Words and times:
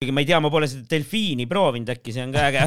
kuigi 0.00 0.14
ma 0.14 0.20
ei 0.20 0.24
tea, 0.24 0.38
ma 0.40 0.48
pole 0.48 0.64
seda 0.64 0.80
delfiini 0.88 1.44
proovinud, 1.44 1.90
äkki 1.92 2.08
see 2.14 2.22
on 2.24 2.30
ka 2.32 2.40
äge. 2.48 2.62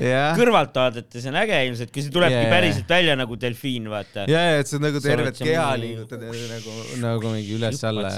jah, 0.08 0.32
kõrvalt 0.38 0.72
vaadates 0.72 1.26
on 1.28 1.36
äge 1.36 1.52
ilmselt, 1.66 1.92
kui 1.92 2.00
see 2.00 2.08
tulebki 2.14 2.38
yeah. 2.38 2.48
päriselt 2.48 2.88
välja 2.88 3.12
nagu 3.20 3.36
delfiin, 3.36 3.90
vaata. 3.92 4.24
ja, 4.32 4.40
ja 4.54 4.62
et 4.62 4.72
sa 4.72 4.80
nagu 4.80 4.96
tervet 5.04 5.36
keha 5.36 5.76
liigutad 5.82 6.16
ja 6.24 6.32
nagu, 6.54 6.76
nagu 7.02 7.32
mingi 7.34 7.52
üles-alla. 7.58 8.08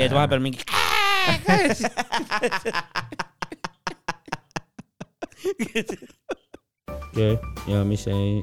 teed 0.00 0.12
vahepeal 0.16 0.40
mingi. 0.40 0.64
ja 7.76 7.84
mis 7.84 8.08
see 8.08 8.40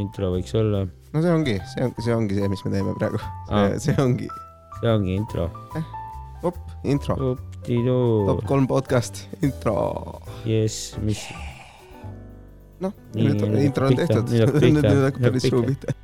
intro 0.00 0.32
võiks 0.32 0.56
olla? 0.56 0.88
no 1.12 1.20
see 1.20 1.36
ongi, 1.36 1.60
see 1.76 1.84
on, 1.84 1.92
see 2.00 2.16
ongi 2.16 2.40
see, 2.40 2.48
mis 2.56 2.64
me 2.64 2.72
teeme 2.78 2.96
praegu. 2.96 3.20
See 3.84 3.92
ongi, 4.00 4.32
see 4.80 4.88
ongi 4.96 5.12
intro. 5.20 5.52
op, 6.42 6.58
intro, 6.86 7.36
top 7.66 8.44
kolm 8.46 8.66
podcast, 8.70 9.24
intro. 9.42 10.20
jess, 10.46 10.92
mis, 11.02 11.24
noh, 12.82 12.94
nüüd 13.16 13.42
on 13.42 13.54
nüüd 13.56 13.64
intro 13.66 13.88
on 13.90 13.96
tehtud, 13.98 14.28
pihta, 14.62 14.62
nüüd 14.62 14.84
hakkab 14.86 15.18
nüüd 15.18 15.26
päris 15.26 15.48
suu 15.50 15.62
pihta. 15.66 15.94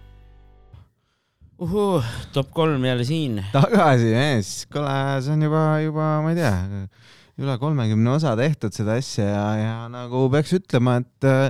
uhuh, 1.62 2.09
top 2.34 2.51
kolm 2.56 2.83
jälle 2.89 3.06
siin. 3.06 3.39
tagasi 3.55 4.11
mees, 4.16 4.55
kuule, 4.73 4.97
see 5.23 5.37
on 5.37 5.47
juba, 5.47 5.62
juba, 5.84 6.09
ma 6.25 6.34
ei 6.34 6.41
tea, 6.41 6.56
üle 7.45 7.56
kolmekümne 7.62 8.16
osa 8.16 8.34
tehtud 8.39 8.75
seda 8.75 8.98
asja 8.98 9.28
ja, 9.30 9.47
ja 9.61 9.77
nagu 9.92 10.27
peaks 10.34 10.56
ütlema, 10.59 10.98
et 11.05 11.30
äh, 11.30 11.47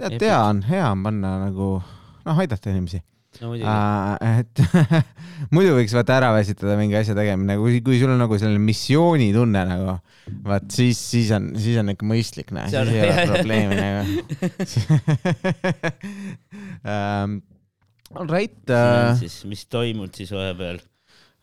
tead, 0.00 0.18
hea 0.26 0.42
on, 0.48 0.64
hea 0.66 0.90
on 0.90 1.06
panna 1.06 1.36
nagu 1.46 1.76
noh, 1.78 2.42
aidata 2.42 2.74
inimesi. 2.74 3.04
No 3.40 3.54
et 3.54 4.60
muidu 5.54 5.70
võiks 5.78 5.94
vaata 5.96 6.12
ära 6.18 6.30
väsitada 6.36 6.74
mingi 6.80 6.96
asja 6.98 7.14
tegemine, 7.16 7.54
kui, 7.60 7.72
kui 7.84 7.96
sul 8.00 8.10
on 8.14 8.20
nagu 8.22 8.34
selline 8.40 8.62
missioonitunne 8.64 9.62
nagu, 9.70 9.90
vaat 10.46 10.66
siis, 10.74 10.98
siis 11.12 11.28
on, 11.36 11.44
siis 11.60 11.76
on 11.80 11.86
ikka 11.94 12.04
mõistlik, 12.08 12.48
näe, 12.56 12.66
siis 12.72 12.92
ei 12.92 12.98
ole 13.06 13.16
probleemi 13.32 13.74
nagu 13.80 14.00
um,. 16.84 17.30
All 18.10 18.26
right 18.26 18.66
uh,, 18.74 19.14
siis, 19.20 19.34
mis 19.46 19.62
toimub 19.70 20.10
siis 20.16 20.32
vahepeal? 20.34 20.78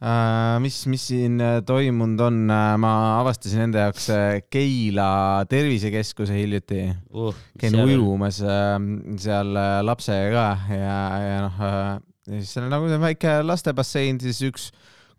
Uh, 0.02 0.58
mis, 0.64 0.78
mis 0.90 1.06
siin 1.10 1.40
äh, 1.42 1.60
toimunud 1.66 2.22
on 2.28 2.40
uh,, 2.46 2.74
ma 2.82 2.92
avastasin 3.22 3.68
enda 3.68 3.88
jaoks 3.88 4.10
äh, 4.14 4.26
Keila 4.54 5.46
tervisekeskuse 5.50 6.38
hiljuti 6.38 6.84
uh,. 7.14 7.36
käin 7.60 7.78
ujumas 7.82 8.42
äh, 8.46 8.78
seal 9.22 9.56
äh, 9.58 9.80
lapsega 9.86 10.30
ka 10.68 10.76
ja, 10.76 11.00
ja 11.24 11.40
noh 11.48 11.64
äh,, 11.70 11.90
siis 12.30 12.54
seal 12.54 12.68
on 12.68 12.76
nagu 12.76 13.02
väike 13.02 13.40
lastebassein, 13.46 14.22
siis 14.22 14.42
üks 14.48 14.70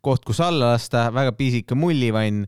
koht, 0.05 0.25
kus 0.27 0.41
alla 0.45 0.75
lasta, 0.75 1.09
väga 1.15 1.35
pisike 1.39 1.75
mullivann 1.79 2.45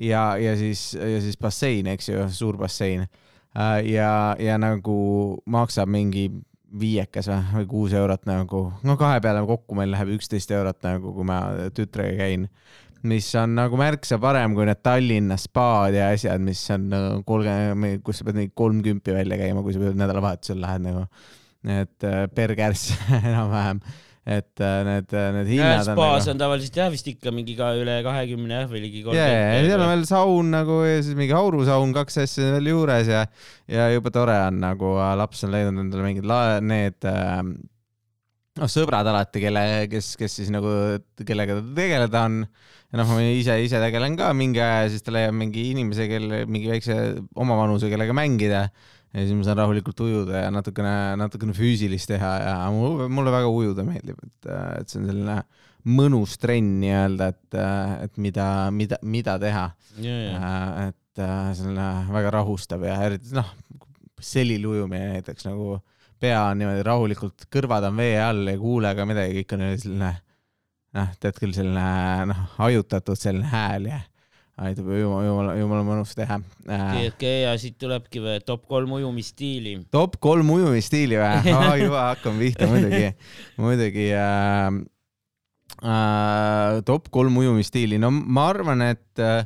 ja, 0.00 0.34
ja 0.40 0.56
siis, 0.58 0.92
ja 0.96 1.20
siis 1.22 1.36
bassein, 1.40 1.90
eks 1.92 2.08
ju, 2.08 2.24
suur 2.32 2.58
bassein 2.60 3.04
äh,. 3.04 3.84
ja, 3.92 4.34
ja 4.40 4.58
nagu 4.58 4.96
maksab 5.46 5.92
mingi 5.92 6.30
viiekas 6.80 7.28
või, 7.30 7.66
kuus 7.70 7.92
eurot 7.94 8.24
nagu, 8.26 8.64
no 8.82 8.96
kahe 8.98 9.20
peale 9.22 9.44
kokku 9.46 9.76
meil 9.78 9.92
läheb 9.94 10.16
üksteist 10.16 10.50
eurot 10.54 10.80
nagu, 10.86 11.12
kui 11.14 11.26
ma 11.28 11.40
tütrega 11.74 12.16
käin 12.24 12.48
mis 13.04 13.28
on 13.36 13.54
nagu 13.58 13.76
märksa 13.78 14.18
parem 14.20 14.54
kui 14.56 14.64
need 14.68 14.80
Tallinna 14.84 15.36
spaad 15.40 15.96
ja 15.96 16.08
asjad, 16.14 16.40
mis 16.44 16.62
on 16.72 16.88
kolmkümmend, 17.28 18.00
kus 18.04 18.20
sa 18.20 18.28
pead 18.28 18.38
mingi 18.40 18.54
kolmkümpi 18.56 19.16
välja 19.16 19.38
käima, 19.40 19.64
kui 19.64 19.76
sa 19.76 19.92
nädalavahetusel 19.92 20.60
lähed 20.62 20.86
nagu. 20.86 21.04
et 21.64 22.04
äh, 22.04 22.26
per 22.34 22.52
kärss 22.56 22.92
enam-vähem, 23.30 23.80
et 24.24 24.62
äh, 24.64 24.78
need, 24.88 25.10
need 25.36 25.50
hinnad 25.52 25.82
on 25.82 25.98
spaas 25.98 26.24
nagu 26.24 26.32
on 26.32 26.40
tavaliselt 26.40 26.78
jah 26.80 26.88
vist 26.92 27.10
ikka 27.10 27.32
mingi 27.34 27.56
ka 27.58 27.74
üle 27.76 27.98
kahekümne 28.06 28.62
jah 28.62 28.70
või 28.70 28.80
ligi 28.86 29.04
ja, 29.12 29.26
ja, 29.28 29.42
ja 29.58 29.66
seal 29.66 29.84
on 29.84 29.92
veel 29.92 30.06
saun 30.08 30.54
nagu 30.54 30.80
ja 30.86 30.96
siis 31.04 31.18
mingi 31.18 31.36
aurusaun, 31.36 31.92
kaks 31.96 32.22
asja 32.24 32.54
veel 32.56 32.72
juures 32.72 33.12
ja, 33.12 33.26
ja 33.68 33.90
jube 33.92 34.14
tore 34.14 34.38
on 34.46 34.62
nagu 34.64 34.96
laps 35.20 35.44
on 35.44 35.52
leidnud 35.52 35.84
endale 35.84 36.08
mingid 36.08 36.28
la-, 36.28 36.62
need 36.64 37.04
äh, 37.10 37.44
noh, 38.60 38.70
sõbrad 38.70 39.08
alati, 39.10 39.42
kelle, 39.42 39.64
kes, 39.90 40.14
kes 40.20 40.38
siis 40.40 40.50
nagu, 40.54 40.70
kellega 41.26 41.58
ta 41.58 41.64
tegeleda 41.76 42.24
on. 42.28 42.40
ja 42.92 43.00
noh, 43.00 43.10
ma 43.10 43.22
ise, 43.26 43.56
ise 43.64 43.80
tegelen 43.82 44.18
ka 44.18 44.30
mingi 44.36 44.62
aja 44.62 44.84
ja 44.84 44.92
siis 44.92 45.04
ta 45.06 45.14
leiab 45.14 45.34
mingi 45.38 45.68
inimese, 45.72 46.06
kelle, 46.10 46.44
mingi 46.46 46.70
väikse 46.70 46.98
oma 47.40 47.58
vanuse, 47.58 47.90
kellega 47.92 48.14
mängida. 48.16 48.68
Ja 49.14 49.22
siis 49.22 49.36
ma 49.38 49.46
saan 49.46 49.60
rahulikult 49.62 50.00
ujuda 50.04 50.44
ja 50.44 50.50
natukene, 50.54 50.94
natukene 51.20 51.54
füüsilist 51.56 52.10
teha 52.10 52.32
ja 52.42 52.54
mulle, 52.74 53.30
väga 53.34 53.50
ujuda 53.50 53.86
meeldib, 53.86 54.18
et, 54.26 54.50
et 54.80 54.90
see 54.90 55.00
on 55.00 55.08
selline 55.10 55.38
mõnus 55.94 56.38
trenn 56.40 56.78
nii-öelda, 56.80 57.30
et, 57.34 57.56
et 58.06 58.20
mida, 58.24 58.48
mida, 58.74 58.98
mida 59.04 59.36
teha. 59.40 59.64
ja, 60.02 60.18
ja, 60.24 60.52
et 60.88 61.22
äh, 61.22 61.50
selline 61.54 61.88
väga 62.14 62.32
rahustav 62.40 62.86
ja 62.88 62.96
eriti 63.06 63.36
noh, 63.36 63.50
selil 64.24 64.64
ujumine 64.66 65.18
näiteks 65.18 65.46
nagu 65.46 65.78
pea 66.20 66.40
on 66.48 66.58
niimoodi 66.62 66.84
rahulikult, 66.86 67.46
kõrvad 67.52 67.90
on 67.90 67.98
vee 68.00 68.16
all, 68.22 68.48
ei 68.48 68.58
kuule 68.58 68.94
ka 68.96 69.06
midagi, 69.06 69.42
kõik 69.42 69.54
on 69.56 69.66
selline 69.76 70.10
noh, 70.98 71.14
tead 71.20 71.38
küll, 71.38 71.54
selline 71.54 71.86
noh, 72.32 72.42
hajutatud 72.58 73.20
selline 73.20 73.50
hääl 73.52 73.90
ja 73.92 74.00
aitab 74.54 74.86
jumala, 74.94 75.24
jumala, 75.26 75.54
jumala 75.58 75.84
mõnus 75.86 76.14
teha 76.14 76.38
okei, 76.38 76.76
äh,. 76.76 76.98
okei 77.10 77.38
ja 77.42 77.54
siit 77.58 77.76
tulebki 77.80 78.22
või 78.22 78.36
top 78.46 78.68
kolm 78.70 78.92
ujumisstiili. 79.00 79.76
top 79.94 80.20
kolm 80.22 80.52
ujumisstiili 80.54 81.18
või 81.18 81.54
oh,? 81.56 81.72
juba 81.80 82.04
hakkame 82.12 82.44
pihta 82.44 82.68
muidugi, 82.70 83.10
muidugi 83.58 84.06
äh, 84.14 84.78
äh, 85.82 86.78
top 86.86 87.10
kolm 87.14 87.42
ujumisstiili, 87.42 87.98
no 88.02 88.12
ma 88.14 88.46
arvan, 88.52 88.86
et 88.92 89.22
äh, 89.22 89.42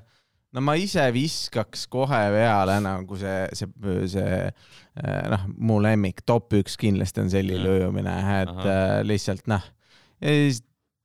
no 0.53 0.65
ma 0.65 0.77
ise 0.81 1.07
viskaks 1.15 1.87
kohe 1.93 2.23
peale 2.35 2.79
nagu 2.85 3.19
see, 3.21 3.41
see, 3.57 3.97
see 4.13 4.31
äh, 4.45 5.25
noh, 5.33 5.49
mu 5.57 5.81
lemmik, 5.85 6.25
top 6.29 6.53
üks 6.61 6.77
kindlasti 6.81 7.25
on 7.25 7.33
sellil 7.33 7.65
Jah. 7.65 7.77
ujumine, 7.79 8.17
et 8.43 8.55
Ahah. 8.55 8.73
äh, 8.75 8.97
lihtsalt 9.09 9.49
noh, 9.51 9.65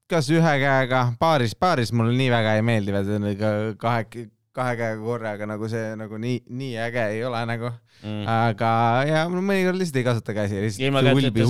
kas 0.09 0.30
ühe 0.34 0.53
käega, 0.62 1.06
paaris, 1.19 1.56
paaris 1.56 1.94
mulle 1.96 2.16
nii 2.18 2.30
väga 2.34 2.56
ei 2.59 2.64
meeldi, 2.66 2.94
kahe, 3.81 4.06
kahe 4.53 4.75
käega 4.78 5.00
korraga 5.02 5.47
nagu 5.50 5.69
see 5.72 5.94
nagu 5.97 6.19
nii, 6.22 6.44
nii 6.50 6.75
äge 6.90 7.08
ei 7.16 7.24
ole 7.25 7.46
nagu 7.50 7.72
Mm. 8.03 8.25
aga 8.28 8.69
ja 9.08 9.19
mõnikord 9.31 9.78
lihtsalt 9.80 9.96
ei 10.02 10.03
kasuta 10.03 10.34
käsi, 10.36 10.58
lihtsalt 10.59 10.81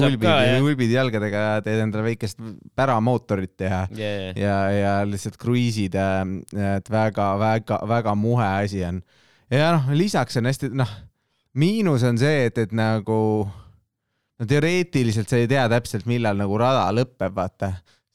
hulbid 0.03 0.28
jah. 0.28 0.59
hulbid 0.62 0.92
jalgadega 0.94 1.40
teed 1.66 1.80
endale 1.81 2.03
väikest 2.06 2.38
päramootorit 2.78 3.63
ja, 3.66 3.80
Yeah. 3.97 4.38
ja, 4.38 4.58
ja 4.78 4.92
lihtsalt 5.09 5.40
kruiisid, 5.42 5.96
et 5.97 6.92
väga-väga-väga 6.94 8.13
muhe 8.19 8.46
asi 8.46 8.84
on. 8.86 9.02
ja 9.50 9.72
noh, 9.80 9.90
lisaks 9.97 10.38
on 10.38 10.46
hästi, 10.52 10.69
noh, 10.78 10.92
miinus 11.58 12.06
on 12.06 12.22
see, 12.22 12.46
et, 12.52 12.62
et 12.68 12.72
nagu 12.78 13.18
no 13.50 14.46
teoreetiliselt 14.46 15.30
sa 15.30 15.42
ei 15.42 15.50
tea 15.50 15.66
täpselt, 15.74 16.06
millal 16.06 16.38
nagu 16.38 16.58
rada 16.62 16.86
lõpeb, 16.94 17.34
vaata. 17.34 17.74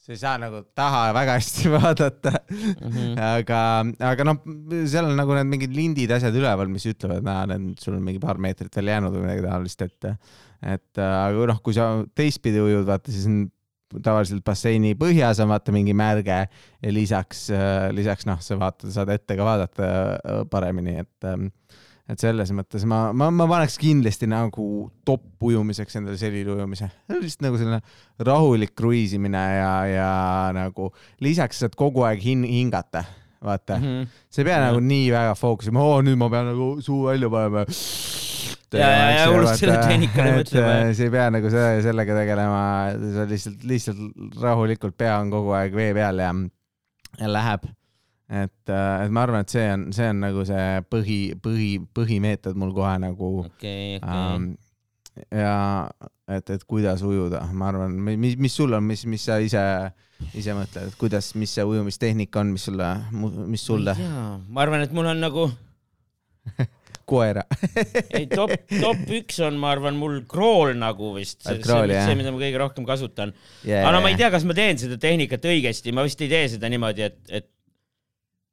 Sa 0.09 0.15
ei 0.15 0.21
saa 0.23 0.39
nagu 0.41 0.63
taha 0.79 1.03
väga 1.13 1.35
hästi 1.37 1.69
vaadata 1.77 2.33
Mhm. 2.49 3.19
aga, 3.21 3.61
aga 4.09 4.25
noh, 4.25 4.39
seal 4.89 5.11
on 5.11 5.19
nagu 5.19 5.35
need 5.37 5.51
mingid 5.51 5.75
lindid, 5.77 6.13
asjad 6.17 6.37
üleval, 6.39 6.71
mis 6.73 6.87
ütlevad, 6.89 7.27
näe, 7.27 7.59
sul 7.83 7.99
on 7.99 8.03
mingi 8.07 8.21
paar 8.23 8.41
meetrit 8.41 8.73
veel 8.79 8.89
jäänud 8.95 9.13
või 9.13 9.27
midagi 9.27 9.45
taolist, 9.45 9.85
et 9.85 10.09
et 10.75 10.99
aga 11.05 11.47
noh, 11.53 11.61
kui 11.63 11.77
sa 11.77 11.91
teistpidi 12.19 12.59
ujud, 12.65 12.87
vaata 12.89 13.13
siis 13.15 13.29
on 13.29 13.45
tavaliselt 14.05 14.43
basseini 14.45 14.95
põhjas 14.99 15.39
on 15.45 15.53
vaata 15.53 15.73
mingi 15.73 15.95
märge 15.97 16.41
ja 16.49 16.91
lisaks, 16.93 17.47
lisaks 17.97 18.27
noh, 18.29 18.41
sa 18.45 18.59
vaatad, 18.61 18.91
saad 18.93 19.13
ette 19.15 19.37
ka 19.39 19.47
vaadata 19.47 19.87
äh, 19.89 20.43
paremini, 20.51 20.99
et 21.05 21.29
et 22.09 22.23
selles 22.23 22.51
mõttes 22.57 22.85
ma, 22.89 23.09
ma, 23.17 23.29
ma 23.35 23.47
paneks 23.51 23.77
kindlasti 23.81 24.29
nagu 24.31 24.89
top 25.07 25.49
ujumiseks 25.49 25.99
endale 26.01 26.17
selline 26.21 26.55
ujumise, 26.55 26.89
lihtsalt 27.13 27.45
nagu 27.45 27.61
selline 27.61 27.81
rahulik 28.25 28.73
kruiisimine 28.79 29.43
ja, 29.59 29.73
ja 29.93 30.13
nagu 30.57 30.91
lisaks 31.25 31.65
saad 31.65 31.77
kogu 31.79 32.07
aeg 32.09 32.23
hin-, 32.25 32.47
hingata, 32.49 33.05
vaata 33.45 33.77
mm. 33.77 33.85
-hmm. 33.85 34.23
sa 34.31 34.41
ei 34.41 34.49
pea 34.49 34.57
Jah. 34.57 34.67
nagu 34.71 34.81
nii 34.85 35.13
väga 35.13 35.37
fookusima, 35.37 35.85
oo 35.85 36.01
nüüd 36.03 36.17
ma 36.21 36.31
pean 36.33 36.49
nagu 36.55 36.71
suu 36.85 37.05
välja 37.11 37.31
panema. 37.33 37.67
Ja, 38.69 38.85
ja, 38.85 39.05
ja, 39.17 39.31
unustad 39.33 39.63
selle 39.63 39.77
tehnikale 39.81 40.33
mõtlema, 40.37 40.73
jah. 40.77 40.91
sa 40.97 41.07
ei 41.07 41.13
pea 41.13 41.31
nagu 41.33 41.51
selle, 41.53 41.83
sellega 41.85 42.17
tegelema, 42.19 42.63
sa 43.15 43.25
lihtsalt, 43.29 43.65
lihtsalt 43.69 44.41
rahulikult 44.43 44.97
pea 44.97 45.17
on 45.23 45.33
kogu 45.33 45.55
aeg 45.57 45.77
vee 45.77 45.93
peal 45.97 46.21
ja, 46.25 46.35
ja 47.21 47.31
läheb. 47.33 47.65
et, 48.29 48.71
et 48.71 49.13
ma 49.13 49.25
arvan, 49.25 49.45
et 49.45 49.53
see 49.53 49.67
on, 49.73 49.89
see 49.97 50.09
on 50.13 50.23
nagu 50.27 50.45
see 50.49 50.65
põhi, 50.93 51.19
põhi, 51.43 51.71
põhimeetod 51.97 52.59
mul 52.61 52.75
kohe 52.77 52.95
nagu 53.01 53.33
okei, 53.47 53.99
okei. 53.99 54.03
ähm,. 54.05 54.51
ja 55.33 55.89
et, 56.29 56.51
et 56.53 56.67
kuidas 56.69 57.03
ujuda, 57.07 57.43
ma 57.57 57.73
arvan, 57.73 57.97
mis, 57.97 58.37
mis 58.37 58.55
sul 58.55 58.77
on, 58.77 58.85
mis, 58.85 59.07
mis 59.09 59.25
sa 59.25 59.39
ise, 59.43 59.63
ise 60.37 60.57
mõtled, 60.57 60.91
et 60.91 60.99
kuidas, 61.01 61.33
mis 61.41 61.57
see 61.57 61.65
ujumistehnika 61.65 62.45
on, 62.45 62.53
mis 62.57 62.69
sulle, 62.69 62.91
mis 63.49 63.65
sulle, 63.65 63.97
ma 63.97 64.67
arvan, 64.67 64.85
et 64.85 64.93
mul 64.95 65.09
on 65.09 65.25
nagu, 65.25 65.49
koera 67.09 67.47
ei 68.19 68.27
top, 68.29 68.53
top 68.69 69.13
üks 69.17 69.41
on, 69.45 69.57
ma 69.61 69.73
arvan, 69.73 69.97
mul 69.97 70.21
crawl 70.29 70.75
nagu 70.77 71.15
vist. 71.17 71.41
see 71.47 71.63
see, 71.65 72.17
mida 72.19 72.29
ma 72.35 72.43
kõige 72.43 72.61
rohkem 72.61 72.89
kasutan. 72.89 73.33
yeah. 73.65 73.87
aga 73.87 73.97
no 73.97 74.05
ma 74.05 74.13
ei 74.13 74.21
tea, 74.21 74.29
kas 74.35 74.45
ma 74.45 74.57
teen 74.57 74.81
seda 74.81 75.01
tehnikat 75.01 75.49
õigesti, 75.49 75.97
ma 75.97 76.05
vist 76.05 76.21
ei 76.21 76.29
tee 76.29 76.45
seda 76.59 76.69
niimoodi, 76.69 77.09
et, 77.09 77.23
et 77.33 77.49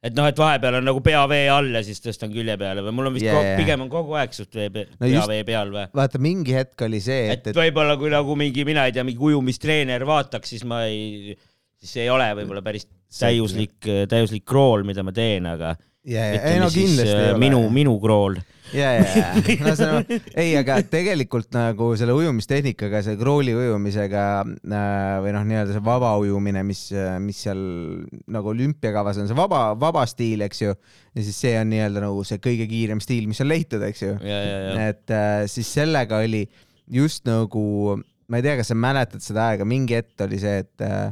et 0.05 0.13
noh, 0.17 0.27
et 0.29 0.37
vahepeal 0.37 0.77
on 0.79 0.85
nagu 0.85 1.01
pea 1.05 1.23
vee 1.31 1.47
all 1.49 1.71
ja 1.73 1.81
siis 1.85 2.01
tõstan 2.03 2.29
külje 2.33 2.55
peale 2.61 2.83
või 2.85 2.93
mul 2.93 3.09
on 3.09 3.15
vist 3.17 3.25
yeah, 3.25 3.39
jaa. 3.51 3.55
pigem 3.57 3.85
on 3.87 3.89
kogu 3.89 4.13
aeg 4.19 4.35
suht 4.37 4.53
vee, 4.57 4.69
pea 4.73 4.85
No 5.01 5.09
just- 5.09 5.31
vee 5.31 5.41
peal 5.47 5.71
või? 5.73 5.87
vaata, 5.97 6.21
mingi 6.21 6.53
hetk 6.57 6.85
oli 6.85 7.01
see, 7.03 7.25
et 7.33 7.41
et, 7.41 7.51
et 7.53 7.57
võib-olla 7.57 7.97
kui 8.01 8.13
nagu 8.13 8.37
mingi, 8.39 8.65
mina 8.67 8.85
ei 8.85 8.93
tea, 8.95 9.05
mingi 9.07 9.21
ujumistreener 9.31 10.05
vaataks, 10.05 10.53
siis 10.53 10.65
ma 10.69 10.83
ei, 10.89 11.33
siis 11.81 11.95
ei 12.05 12.09
ole 12.13 12.29
võib-olla 12.37 12.61
päris 12.65 12.85
täiuslik, 13.19 13.79
täiuslik 14.11 14.45
crawl, 14.47 14.83
mida 14.87 15.03
ma 15.05 15.13
teen, 15.15 15.45
aga 15.49 15.73
ja, 16.05 16.25
ei 16.37 16.59
no 16.61 16.69
siis 16.69 16.91
kindlasti 16.91 17.15
äh, 17.15 17.23
ei 17.29 17.33
ole. 17.33 17.41
minu, 17.41 17.63
minu 17.73 17.95
crawl. 18.03 18.37
ja, 18.73 18.91
ja, 18.97 19.05
ja, 19.19 19.27
no 19.65 19.73
see 19.77 19.89
on, 19.91 20.07
ei, 20.33 20.55
aga 20.59 20.77
tegelikult 20.89 21.53
nagu 21.55 21.91
selle 21.99 22.15
ujumistehnikaga, 22.17 23.01
see 23.05 23.19
krooli 23.19 23.53
ujumisega 23.57 24.25
äh, 24.45 24.89
või 25.23 25.35
noh, 25.35 25.45
nii-öelda 25.51 25.75
see 25.75 25.85
vaba 25.85 26.15
ujumine, 26.21 26.63
mis, 26.67 26.87
mis 27.23 27.43
seal 27.45 27.61
nagu 28.31 28.53
olümpiakavas 28.53 29.21
on, 29.21 29.29
see 29.29 29.37
vaba, 29.37 29.67
vaba 29.79 30.05
stiil, 30.09 30.45
eks 30.47 30.63
ju. 30.65 30.75
ja 31.15 31.27
siis 31.27 31.39
see 31.45 31.55
on 31.59 31.71
nii-öelda 31.73 32.05
nagu 32.07 32.25
see 32.27 32.41
kõige 32.43 32.67
kiirem 32.71 33.03
stiil, 33.03 33.29
mis 33.29 33.41
on 33.43 33.51
leitud, 33.51 33.83
eks 33.85 34.05
ju. 34.05 34.15
et 34.25 35.15
äh, 35.15 35.45
siis 35.51 35.71
sellega 35.77 36.23
oli 36.25 36.45
just 36.91 37.25
nagu, 37.29 37.65
ma 38.29 38.39
ei 38.39 38.45
tea, 38.45 38.57
kas 38.59 38.71
sa 38.71 38.77
mäletad 38.77 39.23
seda 39.23 39.49
aega, 39.51 39.67
mingi 39.67 39.97
hetk 39.97 40.25
oli 40.25 40.39
see, 40.41 40.63
et 40.65 40.85
äh, 40.85 41.11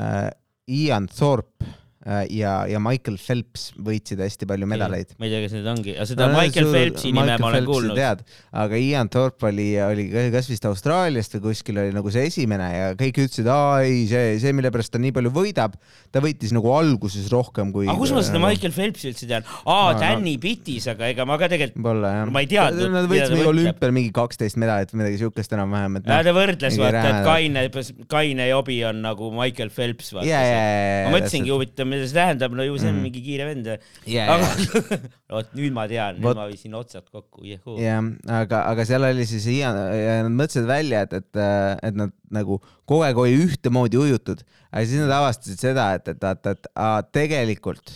äh, 0.00 0.28
Ian 0.74 1.08
Thorpe 1.10 1.74
ja, 2.04 2.54
ja 2.68 2.80
Michael 2.82 3.16
Phelps 3.20 3.70
võitsid 3.80 4.20
hästi 4.20 4.48
palju 4.50 4.68
medaleid. 4.68 5.14
ma 5.18 5.28
ei 5.28 5.32
tea, 5.32 5.44
kas 5.46 5.56
need 5.56 5.70
ongi, 5.72 5.94
aga 5.96 6.08
seda 6.10 6.28
Michael 6.34 6.70
Phelpsi 6.72 7.12
nime 7.14 7.38
ma 7.40 7.50
olen 7.50 7.68
kuulnud. 7.68 7.96
tead, 7.96 8.24
aga 8.64 8.80
Ian 8.80 9.10
Thorpe 9.12 9.48
oli, 9.48 9.70
oli 9.80 10.08
kas 10.34 10.50
vist 10.52 10.68
Austraaliast 10.68 11.38
või 11.38 11.46
kuskil 11.48 11.80
oli 11.80 11.94
nagu 11.96 12.12
see 12.12 12.26
esimene 12.28 12.68
ja 12.74 12.92
kõik 12.98 13.22
ütlesid, 13.24 13.48
aa 13.48 13.80
ei, 13.86 14.04
see, 14.10 14.36
see, 14.42 14.52
mille 14.56 14.72
pärast 14.74 14.92
ta 14.92 15.00
nii 15.02 15.14
palju 15.16 15.32
võidab, 15.34 15.78
ta 16.12 16.20
võitis 16.24 16.52
nagu 16.56 16.72
alguses 16.76 17.30
rohkem 17.32 17.72
kui. 17.74 17.88
aga 17.88 17.96
kus 18.00 18.12
ma 18.16 18.24
seda 18.26 18.42
Michael 18.42 18.76
Phelpsi 18.76 19.12
üldse 19.12 19.30
tean? 19.30 19.48
aa, 19.64 19.84
No, 19.84 19.92
no. 19.92 20.00
Danny 20.00 20.34
Pittis, 20.40 20.86
aga 20.90 21.08
ega 21.12 21.26
ma 21.28 21.36
ka 21.40 21.48
tegelikult. 21.52 21.84
Ma 22.32 22.42
ei 22.42 22.48
teadnud, 22.50 22.92
Nad 22.94 23.08
võitsid 23.10 23.34
mingi 23.34 23.48
olümpial 23.50 23.94
mingi 23.94 24.12
kaksteist 24.14 24.58
medalit 24.60 24.92
või 24.92 25.02
midagi 25.02 25.20
siukest 25.22 25.54
enam-vähem, 25.56 25.98
et 26.00 26.08
noh, 26.08 26.22
ta 26.26 26.34
võrdles 26.36 26.78
vaata, 26.80 27.02
et 27.10 27.26
Kaine, 27.26 27.64
Kaine 28.10 28.48
jobi 28.50 28.78
on 28.88 29.02
nagu 29.04 29.30
Michael 29.34 29.72
Phelps, 29.74 30.12
vaata 30.16 30.28
ja, 30.28 30.42
see. 30.44 30.54
ja, 30.54 31.04
ma 31.08 31.14
mõtlesingi, 31.16 31.52
huvitav, 31.54 31.90
mida 31.94 32.08
see 32.10 32.18
tähendab, 32.18 32.54
no 32.58 32.66
ju 32.66 32.76
see 32.78 32.90
on 32.90 32.98
Mm. 32.98 33.06
mingi 33.08 33.22
kiire 33.24 33.46
vend. 33.48 33.70
ja, 34.10 34.26
aga 34.34 34.50
ja, 34.50 34.98
vot 35.38 35.54
nüüd 35.58 35.74
ma 35.76 35.86
tean, 35.90 36.20
nüüd 36.20 36.38
ma 36.38 36.46
viisin 36.50 36.74
otsad 36.78 37.06
kokku, 37.10 37.42
jehuu. 37.48 37.78
jah, 37.82 38.02
aga, 38.42 38.64
aga 38.70 38.86
seal 38.88 39.06
oli 39.08 39.26
siis 39.30 39.46
Ian 39.54 39.78
ja 39.98 40.20
nad 40.26 40.34
mõtlesid 40.36 40.66
välja, 40.68 41.04
et, 41.08 41.12
et, 41.22 41.42
et 41.88 41.98
nad 41.98 42.12
nagu 42.34 42.60
kogu 42.84 43.02
aeg 43.06 43.18
oli 43.24 43.38
ühtemoodi 43.46 43.98
ujutud, 44.00 44.42
aga 44.72 44.84
siis 44.86 45.00
nad 45.04 45.12
avastasid 45.20 45.62
seda, 45.68 45.92
et, 45.98 46.08
et 46.10 46.22
vaata, 46.22 46.54
et 46.58 46.70
aa, 46.74 47.02
tegelikult, 47.14 47.92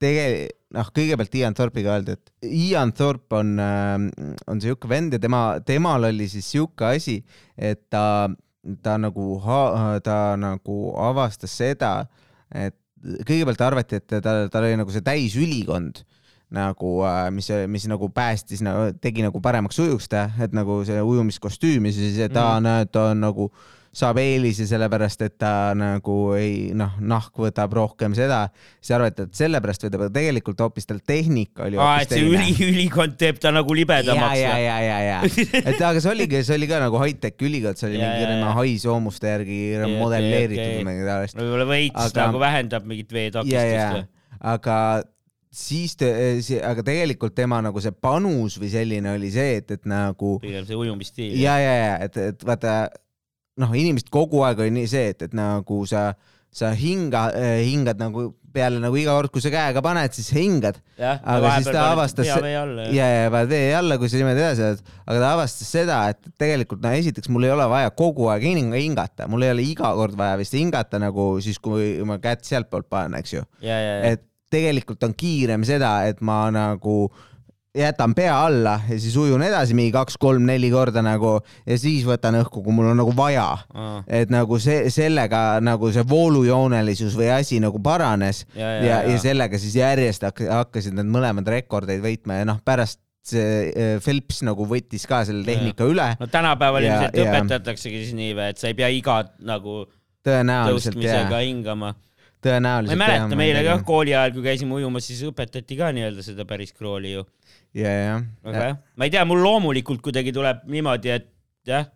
tege-, 0.00 0.48
noh, 0.74 0.88
kõigepealt 0.96 1.34
Ian 1.40 1.54
Thorpe'iga 1.58 1.96
öeldi, 1.98 2.14
et 2.16 2.50
Ian 2.50 2.92
Thorpe 2.96 3.36
on, 3.40 3.56
on 3.60 4.62
siuke 4.62 4.88
vend 4.90 5.12
ja 5.16 5.20
tema, 5.22 5.42
temal 5.66 6.08
oli 6.08 6.28
siis 6.30 6.48
siuke 6.54 6.86
asi, 6.94 7.18
et 7.58 7.82
ta, 7.92 8.28
ta 8.82 8.96
nagu, 9.00 9.34
ta 10.06 10.18
nagu 10.40 10.78
avastas 11.00 11.52
seda, 11.62 11.92
et 12.50 12.76
kõigepealt 13.00 13.62
arvati, 13.64 14.00
et 14.00 14.16
tal, 14.20 14.46
tal 14.52 14.66
oli 14.66 14.78
nagu 14.80 14.92
see 14.92 15.04
täisülikond 15.04 16.02
nagu, 16.50 16.94
mis, 17.34 17.48
mis 17.70 17.86
nagu 17.90 18.08
päästis 18.12 18.62
nagu,, 18.66 18.90
tegi 19.02 19.22
nagu 19.22 19.40
paremaks 19.42 19.78
ujuks 19.82 20.10
ta, 20.10 20.26
et 20.42 20.54
nagu 20.56 20.80
see 20.86 20.98
ujumiskostüüm 20.98 21.86
ja 21.86 21.94
siis 21.94 22.18
ta 22.34 22.46
mm., 22.58 22.90
ta 22.92 23.10
on 23.12 23.22
nagu 23.22 23.50
saab 23.90 24.20
eelise 24.22 24.68
sellepärast, 24.70 25.22
et 25.26 25.34
ta 25.42 25.72
nagu 25.74 26.16
ei 26.38 26.70
noh, 26.78 26.92
nahk 27.02 27.34
võtab 27.42 27.72
rohkem 27.74 28.14
seda, 28.14 28.44
siis 28.78 28.92
arvati, 28.94 29.26
et 29.26 29.34
sellepärast 29.40 29.86
võtab, 29.88 30.04
aga 30.06 30.14
tegelikult 30.14 30.62
hoopis 30.62 30.86
tal 30.86 31.00
tehnika 31.02 31.66
oli 31.66 31.80
hoopis 31.80 32.06
et 32.06 32.14
see 32.14 32.28
üli, 32.28 32.54
ülikond 32.68 33.16
teeb 33.18 33.40
ta 33.42 33.50
nagu 33.54 33.74
ja, 33.74 33.80
libedamaks 33.80 34.38
ja, 34.38 34.54
ja, 34.62 34.76
ja, 34.86 35.00
ja, 35.08 35.18
et 35.64 35.82
aga 35.82 35.98
see 35.98 36.12
oligi, 36.12 36.44
see 36.46 36.60
oli 36.60 36.70
ka 36.70 36.78
nagu 36.84 37.02
high-tech 37.02 37.46
ülikond, 37.46 37.80
see 37.82 37.90
oli 37.90 37.98
Ja, 37.98 38.12
mingi 38.14 38.28
ja, 38.30 38.38
ja. 38.38 38.54
haisoomuste 38.60 39.34
järgi 39.34 39.60
modelleeritud 39.98 40.62
okei. 40.62 40.78
või 40.78 40.86
midagi 40.86 41.10
taolist. 41.10 41.40
võib-olla 41.42 41.68
veits 41.74 42.04
Aga- 42.06 42.28
nagu 42.30 42.44
vähendab 42.46 42.86
mingit 42.86 43.10
ja, 43.10 43.18
veetakistust 43.18 43.74
ja 43.74 43.90
aga 44.54 44.76
siis, 45.50 45.96
aga 46.62 46.82
tegelikult 46.86 47.34
tema 47.34 47.58
nagu 47.64 47.82
see 47.82 47.90
panus 47.90 48.54
või 48.62 48.70
selline 48.70 49.16
oli 49.18 49.34
see, 49.34 49.58
et, 49.60 49.70
et 49.74 49.86
nagu 49.90 50.36
pigem 50.42 50.66
see 50.68 50.78
ujumisstiil. 50.78 51.34
ja, 51.42 51.58
ja, 51.58 51.74
ja 51.74 51.94
et, 52.06 52.16
et 52.30 52.46
vaata 52.46 52.84
noh, 53.60 53.72
inimesed 53.76 54.08
kogu 54.12 54.42
aeg 54.48 54.64
oli 54.64 54.74
nii 54.80 54.88
see, 54.90 55.12
et, 55.14 55.22
et 55.28 55.34
nagu 55.36 55.82
sa, 55.88 56.10
sa 56.50 56.72
hinga, 56.76 57.28
hingad 57.62 58.00
nagu 58.00 58.30
peale 58.50 58.80
nagu 58.82 58.96
iga 58.98 59.12
kord, 59.14 59.30
kui 59.30 59.38
sa 59.44 59.50
käega 59.52 59.78
paned, 59.84 60.10
siis 60.16 60.32
hingad. 60.34 60.80
Aga 61.22 61.52
siis 61.60 61.68
ta 61.76 61.84
avastas 61.92 62.26
ja, 62.26 63.06
ja 63.14 63.28
paned 63.30 63.52
vee 63.52 63.68
alla, 63.78 63.98
kui 64.00 64.10
sa 64.10 64.18
niimoodi 64.18 64.42
edasi 64.42 64.64
oled, 64.66 64.80
aga 65.04 65.20
ta 65.22 65.28
avastas 65.36 65.70
seda, 65.70 65.98
et 66.10 66.32
tegelikult 66.42 66.82
no 66.82 66.90
esiteks 66.98 67.30
mul 67.30 67.46
ei 67.46 67.52
ole 67.54 67.68
vaja 67.70 67.92
kogu 67.94 68.26
aeg 68.34 68.42
hing- 68.48 68.74
hingata, 68.74 69.28
mul 69.30 69.46
ei 69.46 69.52
ole 69.54 69.62
iga 69.70 69.92
kord 69.94 70.18
vaja 70.18 70.34
vist 70.40 70.56
hingata 70.58 70.98
nagu 70.98 71.28
siis, 71.44 71.60
kui 71.62 71.92
ma 72.08 72.18
kätt 72.18 72.42
sealtpoolt 72.50 72.90
panen, 72.90 73.20
eks 73.22 73.36
ju. 73.38 73.44
et 74.10 74.26
tegelikult 74.50 75.06
on 75.06 75.14
kiirem 75.14 75.62
seda, 75.62 75.92
et 76.10 76.18
ma 76.26 76.40
nagu 76.50 77.04
jätan 77.76 78.14
pea 78.14 78.34
alla 78.46 78.80
ja 78.88 78.96
siis 78.98 79.14
ujun 79.16 79.42
edasi 79.46 79.74
mingi 79.78 79.92
kaks-kolm-neli 79.94 80.70
korda 80.72 81.02
nagu 81.06 81.36
ja 81.66 81.76
siis 81.78 82.02
võtan 82.06 82.40
õhku, 82.40 82.64
kui 82.64 82.74
mul 82.74 82.90
on 82.90 82.98
nagu 82.98 83.14
vaja. 83.16 83.46
Aa. 83.74 84.00
et 84.20 84.32
nagu 84.32 84.58
see, 84.62 84.88
sellega 84.90 85.60
nagu 85.62 85.92
see 85.94 86.02
voolujoonelisus 86.10 87.14
või 87.18 87.30
asi 87.34 87.60
nagu 87.62 87.78
paranes 87.82 88.42
ja, 88.54 88.64
ja, 88.64 88.72
ja, 88.72 88.82
ja, 88.88 88.98
ja, 89.14 89.22
sellega 89.22 89.60
siis 89.62 89.78
järjest 89.78 90.26
hak- 90.26 90.48
hakkasid 90.50 90.98
need 90.98 91.12
mõlemad 91.12 91.46
rekordeid 91.50 92.02
võitma 92.02 92.40
ja 92.40 92.50
noh, 92.50 92.60
pärast 92.66 92.98
see 93.30 93.70
eh, 93.70 93.96
Phelps 94.02 94.40
nagu 94.48 94.66
võttis 94.66 95.06
ka 95.06 95.22
selle 95.28 95.44
tehnika 95.46 95.86
ja. 95.86 95.94
üle. 95.94 96.10
no 96.18 96.30
tänapäeval 96.32 96.88
ilmselt 96.88 97.18
õpetataksegi 97.22 98.04
siis 98.06 98.14
nii 98.18 98.34
või, 98.34 98.52
et 98.54 98.62
sa 98.62 98.70
ei 98.72 98.78
pea 98.78 98.90
iga 98.90 99.22
nagu 99.46 99.84
jah, 101.04 101.44
hingama. 101.44 101.94
ma 101.94 102.08
tõenäoliselt. 102.44 102.94
ei 102.94 103.00
mäleta, 103.00 103.38
meile 103.38 103.62
ka 103.66 103.76
kooli 103.86 104.14
ajal, 104.14 104.32
kui 104.36 104.44
käisime 104.44 104.76
ujumas, 104.78 105.06
siis 105.08 105.22
õpetati 105.28 105.78
ka 105.78 105.90
nii-öelda 105.96 106.24
seda 106.24 106.46
päris 106.48 106.72
krooli 106.76 107.14
ju. 107.14 107.24
ja, 107.74 107.90
jah. 107.90 108.22
aga 108.44 108.64
jah, 108.68 108.78
ma 108.96 109.06
ei 109.06 109.14
tea, 109.14 109.24
mul 109.28 109.42
loomulikult 109.44 110.02
kuidagi 110.04 110.34
tuleb 110.34 110.64
niimoodi, 110.70 111.12
et 111.14 111.28
jah, 111.68 111.90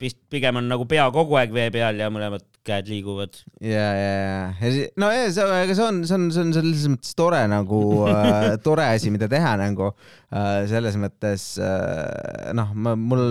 vist 0.00 0.20
pigem 0.30 0.60
on 0.60 0.68
nagu 0.70 0.86
pea 0.88 1.08
kogu 1.14 1.38
aeg 1.40 1.54
vee 1.56 1.70
peal 1.74 1.98
ja 2.00 2.10
mõlemad 2.12 2.44
käed 2.66 2.88
liiguvad. 2.90 3.36
ja, 3.62 3.86
ja, 3.94 4.12
ja, 4.60 4.70
see, 4.74 4.88
no 4.98 5.08
ja 5.14 5.26
see, 5.32 5.46
aga 5.62 5.74
see 5.78 5.84
on, 5.86 6.00
see 6.08 6.16
on, 6.18 6.28
see 6.34 6.42
on 6.44 6.52
selles 6.56 6.86
mõttes 6.92 7.14
tore 7.18 7.40
nagu 7.52 7.80
äh, 8.10 8.52
tore 8.66 8.86
asi, 8.92 9.12
mida 9.14 9.28
teha 9.30 9.52
nagu 9.60 9.92
äh, 9.94 10.64
selles 10.70 10.98
mõttes 11.00 11.44
äh, 11.62 12.50
noh, 12.58 12.72
ma, 12.74 12.96
mul 12.98 13.26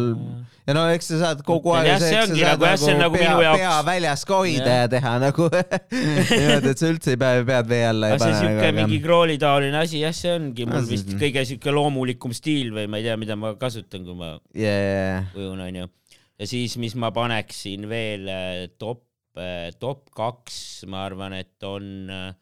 ja 0.66 0.74
no 0.78 0.86
eks 0.96 1.12
sa 1.12 1.20
saad 1.22 1.44
kogu 1.46 1.76
aeg 1.78 1.92
Jah, 1.92 2.00
see 2.02 2.22
ongi 2.24 2.42
nagu- 2.48 2.66
jah, 2.66 2.78
see 2.82 2.96
on 2.96 3.04
nagu 3.04 3.20
pea, 3.20 3.28
minu 3.36 3.44
jaoks- 3.46 3.62
pea 3.66 3.74
väljas 3.92 4.24
ka 4.26 4.40
hoida 4.42 4.78
ja 4.82 4.88
teha 4.96 5.14
nagu 5.28 5.50
niimoodi, 5.52 6.72
et 6.72 6.82
sa 6.82 6.90
üldse 6.94 7.14
ei 7.14 7.20
pea, 7.22 7.44
pead 7.52 7.70
vee 7.70 7.84
alla 7.92 8.10
ei 8.10 8.16
aga 8.16 8.24
see 8.24 8.32
pane 8.34 8.42
siuke 8.48 8.66
nagu, 8.72 8.80
mingi 8.80 9.02
krooli 9.04 9.36
taoline 9.42 9.82
asi, 9.84 10.02
jah, 10.06 10.16
see 10.16 10.34
ongi 10.40 10.66
No 10.66 10.74
mul 10.80 10.88
siis- 10.90 11.04
vist 11.06 11.20
kõige 11.22 11.44
siuke 11.52 11.74
loomulikum 11.76 12.34
stiil 12.36 12.72
või 12.76 12.88
ma 12.90 12.98
ei 13.02 13.06
tea, 13.10 13.20
mida 13.22 13.38
ma 13.40 13.54
kasutan, 13.62 14.08
kui 14.08 14.18
ma 14.18 14.34
ja, 14.58 14.76
ujun, 15.38 15.62
onju. 15.68 15.86
ja 16.42 16.48
siis, 16.50 16.74
mis 16.82 16.96
ma 17.00 17.12
paneksin 17.16 17.86
veel 17.92 18.26
äh, 18.32 18.66
top, 18.82 19.04
top 19.80 20.10
kaks, 20.16 20.84
ma 20.92 21.06
arvan, 21.06 21.34
et 21.38 21.64
on 21.68 22.10
äh, 22.12 22.34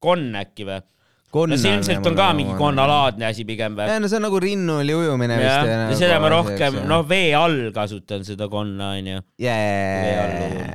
konn 0.00 0.40
äkki 0.40 0.64
või? 0.68 0.80
no 1.30 1.56
see 1.60 1.70
ilmselt 1.76 2.06
on 2.10 2.16
ka 2.18 2.24
mingi 2.34 2.54
konnalaadne 2.58 3.24
asi 3.28 3.44
pigem 3.46 3.76
või? 3.78 3.86
no 4.02 4.08
see 4.10 4.18
on 4.18 4.24
nagu 4.26 4.38
rinnuli 4.42 4.92
ujumine 4.96 5.36
vist. 5.38 5.46
jah, 5.46 5.66
ja 5.92 5.98
seda 5.98 6.16
ma 6.22 6.28
rohkem, 6.32 6.72
noh. 6.80 6.86
noh, 6.90 7.02
vee 7.06 7.30
all 7.38 7.58
kasutan 7.76 8.24
seda 8.26 8.44
konna, 8.50 8.86
onju. 8.98 9.18
ja, 9.42 9.54
vee 10.04 10.16
all 10.22 10.34
ja, 10.34 10.38
ujun. 10.48 10.68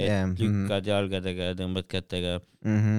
ja, 0.00 0.18
lükkad 0.40 0.84
jalgadega 0.88 1.42
ja 1.50 1.54
tõmbad 1.58 1.86
kätega. 1.90 2.32
Mhm. 2.64 2.96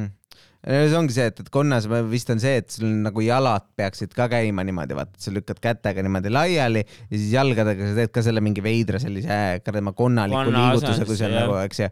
See 0.64 0.96
ongi 0.98 1.16
see, 1.16 1.28
et, 1.32 1.40
et 1.44 1.50
konnas 1.54 1.88
vist 2.12 2.30
on 2.32 2.40
see, 2.40 2.62
et 2.62 2.70
sul 2.72 2.88
nagu 3.04 3.24
jalad 3.24 3.66
peaksid 3.78 4.14
ka 4.16 4.30
käima 4.32 4.64
niimoodi, 4.64 4.96
vaata, 4.98 5.18
et 5.18 5.26
sa 5.26 5.34
lükkad 5.36 5.60
kätega 5.64 6.04
niimoodi 6.06 6.32
laiali 6.32 6.84
ja 6.84 7.18
siis 7.18 7.32
jalgadega 7.34 7.90
sa 7.90 7.98
teed 7.98 8.14
ka 8.16 8.24
selle 8.26 8.44
mingi 8.44 8.64
veidra 8.64 9.02
sellise 9.02 9.28
äh, 9.28 9.58
kuradi 9.64 9.94
konnaliku 9.98 10.44
Konna 10.44 10.64
liigutuse, 10.70 11.06
kui 11.08 11.18
asenduse, 11.18 11.30
nagu, 11.34 11.58
eks 11.64 11.82
ju. 11.82 11.90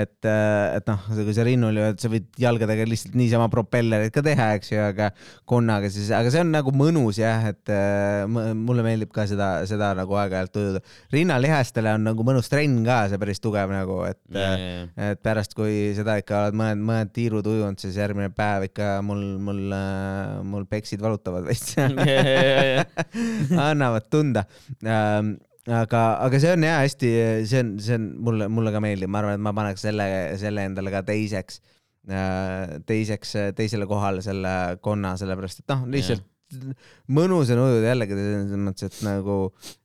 et, 0.00 0.28
et 0.28 0.88
noh, 0.90 1.04
kui 1.18 1.36
sa 1.36 1.44
rinnul 1.46 1.78
ju, 1.78 1.86
et 1.92 2.00
sa 2.02 2.10
võid 2.12 2.26
jalgadega 2.40 2.86
lihtsalt 2.88 3.18
niisama 3.18 3.50
propellerit 3.52 4.14
ka 4.14 4.24
teha, 4.24 4.48
eks 4.58 4.72
ju, 4.72 4.80
aga 4.84 5.10
konnaga 5.48 5.90
siis, 5.92 6.10
aga 6.16 6.32
see 6.32 6.44
on 6.44 6.52
nagu 6.54 6.74
mõnus 6.76 7.20
jah, 7.20 7.44
et 7.52 7.72
äh, 7.72 8.24
mulle 8.28 8.86
meeldib 8.86 9.12
ka 9.14 9.26
seda, 9.30 9.50
seda 9.68 9.92
nagu 9.98 10.16
aeg-ajalt 10.20 10.60
ujuda. 10.60 10.84
rinnalihastele 11.14 11.94
on 11.98 12.08
nagu 12.08 12.26
mõnus 12.26 12.50
trenn 12.52 12.80
ka, 12.86 13.04
see 13.12 13.20
päris 13.20 13.42
tugev 13.44 13.72
nagu, 13.74 14.00
et 14.08 14.40
äh, 14.40 15.12
et 15.12 15.22
pärast, 15.24 15.54
kui 15.56 15.92
seda 15.96 16.16
ikka 16.20 16.46
oled 16.46 16.58
mõned, 16.58 16.84
mõned 16.88 17.12
tiirud 17.14 17.46
ujunud, 17.48 17.80
siis 17.80 17.98
järgmine 18.00 18.13
päev 18.36 18.68
ikka 18.68 18.90
mul, 19.06 19.22
mul, 19.42 19.62
mul 20.50 20.66
peksid 20.70 21.02
valutavad 21.04 21.46
veits. 21.48 21.74
Annavad 23.68 24.08
tunda. 24.12 24.46
aga, 24.84 26.02
aga 26.26 26.40
see 26.42 26.52
on 26.54 26.66
jah 26.68 26.82
hästi, 26.82 27.14
see 27.50 27.62
on, 27.64 27.72
see 27.82 27.98
on 27.98 28.10
mulle, 28.26 28.50
mulle 28.52 28.74
ka 28.74 28.82
meeldib, 28.84 29.12
ma 29.12 29.22
arvan, 29.22 29.38
et 29.38 29.46
ma 29.46 29.54
paneks 29.56 29.86
selle, 29.88 30.06
selle 30.40 30.68
endale 30.68 30.92
ka 30.94 31.04
teiseks, 31.08 31.60
teiseks, 32.86 33.34
teisele 33.56 33.88
kohale 33.88 34.24
selle 34.24 34.54
konna, 34.84 35.16
sellepärast 35.20 35.64
et 35.64 35.72
noh, 35.72 35.86
lihtsalt 35.94 36.30
mõnus 37.14 37.50
on 37.54 37.62
ujuda 37.64 37.92
jällegi 37.92 38.16
selles 38.18 38.64
mõttes, 38.66 38.90
et 38.90 38.98
nagu 39.06 39.36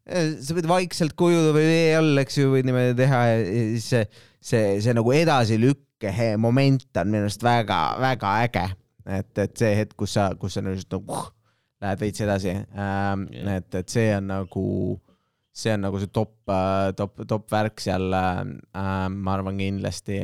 eh, 0.05 0.33
sa 0.43 0.55
võid 0.57 0.69
vaikselt 0.69 1.15
ka 1.17 1.29
ujuda 1.29 1.53
või 1.55 1.67
vee 1.69 1.93
all, 1.97 2.23
eks 2.23 2.39
ju, 2.39 2.49
võid 2.53 2.67
niimoodi 2.67 2.97
teha 2.99 3.21
ja 3.29 3.37
siis 3.45 3.87
see, 3.93 4.03
see, 4.51 4.65
see 4.85 4.95
nagu 4.97 5.13
edasilükke 5.15 5.88
he- 6.03 6.37
moment 6.37 6.97
on 6.97 7.11
minu 7.11 7.27
arust 7.27 7.43
väga-väga 7.43 8.31
äge. 8.45 8.65
et, 9.09 9.37
et 9.37 9.57
see 9.57 9.75
hetk, 9.75 9.95
kus 9.97 10.13
sa, 10.13 10.29
kus 10.39 10.53
sa 10.53 10.61
nagu 10.61 10.79
uh, 11.09 11.27
lähed 11.81 12.01
veits 12.03 12.21
edasi 12.21 12.51
ähm, 12.53 13.25
Jah. 13.33 13.55
et, 13.57 13.75
et 13.79 13.89
see 13.89 14.09
on 14.15 14.27
nagu, 14.29 14.65
see 15.55 15.73
on 15.73 15.85
nagu 15.87 16.01
see 16.01 16.11
top, 16.13 16.35
top, 16.99 17.23
top 17.27 17.47
värk 17.51 17.81
seal 17.83 18.11
äh,. 18.13 18.43
ma 19.09 19.33
arvan 19.35 19.57
kindlasti. 19.59 20.21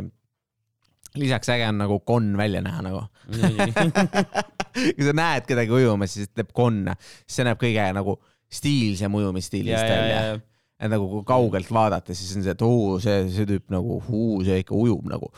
lisaks 1.15 1.49
äge 1.55 1.67
on 1.69 1.79
nagu 1.79 1.99
konn 1.99 2.35
välja 2.37 2.61
näha 2.61 2.81
nagu. 2.83 3.05
kui 4.95 5.05
sa 5.07 5.13
näed 5.15 5.45
kedagi 5.47 5.71
ujumas, 5.71 6.11
siis 6.17 6.29
teeb 6.35 6.51
konna, 6.53 6.97
see 7.27 7.45
näeb 7.47 7.61
kõige 7.61 7.87
nagu 7.95 8.17
stiilsem 8.51 9.15
ujumisstiilist 9.15 9.87
välja. 9.87 10.39
Et 10.75 10.91
nagu 10.91 11.07
kui 11.11 11.23
kaugelt 11.27 11.69
vaadata, 11.71 12.15
siis 12.17 12.35
on 12.35 12.43
see, 12.43 12.53
et 12.55 12.63
oo, 12.65 12.97
see, 13.03 13.25
see 13.31 13.47
tüüp 13.49 13.71
nagu, 13.73 13.99
see 14.45 14.59
ikka 14.63 14.75
ujub 14.75 15.07
nagu. 15.07 15.31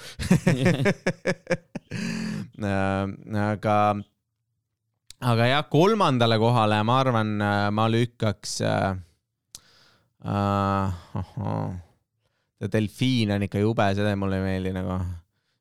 aga, 3.48 3.77
aga 5.34 5.50
jah, 5.51 5.67
kolmandale 5.72 6.39
kohale 6.41 6.82
ma 6.88 6.96
arvan, 7.03 7.36
ma 7.74 7.86
lükkaks 7.94 8.62
äh,. 8.65 8.96
See 12.58 12.72
delfiin 12.74 13.29
on 13.36 13.46
ikka 13.46 13.62
jube, 13.62 13.86
seda 13.94 14.15
mulle 14.17 14.39
ei 14.39 14.46
meeldi 14.48 14.72
nagu. 14.74 14.98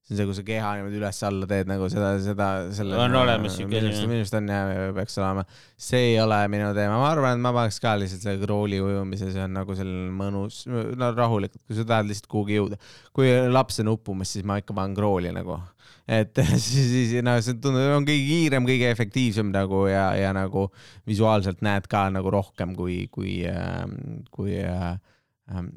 See 0.06 0.14
on 0.14 0.18
see, 0.20 0.26
kui 0.28 0.36
sa 0.38 0.42
keha 0.46 0.72
niimoodi 0.78 1.00
üles-alla 1.00 1.46
teed 1.50 1.70
nagu 1.70 1.88
seda, 1.90 2.12
seda, 2.22 2.48
selle. 2.74 2.94
On 3.02 3.14
olemas 3.18 3.56
siuke 3.58 3.80
asi, 3.80 4.04
minu 4.06 4.22
arust 4.22 4.36
on 4.38 4.50
ja 4.52 4.90
peaks 4.94 5.16
olema. 5.18 5.42
see 5.88 6.12
ei 6.12 6.18
ole 6.22 6.38
minu 6.52 6.68
teema, 6.76 7.00
ma 7.02 7.08
arvan, 7.10 7.34
et 7.34 7.42
ma 7.42 7.50
paneks 7.56 7.80
ka 7.82 7.96
lihtsalt 7.98 8.22
selle 8.22 8.42
krooli 8.44 8.78
ujumise, 8.82 9.32
see 9.34 9.42
on 9.42 9.56
nagu 9.58 9.74
selline 9.78 10.12
mõnus, 10.14 10.60
no 10.70 11.10
rahulikult, 11.16 11.64
kui 11.66 11.78
sa 11.78 11.86
tahad 11.88 12.06
lihtsalt 12.06 12.30
kuhugi 12.30 12.60
jõuda. 12.60 12.78
kui 13.16 13.32
laps 13.50 13.82
on 13.82 13.90
uppumas, 13.96 14.30
siis 14.36 14.46
ma 14.46 14.60
ikka 14.62 14.76
panen 14.78 14.94
krooli 14.94 15.32
nagu, 15.34 15.58
et 16.06 16.38
siis, 16.68 16.86
siis 16.92 17.16
noh, 17.26 17.40
see 17.42 17.58
tundub, 17.58 17.88
on 17.96 18.06
kõige 18.06 18.28
kiirem, 18.28 18.68
kõige 18.70 18.92
efektiivsem 18.94 19.50
nagu 19.54 19.88
ja, 19.90 20.12
ja 20.20 20.30
nagu 20.36 20.68
visuaalselt 21.10 21.66
näed 21.66 21.90
ka 21.90 22.06
nagu 22.14 22.30
rohkem 22.30 22.78
kui, 22.78 23.08
kui, 23.10 23.40
kui 24.30 24.54
äh, 24.62 24.94
ähm, 25.50 25.74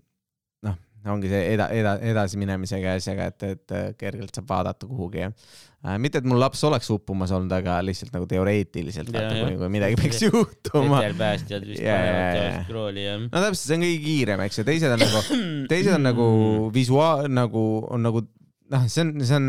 ongi 1.08 1.32
see 1.32 1.42
eda-, 1.54 1.70
eda-, 1.76 1.98
edasiminemisega 2.12 2.94
ja 2.94 3.00
asjaga, 3.00 3.28
et, 3.32 3.46
et 3.56 3.76
äh, 3.76 3.90
kergelt 4.00 4.36
saab 4.36 4.50
vaadata 4.50 4.88
kuhugi 4.90 5.22
ja 5.22 5.30
äh, 5.30 5.98
mitte, 6.02 6.20
et 6.20 6.28
mul 6.28 6.42
laps 6.42 6.64
oleks 6.68 6.90
uppumas 6.94 7.32
olnud, 7.36 7.54
aga 7.56 7.78
lihtsalt 7.86 8.12
nagu 8.16 8.28
teoreetiliselt, 8.30 9.12
jah. 9.16 9.30
kui, 9.40 9.56
kui 9.62 9.72
midagi 9.72 10.00
peaks 10.00 10.24
juhtuma. 10.28 11.00
vetelpäästjad 11.00 11.68
vist 11.70 11.86
jaa, 11.86 12.00
panevad 12.00 12.34
tavaliselt 12.40 12.74
krooli 12.74 13.06
ja. 13.06 13.20
no 13.22 13.46
täpselt, 13.46 13.66
see 13.66 13.78
on 13.78 13.86
kõige 13.88 14.02
kiirem, 14.08 14.44
eks 14.48 14.60
ju, 14.62 14.68
teised 14.72 14.96
on 14.98 15.06
nagu, 15.06 15.24
teised 15.72 15.96
on 15.96 16.06
nagu 16.10 16.28
visuaal, 16.76 17.30
nagu 17.32 17.66
on 17.88 18.06
nagu 18.10 18.26
noh, 18.26 18.90
see 18.92 19.06
on, 19.06 19.16
see 19.24 19.40
on 19.40 19.48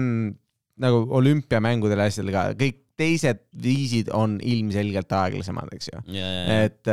nagu 0.80 1.02
olümpiamängudel 1.18 2.00
ja 2.00 2.08
asjadel 2.10 2.34
ka, 2.34 2.46
kõik 2.58 2.78
teised 3.00 3.40
viisid 3.64 4.10
on 4.16 4.36
ilmselgelt 4.44 5.12
aeglasemad, 5.16 5.72
eks 5.76 5.90
ju. 5.90 6.02
ja, 6.14 6.26
ja, 6.26 6.42
ja. 6.44 6.58
et, 6.68 6.92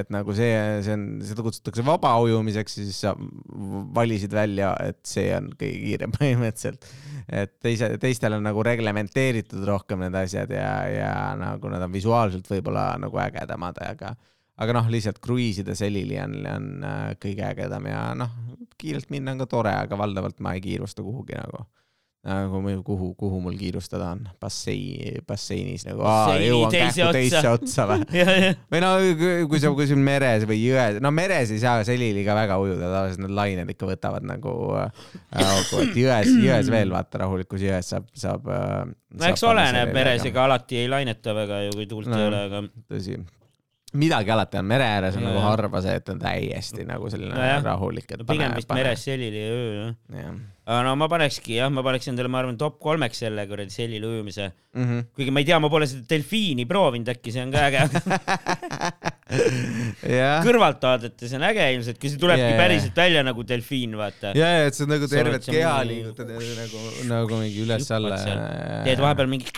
et 0.00 0.12
nagu 0.14 0.36
see, 0.36 0.52
see 0.84 0.96
on, 0.96 1.06
seda 1.26 1.44
kutsutakse 1.46 1.84
vabaujumiseks 1.86 2.78
siis 2.82 3.00
sa 3.06 3.14
valisid 3.96 4.36
välja, 4.36 4.74
et 4.84 5.00
see 5.08 5.30
on 5.36 5.50
kõige 5.54 5.80
kiirem 5.82 6.14
põhimõtteliselt. 6.18 6.88
et 7.26 7.56
teise, 7.64 7.90
teistel 8.02 8.38
on 8.38 8.46
nagu 8.46 8.64
reglementeeritud 8.66 9.64
rohkem 9.68 10.04
need 10.04 10.18
asjad 10.22 10.52
ja, 10.54 10.72
ja 10.92 11.12
nagu 11.40 11.72
nad 11.72 11.84
on 11.86 11.94
visuaalselt 11.94 12.48
võib-olla 12.50 12.92
nagu 13.02 13.22
ägedamad, 13.22 13.80
aga 13.86 14.14
aga 14.56 14.76
noh, 14.76 14.86
lihtsalt 14.92 15.18
kruiisida 15.24 15.74
selili 15.76 16.16
on, 16.22 16.36
on 16.48 16.68
äh, 16.86 17.08
kõige 17.20 17.44
ägedam 17.44 17.88
ja 17.90 18.02
noh, 18.16 18.32
kiirelt 18.80 19.10
minna 19.12 19.34
on 19.34 19.42
ka 19.44 19.50
tore, 19.50 19.74
aga 19.84 19.98
valdavalt 20.00 20.40
ma 20.44 20.54
ei 20.56 20.62
kiirusta 20.64 21.04
kuhugi 21.04 21.36
nagu 21.36 21.66
nagu 22.26 22.58
kuhu, 22.84 23.12
kuhu 23.14 23.38
mul 23.44 23.54
kiirustada 23.58 24.08
on, 24.16 24.24
bassein, 24.42 25.20
basseinis 25.28 25.84
nagu, 25.86 26.02
Basseini 26.02 26.48
jõuan 26.48 26.72
kähku 26.74 27.04
otsa. 27.06 27.12
teise 27.14 27.50
otsa 27.52 27.86
või? 27.86 28.24
või 28.74 28.80
no 28.82 28.90
kui- 29.20 29.46
kui 29.52 29.60
sa 29.62 29.70
kuskil 29.78 30.00
meres 30.02 30.46
või 30.50 30.58
jões, 30.64 30.98
no 31.04 31.12
meres 31.14 31.52
ei 31.54 31.60
saa 31.62 31.84
selili 31.86 32.24
ka 32.26 32.34
väga 32.38 32.58
ujuda, 32.62 32.82
tavaliselt 32.90 33.22
need 33.26 33.36
lained 33.38 33.70
ikka 33.76 33.90
võtavad 33.92 34.26
nagu 34.26 34.56
äh, 34.80 34.90
auku, 35.44 35.84
et 35.86 35.94
jões, 36.02 36.32
jões 36.42 36.72
veel 36.74 36.90
vaata 36.96 37.22
rahulikus 37.22 37.62
jões 37.62 37.92
saab, 37.94 38.10
saab 38.18 38.50
äh,. 38.50 38.82
no 39.20 39.30
eks 39.30 39.46
oleneb 39.46 39.94
meres, 39.94 40.26
ega 40.26 40.44
alati 40.48 40.82
ei 40.82 40.90
laineta 40.90 41.34
väga 41.36 41.62
ju, 41.68 41.76
kui 41.78 41.86
tuult 41.94 42.10
No. 42.10 42.18
ei 42.18 42.26
ole, 42.32 42.42
aga 42.50 42.64
tõsi, 42.90 43.16
midagi 43.98 44.32
alati 44.32 44.60
on, 44.60 44.66
mere 44.68 44.86
ääres 44.96 45.16
on 45.18 45.24
Jaa. 45.24 45.30
nagu 45.32 45.44
harva 45.44 45.80
see, 45.84 45.94
et 46.00 46.12
on 46.12 46.20
täiesti 46.20 46.84
nagu 46.88 47.08
selline 47.12 47.34
Nojah. 47.34 47.62
rahulik, 47.64 48.10
et 48.10 48.20
no 48.22 48.26
pigem 48.28 48.54
vist 48.56 48.72
meres 48.76 49.04
selili 49.06 49.42
ja 49.42 49.54
öö, 49.54 49.88
jah. 50.16 50.82
no 50.86 50.94
ma 51.00 51.08
panekski 51.10 51.58
jah, 51.58 51.70
ma 51.72 51.84
paneks 51.86 52.10
endale, 52.12 52.30
ma 52.32 52.40
arvan, 52.42 52.58
top 52.60 52.78
kolmeks 52.82 53.22
selle 53.24 53.46
kuradi 53.50 53.72
selili 53.74 54.06
ujumise. 54.06 54.50
mm 54.74 54.84
-hmm. 54.84 55.06
kuigi 55.16 55.30
ma 55.34 55.42
ei 55.42 55.48
tea, 55.50 55.58
ma 55.60 55.68
pole 55.72 55.86
seda 55.90 56.04
delfiini 56.10 56.66
proovinud, 56.66 57.08
äkki 57.14 57.32
see 57.32 57.42
on 57.42 57.52
ka 57.52 57.58
äge. 57.68 57.80
jah, 60.20 60.44
kõrvalt 60.46 60.82
vaadates 60.88 61.32
on 61.38 61.42
äge 61.50 61.70
ilmselt, 61.74 61.98
kui 62.00 62.10
see 62.12 62.20
tulebki 62.20 62.46
yeah. 62.46 62.60
päriselt 62.60 62.96
välja 62.96 63.22
nagu 63.26 63.46
delfiin, 63.48 63.96
vaata. 63.98 64.34
ja, 64.38 64.48
ja 64.58 64.66
et 64.66 64.74
sa 64.74 64.86
nagu 64.86 65.08
Sa 65.08 65.16
tervet 65.16 65.44
keha 65.44 65.78
liigutad 65.88 66.28
ja 66.30 66.38
nagu, 66.60 66.78
nagu 67.14 67.40
mingi 67.42 67.64
üles-alla 67.64 68.20
teed 68.84 69.00
vahepeal 69.02 69.28
mingi. 69.30 69.50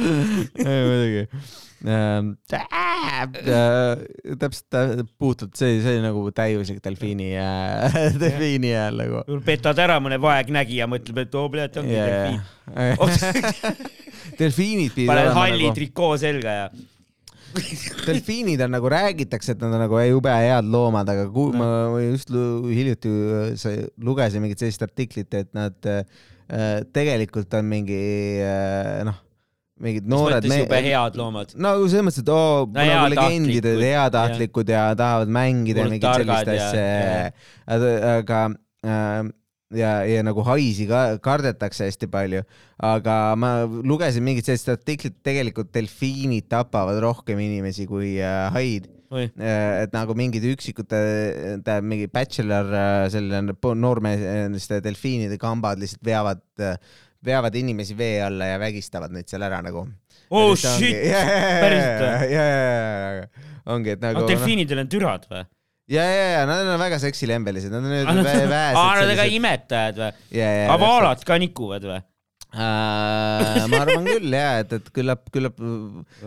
muidugi. 0.00 1.24
täpselt 4.38 4.76
äh, 4.76 5.02
puhtalt 5.18 5.56
see, 5.56 5.80
see 5.80 5.96
oli 5.96 6.04
nagu 6.04 6.22
täiuslik 6.36 6.80
delfiini, 6.84 7.32
delfiini 8.20 8.74
hääl 8.76 9.00
nagu. 9.00 9.40
petad 9.46 9.80
ära 9.82 9.98
mõne 10.02 10.20
vaegnägija, 10.22 10.88
mõtleb, 10.90 11.24
et 11.24 11.36
oo, 11.40 11.48
kurat, 11.52 11.80
ongi 11.80 11.96
delfiin. 11.96 12.40
delfiinid 14.40 14.94
pidid 14.94 15.10
paned 15.10 15.28
olema 15.28 15.42
halli 15.42 15.66
nagu, 15.66 15.76
trikoo 15.80 16.16
selga 16.20 16.56
ja. 16.62 16.66
delfiinid 18.06 18.60
on 18.62 18.74
nagu 18.76 18.90
räägitakse, 18.92 19.54
et 19.54 19.62
nad 19.62 19.74
on 19.74 19.82
nagu 19.84 20.00
jube 20.06 20.32
head 20.34 20.68
loomad, 20.70 21.08
aga 21.10 21.26
kui 21.34 21.56
ma 21.56 21.70
just 22.04 22.30
hiljuti 22.30 23.10
äh, 23.66 23.80
lugesin 24.04 24.44
mingit 24.44 24.62
sellist 24.62 24.84
artiklit, 24.86 25.32
et 25.34 25.50
nad 25.56 25.90
äh, 25.90 26.04
tegelikult 26.92 27.58
on 27.58 27.68
mingi 27.70 28.00
äh, 28.42 29.00
noh, 29.06 29.18
mingid 29.80 30.08
noored 30.10 30.44
mõttes 30.44 30.64
jube 30.64 30.80
head 30.84 31.18
loomad. 31.18 31.54
no 31.56 31.74
selles 31.86 32.06
mõttes, 32.08 32.22
et 32.24 32.32
oo 32.34 32.64
no,, 32.66 32.76
nagu 32.76 33.10
legendid, 33.14 33.64
heatahtlikud, 33.64 33.84
heatahtlikud 33.86 34.72
ja 34.74 34.86
tahavad 34.98 35.34
mängida 35.40 35.84
ja 35.84 35.92
mingit 35.92 36.08
sellist 36.08 36.32
targad 36.32 36.54
ja- 36.54 36.70
asja, 37.66 38.16
aga 38.18 38.42
äh, 38.84 39.30
ja, 39.76 39.92
ja 40.08 40.22
nagu 40.26 40.44
haisi 40.46 40.86
ka 40.90 41.02
kardetakse 41.22 41.88
hästi 41.88 42.08
palju, 42.10 42.42
aga 42.90 43.18
ma 43.38 43.52
lugesin 43.66 44.24
mingit 44.26 44.48
sellist 44.48 44.70
artiklit, 44.72 45.20
tegelikult 45.26 45.72
delfiinid 45.74 46.48
tapavad 46.50 47.00
rohkem 47.04 47.40
inimesi 47.42 47.86
kui 47.90 48.16
äh, 48.18 48.48
haid. 48.56 48.90
oi, 49.10 49.26
et 49.42 49.94
nagu 49.96 50.14
mingid 50.18 50.44
üksikud, 50.52 50.86
tähendab 50.90 51.86
mingi 51.86 52.06
bachelor, 52.12 52.68
selline 53.10 53.56
po- 53.58 53.74
noormeeste 53.74 54.78
delfiinide 54.84 55.38
kambad 55.40 55.80
lihtsalt 55.82 56.04
veavad, 56.06 56.42
veavad 57.26 57.56
inimesi 57.58 57.96
vee 57.98 58.20
alla 58.24 58.52
ja 58.52 58.60
vägistavad 58.62 59.12
neid 59.14 59.28
seal 59.30 59.42
ära 59.48 59.58
nagu. 59.66 59.86
oh 60.30 60.52
shit, 60.54 61.00
päriselt 61.64 62.04
või? 62.04 63.48
ongi, 63.74 63.96
et 63.96 64.04
nagu 64.04 64.22
no 64.22 64.28
delfiinidel 64.30 64.84
on 64.84 64.90
türad 64.90 65.26
või? 65.30 65.42
ja, 65.90 66.04
ja, 66.06 66.26
ja 66.36 66.44
nad 66.48 66.62
on 66.70 66.78
väga 66.80 67.00
seksilembelised, 67.02 67.72
nad 67.74 67.82
on 67.82 67.90
aa, 67.90 68.14
need 68.14 68.46
vä- 68.46 68.54
nad 68.54 68.78
on 68.78 69.10
ka 69.10 69.16
väesed. 69.24 69.36
imetajad 69.40 70.00
või? 70.04 70.12
ja, 70.38 70.52
ja, 70.54 70.68
aga 70.70 70.80
vaalad 70.84 71.26
ka 71.26 71.38
nikuvad 71.42 71.88
või? 71.90 72.00
Äh, 72.50 73.66
ma 73.70 73.78
arvan 73.84 74.06
küll 74.08 74.32
ja, 74.34 74.58
et, 74.64 74.72
et 74.74 74.88
küllap, 74.90 75.28
küllap 75.30 75.54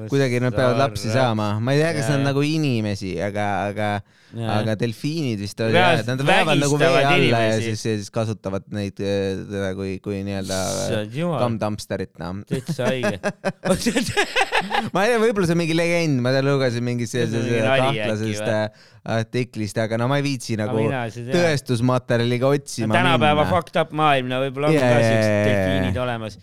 kuidagi 0.08 0.40
nad 0.40 0.56
peavad 0.56 0.80
lapsi 0.80 1.12
saama, 1.12 1.58
ma 1.60 1.74
ei 1.76 1.82
tea, 1.82 1.90
kas 1.98 2.12
nad 2.14 2.24
nagu 2.30 2.46
inimesi, 2.48 3.18
aga, 3.20 3.48
aga, 3.68 3.90
aga 4.34 4.74
delfiinid 4.80 5.42
vist 5.42 5.60
oli 5.62 5.78
jah, 5.78 6.00
et 6.02 6.08
nad 6.10 6.22
veavad 6.26 6.58
nagu 6.58 6.78
vee 6.82 6.88
alla 6.90 7.02
ja 7.04 7.12
inimesi. 7.20 7.74
siis, 7.74 7.84
siis 8.02 8.14
kasutavad 8.14 8.66
neid 8.74 8.98
eh, 9.04 9.44
teda 9.50 9.74
kui, 9.78 9.96
kui 10.04 10.22
nii-öelda 10.26 10.60
issand 10.74 11.18
jumal, 11.18 11.42
kammdumpsterit, 11.44 12.14
noh. 12.22 12.40
täitsa 12.50 12.90
haige. 12.90 13.20
ma 14.96 15.06
ei 15.06 15.14
tea, 15.14 15.20
võib-olla 15.22 15.50
see 15.50 15.58
on 15.58 15.62
mingi 15.62 15.78
legend, 15.78 16.24
ma 16.26 16.34
tean, 16.34 16.50
lugesin 16.50 16.86
mingist 16.88 17.18
on 17.20 17.36
kahtlasest 17.36 18.48
äh, 18.48 18.88
artiklist, 19.18 19.82
aga 19.84 20.00
no 20.02 20.10
ma 20.12 20.20
ei 20.22 20.26
viitsi 20.26 20.58
nagu 20.60 20.78
mina 20.80 21.06
tõestusmaterjaliga 21.12 22.54
otsima 22.58 22.98
tänapäeva 22.98 23.44
minna. 23.44 23.52
fucked 23.52 23.82
up 23.82 23.94
maailm, 23.96 24.32
no 24.32 24.42
võib-olla 24.48 24.72
on 24.72 24.80
Jaa, 24.80 24.88
ka 24.88 25.02
siuksed 25.04 25.34
jaa. 25.34 25.50
delfiinid 25.50 26.00
olemas. 26.06 26.40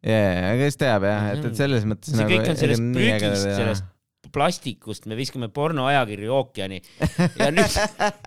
jaa, 0.00 0.28
aga 0.52 0.54
kes 0.62 0.80
teab 0.80 1.08
jah, 1.10 1.32
et, 1.34 1.50
et 1.50 1.58
selles 1.60 1.88
mõttes 1.90 2.14
see 2.14 2.22
nagu 2.22 2.32
kõik 2.32 2.54
on 2.54 2.62
sellest 2.62 2.88
prügist, 2.94 3.50
sellest 3.58 3.90
plastikust, 4.34 5.08
me 5.10 5.18
viskame 5.18 5.48
pornoajakirju 5.54 6.34
ookeani 6.34 6.80
ja 7.38 7.50
nüüd 7.54 7.78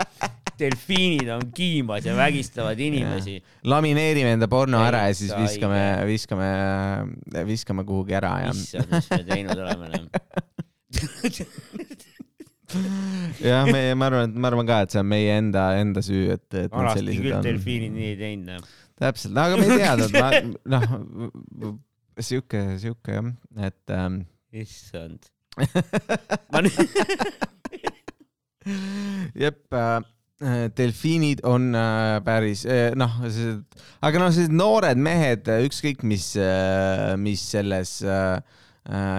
delfiinid 0.60 1.30
on 1.30 1.52
kiimas 1.54 2.06
ja 2.08 2.16
vägistavad 2.18 2.80
inimesi. 2.82 3.38
lamineerime 3.64 4.32
enda 4.38 4.48
porno 4.50 4.82
ära 4.86 5.06
ja 5.08 5.14
siis 5.18 5.34
viskame, 5.38 5.82
viskame, 6.10 6.50
viskame 7.48 7.86
kuhugi 7.86 8.18
ära 8.18 8.34
ja 8.46 8.54
issand, 8.56 8.90
mis 8.92 9.10
me 9.14 9.24
teinud 9.28 9.58
oleme. 9.62 9.92
jah, 13.44 13.66
me, 13.70 13.82
ma 13.96 14.10
arvan, 14.10 14.32
et 14.32 14.36
ma 14.42 14.50
arvan 14.52 14.68
ka, 14.68 14.82
et 14.86 14.96
see 14.96 15.02
on 15.04 15.10
meie 15.12 15.38
enda, 15.40 15.70
enda 15.80 16.04
süü, 16.06 16.26
et, 16.36 16.48
et 16.66 16.74
vanasti 16.74 17.18
küll 17.22 17.38
on. 17.38 17.46
delfiinid 17.46 17.96
nii 17.96 18.10
ei 18.12 18.20
teinud. 18.20 18.74
täpselt, 19.00 19.38
aga 19.40 19.60
me 19.60 19.70
ei 19.70 19.80
teadnud, 19.84 20.12
noh, 20.74 20.84
sihuke, 22.18 22.64
sihuke 22.82 23.20
jah, 23.20 23.32
et 23.70 23.96
ähm, 23.96 24.22
issand. 24.52 25.30
Ma 26.54 26.62
nüüd, 26.66 26.78
jep 29.44 29.74
äh,, 29.74 30.02
delfiinid 30.78 31.42
on 31.48 31.72
äh, 31.76 32.20
päris 32.26 32.66
äh, 32.70 32.92
noh, 32.98 33.14
aga 33.26 34.22
noh, 34.22 34.30
sellised 34.30 34.54
noored 34.54 35.00
mehed, 35.02 35.50
ükskõik 35.66 36.06
mis, 36.06 36.36
mis 37.24 37.42
selles 37.56 37.98
äh, 38.06 38.38
äh, 38.38 38.66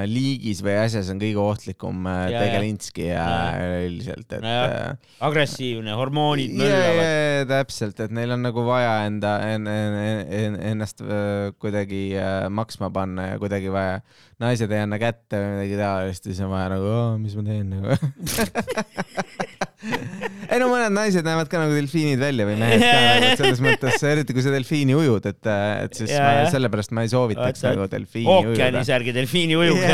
liigis 0.08 0.62
või 0.64 0.74
asjas 0.80 1.10
on 1.12 1.18
kõige 1.20 1.40
ohtlikum 1.42 2.06
äh, 2.08 2.18
Ja, 2.28 2.30
ja. 2.32 2.40
tegelinski 2.46 3.04
ja 3.10 3.24
Ja. 3.28 3.80
üldiselt, 3.84 4.24
et 4.32 4.40
Nojah, 4.40 4.70
äh, 4.94 5.10
agressiivne, 5.28 5.92
hormoonid 5.98 6.54
ja, 6.56 6.62
möllavad. 6.62 7.02
ja 7.04 7.44
täpselt, 7.50 8.00
et 8.00 8.14
neil 8.16 8.32
on 8.32 8.42
nagu 8.48 8.64
vaja 8.64 8.94
enda 9.06 9.34
en,, 9.50 9.66
en, 9.68 9.98
en, 10.40 10.56
ennast 10.72 11.02
äh, 11.04 11.50
kuidagi 11.60 12.02
äh, 12.16 12.46
maksma 12.48 12.88
panna 12.94 13.28
ja 13.34 13.38
kuidagi 13.42 13.68
vaja, 13.74 14.00
naised 14.40 14.72
ei 14.72 14.84
anna 14.86 14.96
kätte 15.02 15.36
või 15.42 15.52
midagi 15.58 15.80
taolist 15.82 16.24
ja 16.26 16.32
siis 16.32 16.44
on 16.46 16.52
vaja 16.54 16.72
nagu, 16.76 16.94
mis 17.20 17.36
ma 17.36 17.44
teen 17.50 17.74
nagu. 17.76 17.98
ei 20.50 20.58
no 20.58 20.68
mõned 20.72 20.90
naised 20.90 21.26
näevad 21.26 21.50
ka 21.50 21.60
nagu 21.60 21.74
delfiinid 21.76 22.18
välja 22.18 22.46
või 22.48 22.56
mehed 22.58 22.82
ka 22.82 22.94
nagu, 22.94 23.26
et 23.28 23.42
selles 23.42 23.60
mõttes, 23.62 24.02
eriti 24.10 24.34
kui 24.34 24.42
sa 24.42 24.52
delfiini 24.54 24.96
ujud, 24.98 25.28
et, 25.30 25.50
et 25.84 26.00
siis 26.00 26.10
Ja, 26.10 26.22
ma, 26.24 26.48
sellepärast 26.50 26.94
ma 26.96 27.04
ei 27.06 27.12
soovitaks 27.12 27.62
Vaata, 27.62 27.74
nagu 27.76 27.90
delfiini 27.92 28.32
ujuda. 28.32 28.54
ookeanis 28.54 28.90
ärge 28.96 29.14
delfiini 29.14 29.58
ujuge. 29.58 29.86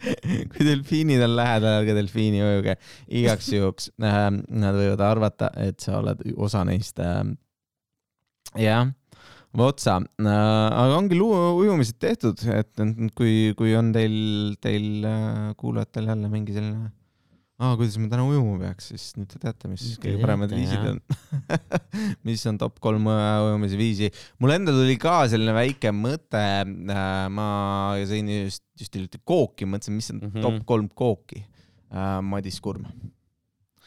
kui 0.54 0.64
delfiinid 0.64 1.24
on 1.26 1.34
lähedal, 1.36 1.82
ärge 1.82 1.96
delfiini 1.98 2.40
ujuge 2.46 2.76
igaks 3.20 3.50
juhuks. 3.52 3.90
Nad 4.00 4.78
võivad 4.78 5.04
arvata, 5.04 5.50
et 5.60 5.84
sa 5.84 5.98
oled 6.00 6.22
osa 6.40 6.64
neist. 6.68 7.02
jah, 8.56 8.88
votsa, 9.60 9.98
aga 10.22 10.96
ongi 10.96 11.18
ujumised 11.20 11.98
tehtud, 12.00 12.40
et 12.54 12.72
et 12.80 13.12
kui, 13.18 13.52
kui 13.58 13.74
on 13.76 13.92
teil, 13.92 14.16
teil 14.62 15.04
äh, 15.04 15.52
kuulajatel 15.60 16.08
jälle 16.14 16.32
mingi 16.32 16.56
selline 16.56 16.88
aa, 17.60 17.76
kuidas 17.76 17.98
ma 18.00 18.08
täna 18.08 18.24
ujuma 18.24 18.56
peaks, 18.62 18.86
siis 18.88 19.02
nüüd 19.18 19.28
te 19.28 19.38
teate, 19.42 19.68
mis 19.68 19.82
kõige 20.00 20.16
paremad 20.22 20.52
viisid 20.54 20.80
on. 20.94 21.00
mis 22.26 22.44
on 22.48 22.56
top 22.60 22.80
kolm 22.82 23.04
äh, 23.12 23.36
ujumise 23.44 23.76
viisi. 23.80 24.08
mul 24.40 24.54
endal 24.54 24.78
tuli 24.80 24.96
ka 25.00 25.16
selline 25.28 25.52
väike 25.56 25.92
mõte, 25.92 26.44
ma 27.36 27.48
sõin 28.08 28.30
just, 28.32 28.64
just 28.80 28.96
hiljuti 28.96 29.20
kooki, 29.28 29.68
mõtlesin, 29.68 29.96
mis 30.00 30.10
on 30.14 30.18
mm. 30.22 30.30
-hmm. 30.32 30.42
top 30.46 30.58
kolm 30.72 30.88
kooki. 30.88 31.40
Madis 32.22 32.60
Kurm. 32.62 32.84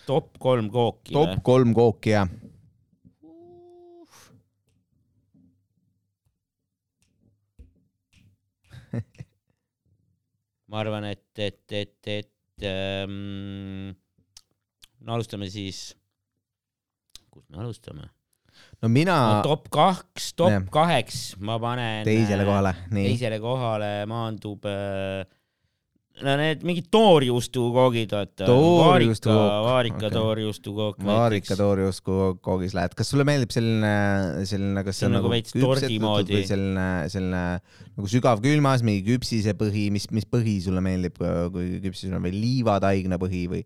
top 0.06 0.38
kolm 0.38 0.68
kooki 0.70 1.14
top 1.16 1.40
kolm 1.42 1.74
kooki, 1.74 2.10
jah. 2.12 2.28
ma 10.70 10.80
arvan, 10.84 11.06
et, 11.10 11.40
et, 11.40 11.72
et, 11.72 12.08
et 12.20 12.33
ähm, 12.68 13.94
no 15.04 15.16
alustame 15.18 15.50
siis, 15.52 15.92
kust 17.30 17.50
me 17.50 17.62
alustame 17.64 18.10
no 18.82 18.90
mina 18.92 19.16
no,? 19.38 19.44
top 19.46 19.70
kaks, 19.74 20.34
top 20.38 20.54
Jah. 20.54 20.66
kaheks 20.74 21.22
ma 21.42 21.58
panen. 21.62 22.04
teisele 22.08 22.46
kohale, 22.48 22.76
nii. 22.94 23.08
teisele 23.12 23.40
kohale 23.44 23.94
maandub 24.10 24.68
äh, 24.70 25.24
no 26.22 26.34
need 26.38 26.62
mingid 26.68 26.88
toorjuustukoogid, 26.94 28.12
vaata. 28.14 28.48
Vaarika, 28.48 29.34
vaarika 29.66 29.98
okay. 29.98 30.14
toorjuustukook. 30.14 31.00
vaarika 31.06 31.58
toorjuusku 31.58 32.18
koogis 32.46 32.76
lähed, 32.78 32.94
kas 32.98 33.10
sulle 33.10 33.26
meeldib 33.28 33.54
selline, 33.56 33.94
selline, 34.50 34.84
kas 34.86 35.02
see 35.02 35.10
on 35.10 35.16
nagu 35.18 35.24
nagu 35.26 35.34
veits 35.34 35.56
tordi 35.58 36.00
moodi. 36.04 36.38
või 36.38 36.50
selline, 36.50 36.88
selline 37.14 37.44
nagu 37.98 38.12
sügavkülmas, 38.14 38.84
mingi 38.86 39.06
küpsisepõhi, 39.08 39.88
mis, 39.96 40.10
mis 40.14 40.28
põhi 40.30 40.60
sulle 40.66 40.84
meeldib, 40.86 41.18
kui 41.54 41.80
küpsis 41.88 42.12
on 42.12 42.22
või 42.28 42.36
liivataigna 42.38 43.18
põhi 43.22 43.48
või, 43.50 43.64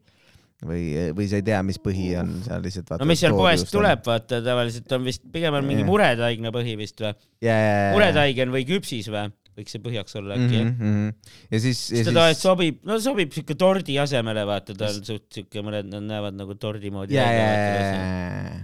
või, 0.64 0.86
või 1.18 1.28
sa 1.28 1.42
ei 1.42 1.48
tea, 1.50 1.60
mis 1.68 1.82
põhi 1.84 2.14
on 2.22 2.32
seal 2.46 2.64
lihtsalt 2.64 2.96
no 3.02 3.10
mis 3.10 3.26
seal 3.26 3.36
poest 3.36 3.74
tuleb, 3.74 4.06
vaata 4.08 4.40
tavaliselt 4.46 4.96
on 4.96 5.04
vist 5.08 5.28
pigem 5.34 5.58
on 5.58 5.68
mingi 5.68 5.84
Jah. 5.84 5.92
muretaigna 5.92 6.54
põhi 6.56 6.78
vist 6.80 7.04
või? 7.04 7.12
yeah.. 7.44 7.92
muretaigen 7.98 8.56
või 8.56 8.64
küpsis 8.72 9.12
või? 9.12 9.28
Võiks 9.58 9.74
see 9.74 9.84
põhjaks 9.84 10.18
olla 10.20 10.38
äkki 10.38 10.62
mm. 10.62 10.72
-hmm. 10.78 11.36
ja 11.52 11.62
siis, 11.64 11.84
ja 11.92 12.06
tavaliselt 12.06 12.38
siis. 12.38 12.46
sobib, 12.46 12.80
no 12.88 13.00
sobib 13.04 13.36
siuke 13.36 13.58
tordi 13.60 13.98
asemele, 14.02 14.46
vaata, 14.48 14.78
ta 14.78 14.92
on 14.94 15.04
suht 15.04 15.28
siuke, 15.34 15.66
mõned 15.66 15.90
nad 15.92 16.06
näevad 16.06 16.38
nagu 16.38 16.58
tordi 16.62 16.94
moodi 16.94 17.18
ja, 17.18 17.26
välja. 17.26 17.48
ja, 17.48 18.58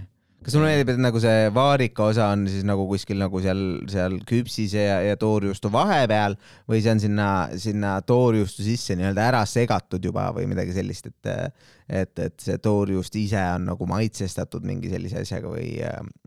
kas 0.44 0.52
sulle 0.52 0.68
meeldib, 0.68 0.92
et 0.92 1.00
nagu 1.00 1.20
see 1.22 1.48
vaarika 1.56 2.08
osa 2.12 2.28
on 2.34 2.44
siis 2.52 2.66
nagu 2.68 2.84
kuskil 2.90 3.18
nagu 3.20 3.40
seal, 3.42 3.62
seal 3.90 4.18
küpsise 4.28 4.86
ja, 4.86 4.98
ja 5.06 5.18
toorjuustu 5.20 5.70
vahepeal 5.72 6.36
või 6.70 6.82
see 6.84 6.92
on 6.92 7.02
sinna, 7.02 7.28
sinna 7.60 7.96
toorjuustu 8.06 8.66
sisse 8.66 8.96
nii-öelda 8.98 9.28
ära 9.32 9.42
segatud 9.48 10.04
juba 10.04 10.28
või 10.36 10.46
midagi 10.52 10.76
sellist, 10.76 11.08
et, 11.10 11.58
et, 11.88 12.24
et 12.28 12.48
see 12.48 12.60
toorjuust 12.62 13.16
ise 13.20 13.40
on 13.56 13.70
nagu 13.72 13.88
maitsestatud 13.88 14.66
mingi 14.68 14.92
sellise 14.92 15.24
asjaga 15.24 15.54
või, 15.56 15.78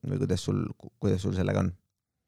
või 0.04 0.24
kuidas 0.26 0.48
sul, 0.50 0.66
kuidas 0.98 1.22
sul 1.24 1.38
sellega 1.38 1.68
on? 1.68 1.76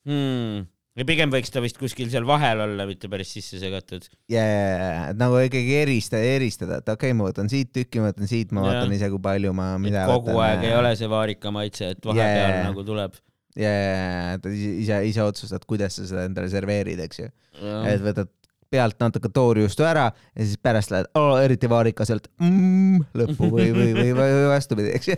hmm.. 0.08 0.68
Ja 1.00 1.08
pigem 1.08 1.32
võiks 1.34 1.54
ta 1.54 1.62
vist 1.64 1.80
kuskil 1.80 2.10
seal 2.12 2.28
vahel 2.28 2.64
olla, 2.66 2.86
mitte 2.90 3.10
päris 3.12 3.32
sisse 3.36 3.62
segatud. 3.62 4.06
et 4.30 5.20
nagu 5.20 5.40
ikkagi 5.46 5.78
eristada, 5.84 6.36
eristada, 6.38 6.82
et 6.84 6.92
okei 6.92 7.12
okay,, 7.12 7.18
ma 7.18 7.30
võtan 7.30 7.52
siit 7.52 7.72
tüki, 7.76 8.02
ma 8.04 8.12
võtan 8.12 8.32
siit, 8.32 8.54
ma 8.56 8.66
vaatan 8.68 8.96
ise, 8.96 9.12
kui 9.14 9.24
palju 9.30 9.56
ma 9.58 9.72
mida 9.82 10.06
kogu 10.10 10.34
võtan, 10.34 10.46
aeg 10.48 10.68
ei 10.70 10.76
ole 10.78 10.94
see 11.00 11.12
vaarika 11.12 11.54
maitse, 11.56 11.94
et 11.96 12.10
vahepeal 12.12 12.56
yeah. 12.56 12.66
nagu 12.68 12.86
tuleb. 12.88 13.16
ja, 13.60 13.70
ja, 13.70 13.94
ja, 13.94 14.34
et 14.40 14.50
ise, 14.56 15.00
ise 15.14 15.26
otsustad, 15.26 15.66
kuidas 15.70 16.00
sa 16.00 16.10
seda 16.10 16.28
endale 16.30 16.52
serveerid, 16.52 17.02
eks 17.08 17.24
ju. 17.24 17.32
et 17.60 18.04
võtad 18.04 18.34
pealt 18.70 19.00
natuke 19.02 19.32
toorjuustu 19.34 19.86
ära 19.88 20.08
ja 20.14 20.46
siis 20.46 20.60
pärast 20.62 20.94
lähed 20.94 21.10
oh, 21.18 21.34
eriti 21.42 21.70
vaarikaselt 21.70 22.30
mm, 22.42 23.04
lõppu 23.18 23.50
või, 23.54 23.70
või, 23.76 23.94
või, 23.98 24.14
või 24.16 24.48
vastupidi, 24.52 24.94
eks 24.98 25.12
ju. 25.12 25.18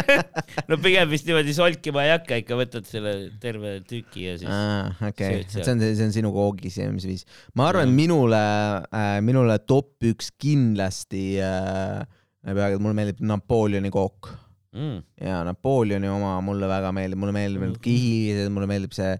no 0.70 0.78
pigem 0.82 1.10
vist 1.12 1.28
niimoodi 1.28 1.54
solkima 1.56 2.06
ei 2.06 2.14
hakka, 2.16 2.40
ikka 2.42 2.58
võtad 2.58 2.88
selle 2.90 3.14
terve 3.42 3.76
tüki 3.88 4.26
ja 4.26 4.36
siis. 4.40 4.62
okei, 4.98 5.42
sööd 5.42 5.46
et 5.46 5.56
sealt. 5.56 5.66
see 5.66 5.76
on, 5.76 5.84
see 5.86 6.08
on 6.08 6.16
sinu 6.18 6.34
koogi 6.34 6.72
söömise 6.74 7.10
viis. 7.10 7.26
ma 7.58 7.70
arvan, 7.70 7.90
et 7.90 7.98
minule 8.02 8.42
äh,, 8.42 9.18
minule 9.24 9.58
top 9.66 10.10
üks 10.12 10.32
kindlasti 10.42 11.26
äh,, 11.42 12.02
mulle 12.42 12.96
meeldib 12.98 13.22
Napoleoni 13.22 13.92
kook 13.94 14.32
Mm. 14.72 15.02
ja 15.20 15.42
Napoleoni 15.44 16.08
oma 16.08 16.38
mulle 16.40 16.64
väga 16.64 16.94
meeldib, 16.96 17.18
mulle 17.20 17.34
meeldib 17.36 17.60
need 17.60 17.74
Mhm. 17.74 17.82
kihilised, 17.84 18.48
mulle 18.54 18.68
meeldib 18.70 18.94
see, 18.96 19.10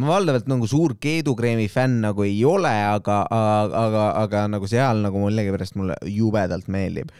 ma 0.00 0.08
valdavalt 0.14 0.48
nagu 0.48 0.64
suur 0.70 0.94
keedukreemi 0.96 1.66
fänn 1.68 2.00
nagu 2.00 2.24
ei 2.24 2.38
ole, 2.48 2.72
aga, 2.94 3.18
aga, 3.28 3.82
aga, 3.82 4.06
aga 4.22 4.46
nagu 4.54 4.70
seal 4.72 5.02
nagu 5.04 5.20
millegipärast 5.26 5.76
mulle 5.76 5.98
jubedalt 6.08 6.66
meeldib. 6.72 7.12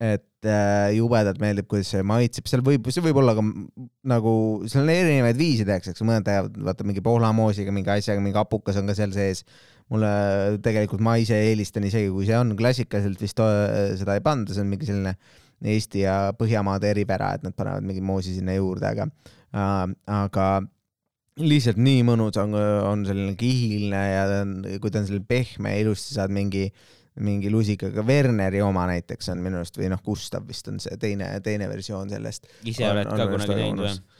et 0.00 0.46
äh, 0.46 0.92
jubedalt 0.94 1.40
meeldib, 1.42 1.66
kuidas 1.66 1.88
see 1.90 2.02
maitseb, 2.06 2.46
seal 2.46 2.60
võib, 2.62 2.84
see 2.94 3.02
võib 3.02 3.16
olla 3.18 3.32
ka 3.34 3.42
nagu, 4.06 4.34
seal 4.70 4.84
on 4.84 4.92
erinevaid 4.92 5.38
viise 5.38 5.64
tehakse, 5.66 5.90
eks 5.90 6.04
mõned 6.06 6.22
teevad, 6.26 6.54
vaata 6.68 6.86
mingi 6.86 7.02
pohlamoosiga 7.02 7.74
mingi 7.74 7.90
asjaga, 7.90 8.22
mingi 8.22 8.38
hapukas 8.38 8.78
on 8.78 8.86
ka 8.86 8.94
seal 8.94 9.10
sees. 9.14 9.42
mulle 9.90 10.58
tegelikult 10.62 11.00
ma 11.00 11.16
ise 11.16 11.34
eelistan 11.48 11.82
isegi, 11.88 12.10
kui 12.12 12.26
see 12.28 12.36
on 12.38 12.54
klassikaliselt 12.58 13.20
vist 13.22 13.40
äh, 13.40 13.94
seda 13.98 14.14
ei 14.18 14.22
panda, 14.22 14.52
see 14.54 14.62
on 14.62 14.70
mingi 14.70 14.86
selline 14.86 15.14
Eesti 15.64 16.04
ja 16.04 16.32
Põhjamaade 16.38 16.92
eripära, 16.92 17.32
et 17.34 17.42
nad 17.46 17.54
panevad 17.56 17.86
mingi 17.86 18.02
moosi 18.04 18.36
sinna 18.36 18.54
juurde, 18.54 18.92
aga 18.92 19.08
äh,, 19.08 19.94
aga 20.18 20.48
lihtsalt 21.38 21.78
nii 21.82 22.04
mõnus 22.06 22.38
on, 22.42 22.54
on 22.58 23.02
selline 23.06 23.34
kihiline 23.38 24.04
ja 24.10 24.22
on, 24.42 24.54
kui 24.82 24.92
ta 24.92 25.02
on 25.02 25.08
selline 25.08 25.26
pehme 25.28 25.74
ja 25.74 25.82
ilusti 25.84 26.16
saad 26.16 26.34
mingi, 26.34 26.68
mingi 27.22 27.50
lusikaga, 27.50 28.04
Werneri 28.06 28.62
oma 28.64 28.86
näiteks 28.90 29.30
on 29.34 29.42
minu 29.42 29.60
arust 29.60 29.78
või 29.78 29.90
noh, 29.92 30.02
Gustav 30.04 30.46
vist 30.48 30.70
on 30.70 30.78
see 30.82 30.98
teine, 31.00 31.30
teine 31.44 31.68
versioon 31.70 32.10
sellest. 32.10 32.50
ise 32.66 32.86
oled 32.90 33.10
ka 33.10 33.28
kunagi 33.30 33.54
teinud 33.54 33.86
või? 33.86 34.17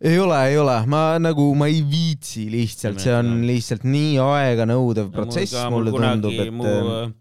Ei 0.00 0.18
ole, 0.18 0.38
ei 0.46 0.58
ole, 0.58 0.74
ma 0.86 1.02
nagu, 1.18 1.44
ma 1.58 1.66
ei 1.66 1.80
viitsi 1.82 2.46
lihtsalt, 2.52 3.00
see 3.02 3.14
on 3.14 3.40
lihtsalt 3.48 3.86
nii 3.88 4.18
aeganõudev 4.22 5.08
protsess, 5.14 5.56
mulle 5.72 5.94
tundub, 5.94 6.34
et 6.38 6.52
mu 6.54 6.66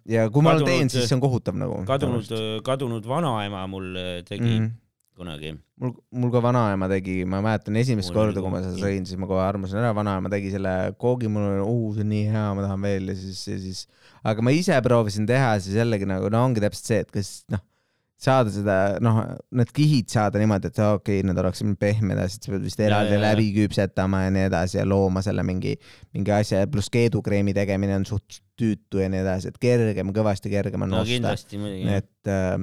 ja 0.10 0.28
kui 0.34 0.46
ma 0.46 0.54
teen, 0.62 0.92
siis 0.94 1.08
see 1.10 1.18
on 1.18 1.24
kohutav 1.24 1.58
nagu. 1.58 1.80
kadunud, 1.88 2.30
kadunud 2.66 3.08
vanaema 3.10 3.64
mul 3.72 3.88
tegi 4.28 4.44
mm. 4.46 4.68
mm.. 4.68 4.76
kunagi. 5.18 5.56
mul, 5.82 5.96
mul 6.22 6.34
ka 6.36 6.44
vanaema 6.46 6.90
tegi, 6.92 7.24
ma 7.26 7.42
mäletan 7.46 7.80
esimest 7.82 8.14
Mul 8.14 8.20
korda, 8.20 8.44
kui 8.46 8.54
ma 8.54 8.62
seda 8.66 8.78
sõin, 8.78 9.10
siis 9.10 9.18
ma 9.22 9.30
kohe 9.32 9.42
armasin 9.42 9.82
ära, 9.82 9.96
vanaema 9.98 10.30
tegi 10.34 10.54
selle 10.54 10.76
koogi, 11.02 11.32
mul 11.34 11.48
oli, 11.50 11.64
uu, 11.66 11.96
see 11.96 12.06
on 12.06 12.14
nii 12.14 12.28
hea, 12.36 12.46
ma 12.60 12.68
tahan 12.68 12.86
veel 12.86 13.10
ja 13.10 13.18
siis, 13.18 13.42
ja 13.50 13.58
siis, 13.64 13.88
aga 14.22 14.46
ma 14.46 14.54
ise 14.54 14.78
proovisin 14.86 15.26
teha, 15.30 15.56
siis 15.66 15.82
jällegi 15.82 16.10
nagu 16.10 16.30
no 16.30 16.46
ongi 16.46 16.62
täpselt 16.62 16.94
see, 16.94 17.02
et 17.08 17.10
kas 17.16 17.40
noh, 17.54 17.66
saada 18.18 18.52
seda, 18.54 18.76
noh, 19.04 19.20
need 19.58 19.70
kihid 19.76 20.10
saada 20.10 20.42
niimoodi, 20.42 20.72
et 20.72 20.80
okei 20.82 21.20
okay,, 21.20 21.26
need 21.28 21.38
oleksid 21.42 21.76
pehmed 21.82 22.18
ja 22.18 22.26
siis 22.32 22.42
sa 22.42 22.54
pead 22.54 22.66
vist 22.66 22.82
eraldi 22.82 23.20
läbi 23.22 23.52
küpsetama 23.60 24.24
ja 24.26 24.34
nii 24.34 24.48
edasi 24.50 24.80
ja 24.80 24.88
looma 24.90 25.22
selle 25.26 25.46
mingi, 25.46 25.76
mingi 26.18 26.34
asja. 26.34 26.64
Ja 26.64 26.72
pluss 26.72 26.90
keedukreemi 26.94 27.54
tegemine 27.58 28.00
on 28.00 28.08
suht 28.10 28.42
tüütu 28.58 29.04
ja 29.04 29.12
nii 29.14 29.22
edasi, 29.22 29.54
et 29.54 29.62
kergem, 29.62 30.14
kõvasti 30.16 30.52
kergem 30.54 30.88
on 30.88 30.96
no 30.96 31.04
osta. 31.06 31.36
et 31.94 32.34
äh, 32.34 32.58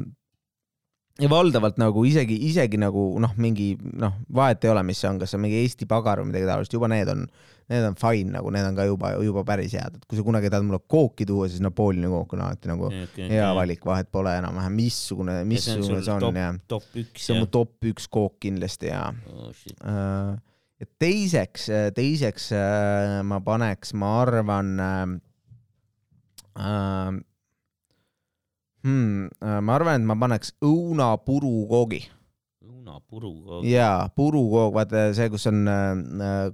ja 1.20 1.30
valdavalt 1.30 1.76
nagu 1.78 2.02
isegi, 2.08 2.36
isegi 2.48 2.78
nagu 2.80 3.06
noh, 3.22 3.34
mingi 3.38 3.74
noh, 3.78 4.16
vahet 4.34 4.64
ei 4.66 4.72
ole, 4.72 4.82
mis 4.86 4.98
see 5.02 5.10
on, 5.10 5.18
kas 5.20 5.30
see 5.30 5.38
on 5.38 5.44
mingi 5.44 5.60
Eesti 5.62 5.86
pagar 5.90 6.22
või 6.22 6.32
midagi 6.32 6.48
taolist, 6.48 6.74
juba 6.74 6.88
need 6.90 7.10
on, 7.12 7.26
need 7.70 7.84
on 7.86 7.98
fine 7.98 8.34
nagu, 8.34 8.50
need 8.54 8.66
on 8.66 8.78
ka 8.78 8.86
juba, 8.88 9.12
juba 9.22 9.44
päris 9.46 9.76
head, 9.78 10.00
et 10.00 10.08
kui 10.10 10.18
sa 10.18 10.24
kunagi 10.26 10.50
tahad 10.50 10.66
mulle 10.66 10.82
kooki 10.90 11.26
tuua, 11.28 11.46
siis 11.50 11.62
Napoleoni 11.64 12.10
kook 12.10 12.34
on 12.34 12.42
alati 12.46 12.70
nagu 12.72 12.90
hea 13.18 13.50
valik, 13.56 13.84
vahet 13.86 14.10
pole 14.14 14.32
enam-vähem, 14.40 14.74
missugune, 14.80 15.36
missugune 15.48 16.02
see 16.02 16.16
on 16.16 16.40
ja 16.40 16.48
top 16.74 16.98
üks 17.04 17.28
see 17.28 17.36
on 17.36 17.44
mu 17.44 17.50
top 17.60 17.90
üks 17.92 18.10
kook 18.10 18.40
kindlasti 18.42 18.90
ja 18.90 19.04
oh, 19.30 19.52
äh, 19.86 20.34
ja 20.82 20.90
teiseks, 20.98 21.68
teiseks 21.94 22.50
äh, 22.58 23.20
ma 23.26 23.38
paneks, 23.44 23.94
ma 23.94 24.16
arvan 24.24 24.74
äh, 24.82 24.98
äh, 26.58 27.22
hmm,, 28.84 29.30
ma 29.64 29.78
arvan, 29.78 30.02
et 30.02 30.08
ma 30.08 30.16
paneks 30.20 30.54
õunapurukoogi. 30.64 32.02
Õunapurukoog. 32.64 33.64
jaa, 33.64 34.08
purukoog, 34.16 34.74
vaata 34.76 35.06
see, 35.16 35.30
kus 35.32 35.48
on, 35.48 35.64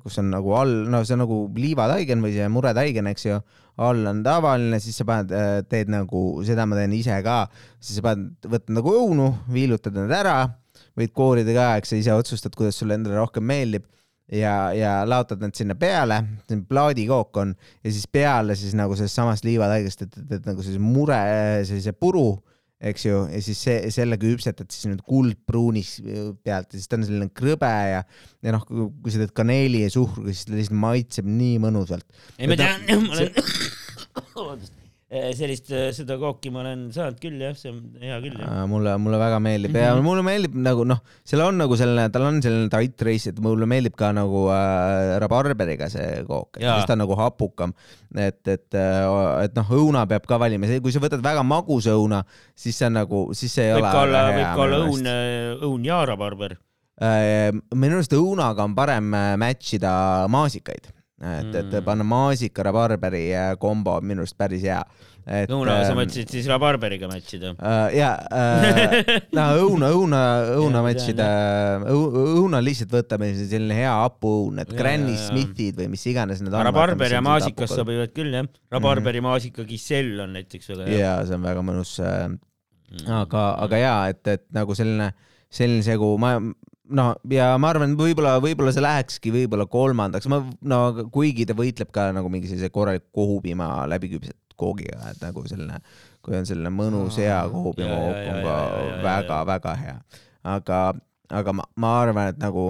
kus 0.05 0.21
on 0.23 0.31
nagu 0.31 0.55
all, 0.55 0.77
no 0.90 1.03
see 1.05 1.16
on 1.16 1.25
nagu 1.25 1.40
liivataigen 1.59 2.23
või 2.23 2.37
see 2.37 2.47
muretaigen, 2.53 3.11
eks 3.11 3.27
ju, 3.27 3.40
all 3.83 4.07
on 4.07 4.23
tavaline, 4.27 4.79
siis 4.83 5.01
sa 5.01 5.07
paned, 5.09 5.35
teed 5.71 5.90
nagu, 5.93 6.25
seda 6.47 6.66
ma 6.71 6.79
teen 6.79 6.95
ise 6.97 7.19
ka, 7.27 7.43
siis 7.83 7.99
sa 7.99 8.07
paned, 8.11 8.33
võtad 8.47 8.77
nagu 8.79 8.95
õunu, 9.03 9.31
viilutad 9.51 9.99
need 9.99 10.14
ära, 10.14 10.38
võid 10.99 11.14
koorida 11.16 11.55
ka, 11.57 11.71
eks 11.81 11.93
sa 11.93 11.99
ise 11.99 12.14
otsustad, 12.14 12.55
kuidas 12.57 12.79
sulle 12.79 12.99
endale 12.99 13.19
rohkem 13.19 13.47
meeldib 13.47 13.88
ja, 14.33 14.55
ja 14.77 14.93
laotad 15.09 15.43
need 15.43 15.57
sinna 15.59 15.77
peale, 15.79 16.21
plaadikook 16.69 17.40
on 17.43 17.55
ja 17.85 17.90
siis 17.90 18.07
peale 18.11 18.57
siis 18.59 18.77
nagu 18.79 18.97
sellest 18.99 19.19
samast 19.19 19.47
liivataigest, 19.49 20.07
et, 20.07 20.23
et, 20.23 20.38
et 20.38 20.49
nagu 20.49 20.64
sellise 20.64 20.83
mure, 20.83 21.21
sellise 21.69 21.95
puru, 21.97 22.29
eks 22.81 23.05
ju, 23.05 23.23
ja 23.29 23.43
siis 23.45 23.61
see, 23.66 23.77
selle 23.93 24.16
küpsetad 24.21 24.71
siis 24.73 24.88
nüüd 24.88 25.03
kuldpruunis 25.05 25.99
pealt 26.45 26.71
ja 26.73 26.79
siis 26.79 26.88
ta 26.88 26.97
on 26.97 27.07
selline 27.09 27.29
krõbe 27.37 27.71
ja, 27.90 28.03
ja 28.47 28.57
noh, 28.57 28.64
kui 28.66 29.12
sa 29.12 29.21
teed 29.21 29.35
kaneeli 29.37 29.85
ja 29.85 29.93
suhkruga, 29.93 30.33
siis 30.33 30.49
ta 30.49 30.57
lihtsalt 30.57 30.81
maitseb 30.81 31.29
nii 31.29 31.59
mõnusalt. 31.66 32.07
ei, 32.38 32.49
ma 32.49 32.57
tean, 32.61 32.87
ma 33.05 33.19
olen, 33.19 33.35
vabandust, 34.37 34.80
sellist, 35.35 35.66
seda 35.96 36.14
kooki 36.23 36.53
ma 36.55 36.61
olen 36.62 36.85
saanud 36.94 37.16
küll 37.18 37.40
jah, 37.42 37.55
see 37.59 37.73
on 37.73 37.81
hea 37.99 38.18
küll. 38.23 38.37
Äh, 38.46 38.61
mulle, 38.70 38.92
mulle 39.03 39.18
väga 39.18 39.40
meeldib 39.42 39.75
ja 39.75 39.88
Mhm. 39.96 40.05
mulle 40.07 40.23
meeldib 40.23 40.55
nagu 40.55 40.85
noh, 40.87 41.01
seal 41.27 41.42
on 41.42 41.59
nagu 41.59 41.75
selline, 41.79 42.05
tal 42.14 42.29
on 42.29 42.38
selline 42.44 42.70
tight 42.70 43.03
race, 43.09 43.33
et 43.33 43.40
mulle 43.42 43.66
meeldib 43.66 43.96
ka 43.99 44.12
nagu 44.14 44.44
äh, 44.55 45.16
rabarberiga 45.25 45.88
see 45.90 46.23
kook, 46.29 46.61
siis 46.62 46.87
ta 46.87 46.94
on 46.94 47.03
nagu 47.03 47.16
hapukam. 47.18 47.75
et, 48.14 48.40
et, 48.49 48.75
et 48.75 49.55
noh, 49.59 49.68
õuna 49.81 50.07
peab 50.11 50.25
ka 50.27 50.38
valima, 50.38 50.66
kui 50.83 50.90
sa 50.94 51.03
võtad 51.03 51.23
väga 51.23 51.42
magusa 51.46 51.92
õuna, 51.99 52.23
siis 52.59 52.79
see 52.79 52.87
on 52.87 52.96
nagu, 52.99 53.25
siis 53.35 53.53
see 53.55 53.68
ei 53.68 53.75
võib 53.77 53.85
ole 53.85 53.92
ka 53.92 54.01
olla, 54.07 54.23
võib 54.35 54.49
ka 54.55 54.62
olla 54.68 54.81
õun 54.87 55.11
õun 55.70 55.85
ja 55.87 56.01
rabarber. 56.07 56.57
Äh, 57.01 57.51
minu 57.75 57.96
arust 57.99 58.12
õunaga 58.12 58.62
on 58.66 58.75
parem 58.77 59.14
äh, 59.14 59.35
match 59.40 59.75
ida 59.79 59.92
maasikaid, 60.29 60.90
et, 61.20 61.54
et 61.54 61.70
Mm. 61.72 61.85
panna 61.85 62.04
maasika 62.04 62.64
rabarberi 62.64 63.26
äh, 63.37 63.54
kombo 63.61 63.98
on 64.00 64.04
minu 64.09 64.22
arust 64.24 64.37
päris 64.40 64.62
hea. 64.64 64.80
õuna, 65.52 65.74
sa 65.85 65.92
ähm, 65.92 65.98
mõtlesid 66.00 66.30
siis 66.33 66.46
rabarberiga 66.48 67.06
match 67.11 67.35
ida? 67.37 67.50
Uh, 67.61 67.90
ja 67.94 68.14
uh, 68.33 69.11
no 69.37 69.44
õuna, 69.66 69.90
õuna, 69.94 70.20
õuna 70.56 70.80
matšida, 70.87 71.26
õuna 71.92 72.62
lihtsalt 72.64 72.94
võtame 72.96 73.28
selline 73.37 73.76
hea 73.76 73.92
hapuõun, 74.00 74.62
et 74.64 74.72
Jaa, 74.72 74.78
Granny 74.80 75.12
jaa. 75.14 75.26
Smithid 75.28 75.76
või 75.83 75.90
mis 75.92 76.06
iganes 76.11 76.40
need 76.42 76.54
on. 76.56 76.64
rabarber 76.66 77.12
ja 77.12 77.20
maasikas 77.24 77.76
sobivad 77.76 78.14
küll 78.16 78.33
jah. 78.35 78.48
rabarberi 78.72 79.20
maasika 79.24 79.64
kisell 79.68 80.16
on 80.24 80.33
näiteks 80.38 80.72
väga 80.72 80.88
hea. 80.88 80.98
ja 81.04 81.12
see 81.28 81.37
on 81.37 81.44
väga 81.46 81.66
mõnus 81.68 81.98
uh,, 82.02 82.30
Mm. 82.90 83.06
aga, 83.20 83.40
aga 83.62 83.78
jaa, 83.78 83.98
et, 84.11 84.18
et 84.26 84.40
nagu 84.50 84.74
selline, 84.74 85.12
selline 85.46 85.85
segu, 85.87 86.09
ma 86.18 86.33
no 86.96 87.07
ja 87.31 87.53
ma 87.61 87.72
arvan, 87.72 87.94
võib-olla, 87.98 88.37
võib-olla 88.42 88.72
see 88.74 88.85
lähekski 88.85 89.33
võib-olla 89.35 89.66
kolmandaks, 89.70 90.29
ma 90.31 90.42
no 90.72 90.81
kuigi 91.14 91.46
ta 91.48 91.57
võitleb 91.59 91.92
ka 91.94 92.11
nagu 92.16 92.31
mingi 92.33 92.50
sellise 92.50 92.70
korraliku 92.74 93.11
kohupiima 93.20 93.70
läbiküpset 93.90 94.38
koogiga, 94.61 95.00
et 95.12 95.22
nagu 95.24 95.44
selline, 95.48 95.81
kui 96.24 96.37
on 96.37 96.46
selline 96.48 96.72
mõnus 96.74 97.16
hea 97.20 97.38
kohupiima 97.53 97.96
jaa, 97.96 98.20
on 98.35 98.44
ka 98.44 98.59
väga-väga 99.07 99.74
hea, 99.81 99.96
aga, 100.57 100.81
aga 101.40 101.57
ma, 101.57 101.66
ma 101.81 101.96
arvan, 102.03 102.35
et 102.35 102.40
nagu 102.42 102.68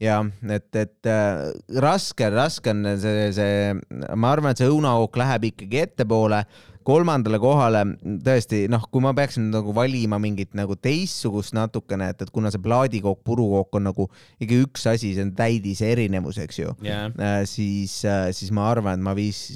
jah, 0.00 0.26
et, 0.48 0.68
et 0.80 1.10
äh, 1.10 1.50
raske, 1.84 2.28
raske 2.32 2.72
on 2.72 2.84
see, 3.00 3.30
see, 3.36 3.72
ma 4.16 4.34
arvan, 4.34 4.52
et 4.52 4.62
see 4.62 4.70
õunakook 4.70 5.20
läheb 5.20 5.50
ikkagi 5.52 5.84
ettepoole 5.84 6.44
kolmandale 6.90 7.38
kohale 7.42 7.84
tõesti 8.26 8.64
noh, 8.72 8.84
kui 8.90 9.04
ma 9.04 9.14
peaksin 9.16 9.48
nagu 9.54 9.74
valima 9.76 10.18
mingit 10.22 10.52
nagu 10.58 10.76
teistsugust 10.76 11.54
natukene, 11.56 12.10
et, 12.12 12.26
et 12.26 12.34
kuna 12.34 12.50
see 12.52 12.62
plaadikook, 12.62 13.22
purukook 13.26 13.78
on 13.78 13.88
nagu 13.90 14.08
ikka 14.42 14.60
üks 14.66 14.86
asi, 14.90 15.14
see 15.14 15.26
on 15.28 15.34
täidise 15.38 15.90
erinevus, 15.94 16.40
eks 16.42 16.62
ju, 16.62 16.76
jah, 16.86 17.10
siis, 17.48 18.00
siis 18.36 18.54
ma 18.56 18.68
arvan, 18.72 18.98
et 18.98 19.06
ma 19.06 19.14
viis, 19.18 19.46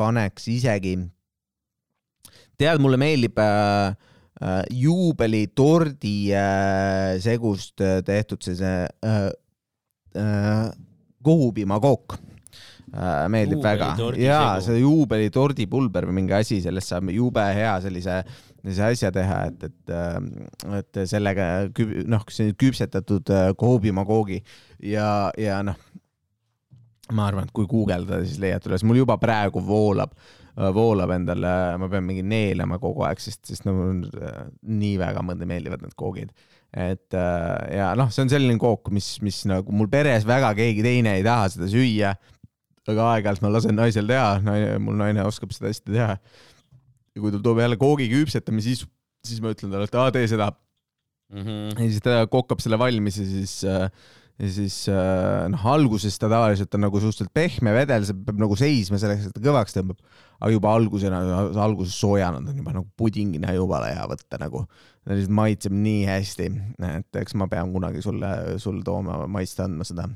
paneks 0.00 0.48
isegi, 0.52 0.96
tead, 2.60 2.80
mulle 2.82 2.98
meeldib 3.00 3.38
äh, 3.40 3.96
äh, 4.40 4.62
juubelitordi 4.82 6.16
äh, 6.36 7.20
segust 7.22 7.80
äh, 7.80 8.00
tehtud 8.06 8.44
see 8.44 8.74
äh, 9.04 9.30
äh, 10.16 10.66
kohupiimakook 11.24 12.18
äh, 12.18 12.29
meeldib 13.30 13.60
väga 13.62 13.92
Juubelitordi 13.92 14.24
ja 14.24 14.38
segu. 14.58 14.64
see 14.66 14.80
juubelitordi 14.80 15.66
pulber 15.70 16.08
või 16.08 16.16
mingi 16.22 16.34
asi, 16.34 16.58
sellest 16.64 16.90
saab 16.90 17.12
jube 17.14 17.44
hea 17.54 17.76
sellise 17.84 18.16
sellise 18.60 18.84
asja 18.84 19.10
teha, 19.14 19.38
et, 19.48 19.64
et, 19.68 19.94
et 20.80 21.00
sellega 21.08 21.46
küp- 21.76 21.94
noh, 22.10 22.26
küpsetatud 22.60 23.32
äh, 23.32 23.48
kohupiimakoogi 23.58 24.40
ja, 24.90 25.30
ja 25.40 25.60
noh, 25.66 25.78
ma 27.14 27.26
arvan, 27.30 27.48
et 27.48 27.54
kui 27.56 27.68
guugeldada, 27.70 28.22
siis 28.26 28.40
leiad 28.42 28.66
üles, 28.68 28.84
mul 28.86 29.00
juba 29.00 29.16
praegu 29.22 29.62
voolab, 29.64 30.14
voolab 30.74 31.14
endale, 31.14 31.52
ma 31.80 31.88
pean 31.90 32.04
mingi 32.06 32.24
neelama 32.26 32.78
kogu 32.82 33.04
aeg, 33.06 33.20
sest, 33.22 33.42
sest 33.48 33.66
no 33.66 33.74
mul 33.76 34.06
äh, 34.20 34.42
nii 34.68 34.96
väga 35.00 35.24
mulle 35.24 35.48
meeldivad 35.48 35.84
need 35.84 35.96
koogid. 35.98 36.34
et 36.70 37.16
äh, 37.18 37.78
ja 37.78 37.92
noh, 37.98 38.12
see 38.12 38.26
on 38.26 38.32
selline 38.32 38.60
kook, 38.60 38.92
mis, 38.94 39.16
mis 39.24 39.42
nagu 39.50 39.72
mul 39.74 39.88
peres 39.90 40.26
väga 40.28 40.52
keegi 40.58 40.84
teine 40.86 41.16
ei 41.18 41.26
taha 41.26 41.48
seda 41.54 41.70
süüa. 41.70 42.14
Aga 42.92 43.10
aeg-ajalt 43.16 43.44
ma 43.44 43.52
lasen 43.54 43.76
naisel 43.78 44.08
teha, 44.10 44.38
naine, 44.46 44.78
mul 44.82 44.98
naine 45.00 45.24
oskab 45.26 45.52
seda 45.56 45.70
hästi 45.72 45.94
teha. 45.94 46.16
ja 47.14 47.22
kui 47.22 47.32
ta 47.34 47.40
toob 47.42 47.58
jälle 47.62 47.78
koogi 47.80 48.08
küpsetama, 48.12 48.62
siis, 48.64 48.84
siis 49.26 49.40
ma 49.42 49.54
ütlen 49.54 49.72
talle, 49.72 49.88
et 49.90 49.96
aa, 49.98 50.10
tee 50.14 50.26
seda 50.30 50.52
Mhm. 51.30 51.76
ja 51.78 51.84
siis 51.86 52.02
ta 52.02 52.24
kokkab 52.26 52.58
selle 52.58 52.74
valmis 52.80 53.20
ja 53.20 53.24
siis 53.28 53.52
äh, 53.62 53.84
ja 54.40 54.48
siis 54.50 54.76
äh, 54.90 55.44
noh, 55.52 55.66
alguses 55.70 56.16
ta 56.18 56.26
tavaliselt 56.30 56.74
on 56.74 56.82
nagu 56.86 56.98
suhteliselt 57.02 57.30
pehme 57.36 57.74
vedel, 57.76 58.06
see 58.08 58.16
peab 58.26 58.40
nagu 58.40 58.56
seisma 58.58 58.98
selleks, 58.98 59.28
et 59.28 59.36
ta 59.36 59.42
kõvaks 59.44 59.76
tõmbab. 59.76 60.00
Aga 60.40 60.52
juba 60.54 60.72
algusena, 60.72 61.20
alguses 61.60 61.96
soojana 62.00 62.40
on 62.40 62.56
juba 62.56 62.72
nagu 62.72 62.88
pudingina 62.96 63.52
jumala 63.56 63.90
hea 63.92 64.06
võtta 64.08 64.40
nagu. 64.40 64.64
ta 65.00 65.16
lihtsalt 65.16 65.32
maitseb 65.32 65.74
nii 65.74 66.00
hästi, 66.04 66.46
et 66.90 67.18
eks 67.22 67.34
ma 67.40 67.46
pean 67.50 67.70
kunagi 67.72 68.02
sulle, 68.04 68.30
sulle 68.60 68.84
tooma, 68.84 69.22
maitsta 69.32 69.64
andma 69.64 69.84
seda. 69.88 70.08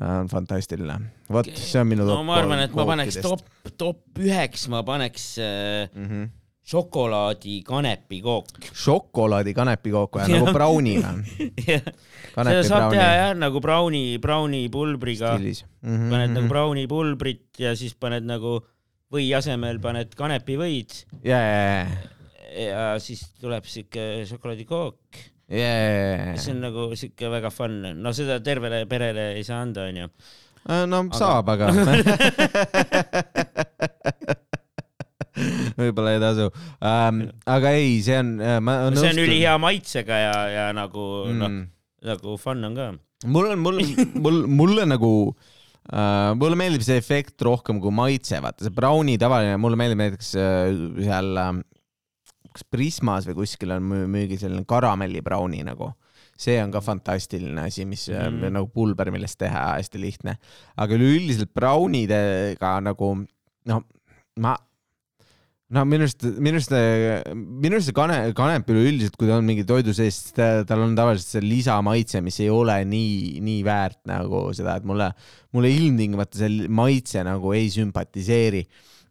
on 0.00 0.28
fantastiline. 0.32 1.12
vot, 1.32 1.48
see 1.56 1.80
on 1.80 1.92
minu 1.92 2.08
no 2.08 2.22
ma 2.24 2.40
arvan, 2.40 2.64
et 2.64 2.74
ma 2.76 2.88
paneks 2.88 3.20
top, 3.24 3.44
top 3.76 4.20
üheks, 4.20 4.68
ma 4.72 4.82
paneks 4.86 5.24
äh, 5.40 5.88
mm. 5.92 6.06
-hmm. 6.08 6.28
šokolaadi 6.72 7.58
kanepikook. 7.66 8.60
šokolaadi 8.72 9.54
kanepikook 9.56 10.20
või 10.20 10.30
nagu 10.36 10.52
brownie 10.56 11.00
või? 11.00 11.80
seda 12.36 12.62
saab 12.64 12.94
teha 12.96 13.10
jah, 13.20 13.34
nagu 13.36 13.60
brownie, 13.60 14.16
brownie 14.18 14.68
pulbriga, 14.72 15.36
mm. 15.36 15.52
-hmm. 15.82 16.08
paned 16.10 16.36
nagu 16.38 16.48
brownie 16.48 16.88
pulbrit 16.88 17.60
ja 17.60 17.76
siis 17.76 17.94
paned 17.94 18.24
nagu 18.24 18.60
või 19.12 19.34
asemel 19.36 19.78
paned 19.82 20.14
kanepivõid 20.18 20.90
ja, 21.26 21.38
ja, 21.38 21.86
ja 22.56 22.80
siis 23.02 23.20
tuleb 23.40 23.64
siuke 23.70 24.02
šokolaadikook, 24.28 24.98
ja, 25.54 25.72
see 26.40 26.52
on 26.56 26.60
nagu 26.66 26.82
siuke 26.98 27.26
väga 27.32 27.50
fun, 27.54 27.74
no 28.00 28.10
seda 28.16 28.34
tervele 28.44 28.78
perele 28.90 29.24
ei 29.36 29.44
saa 29.46 29.60
anda, 29.64 29.80
onju. 29.90 30.06
no 30.90 30.96
Aga- 31.04 31.20
saab, 31.20 31.46
aga 31.54 31.64
võib-olla 35.76 36.10
ei 36.16 36.20
tasu 36.22 36.46
um,. 36.48 37.16
aga 37.52 37.68
ei, 37.76 37.90
see 38.04 38.16
on, 38.22 38.28
no, 38.40 38.46
see 38.96 39.12
on 39.12 39.20
ülihea 39.26 39.54
maitsega 39.60 40.14
ja, 40.22 40.36
ja 40.52 40.64
nagu 40.76 41.02
mm. 41.28 41.36
noh, 41.42 41.50
nagu 42.10 42.28
fun 42.40 42.60
on 42.70 42.74
ka. 42.78 42.86
mul 43.28 43.46
on, 43.52 43.58
mul, 43.60 43.76
mul, 44.16 44.38
mulle 44.48 44.82
nagu 44.88 45.12
uh,, 45.90 46.32
mulle 46.38 46.58
meeldib 46.58 46.84
see 46.86 46.98
efekt 47.00 47.42
rohkem 47.46 47.80
kui 47.82 47.94
maitse, 47.94 48.40
vaata 48.42 48.66
see 48.66 48.74
browni 48.74 49.16
tavaline, 49.20 49.58
mulle 49.60 49.78
meeldib 49.80 50.02
näiteks 50.02 50.32
uh, 50.40 50.82
seal 51.02 51.32
uh, 51.40 51.54
kas 52.56 52.66
Prismas 52.72 53.28
või 53.28 53.40
kuskil 53.42 53.74
on 53.76 53.86
müügil 54.12 54.40
selline 54.40 54.64
karamelli 54.68 55.22
browni 55.24 55.62
nagu 55.66 55.92
see 56.36 56.58
on 56.60 56.72
ka 56.72 56.82
fantastiline 56.84 57.64
asi, 57.64 57.86
mis 57.88 58.06
mm. 58.12 58.50
nagu 58.52 58.68
pulber, 58.72 59.08
millest 59.12 59.38
teha 59.40 59.70
hästi 59.78 60.00
lihtne. 60.00 60.36
aga 60.76 60.96
üleüldiselt 60.98 61.52
braunidega 61.56 62.76
nagu 62.84 63.12
noh, 63.70 63.84
ma 64.44 64.56
no 65.74 65.82
minu 65.88 66.06
arust, 66.06 66.22
minu 66.38 66.60
arust, 66.60 66.74
minu 67.34 67.78
arust 67.78 67.90
see 67.90 67.96
kane, 67.96 68.18
kanep 68.38 68.70
üleüldiselt, 68.70 69.16
kui 69.18 69.30
ta 69.30 69.38
on 69.40 69.46
mingi 69.48 69.66
toidu 69.66 69.94
sees, 69.96 70.20
tal 70.36 70.84
on 70.84 70.96
tavaliselt 70.98 71.36
see 71.36 71.44
lisamaitse, 71.44 72.22
mis 72.24 72.38
ei 72.44 72.50
ole 72.52 72.78
nii, 72.88 73.40
nii 73.46 73.62
väärt 73.66 74.02
nagu 74.10 74.46
seda, 74.56 74.78
et 74.78 74.86
mulle, 74.88 75.10
mulle 75.56 75.72
ilmtingimata 75.74 76.42
see 76.42 76.68
maitse 76.70 77.24
nagu 77.26 77.54
ei 77.56 77.70
sümpatiseeri. 77.74 78.66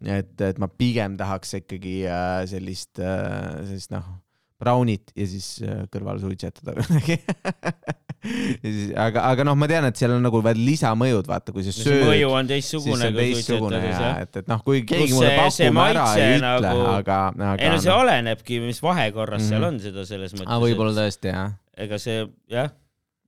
et, 0.06 0.36
et 0.44 0.58
ma 0.60 0.68
pigem 0.68 1.16
tahaks 1.18 1.56
ikkagi 1.62 2.02
äh, 2.12 2.44
sellist, 2.52 3.00
äh, 3.00 3.64
sellist 3.64 3.94
noh 3.96 4.25
Brownit 4.62 5.12
ja 5.16 5.28
siis 5.28 5.48
äh, 5.66 5.84
kõrval 5.92 6.22
suitsetada 6.24 6.76
kuidagi 6.78 7.20
aga, 9.06 9.24
aga 9.32 9.46
noh, 9.48 9.58
ma 9.60 9.68
tean, 9.70 9.88
et 9.90 10.00
seal 10.00 10.16
on 10.16 10.24
nagu 10.26 10.40
veel 10.46 10.62
lisamõjud, 10.66 11.28
vaata, 11.30 11.54
kui 11.56 11.66
sa 11.66 11.74
sööd. 11.76 12.06
mõju 12.08 12.32
on 12.34 12.50
teistsugune 12.50 13.10
suitsetades, 13.12 13.92
jah. 13.92 14.22
et, 14.24 14.40
et 14.42 14.50
noh, 14.52 14.64
kui 14.66 14.82
keegi 14.88 15.14
mulle 15.14 15.34
pakub 15.38 15.82
ära, 15.86 16.08
ei 16.20 16.38
ütle 16.38 16.56
nagu..., 16.72 16.88
aga, 16.96 17.20
aga. 17.36 17.52
ei 17.60 17.74
no 17.74 17.82
see 17.84 17.92
no. 17.92 18.00
olenebki, 18.06 18.62
mis 18.64 18.82
vahekorras 18.86 19.42
mm 19.42 19.46
-hmm. 19.46 19.52
seal 19.52 19.62
mhm. 19.62 19.70
on 19.74 19.84
seda 19.84 20.08
selles 20.08 20.36
mõttes. 20.38 20.50
aa, 20.50 20.64
võib-olla 20.64 20.96
tõesti, 20.98 21.34
jah. 21.34 21.54
ega 21.86 22.02
see, 22.02 22.26
jah, 22.52 22.72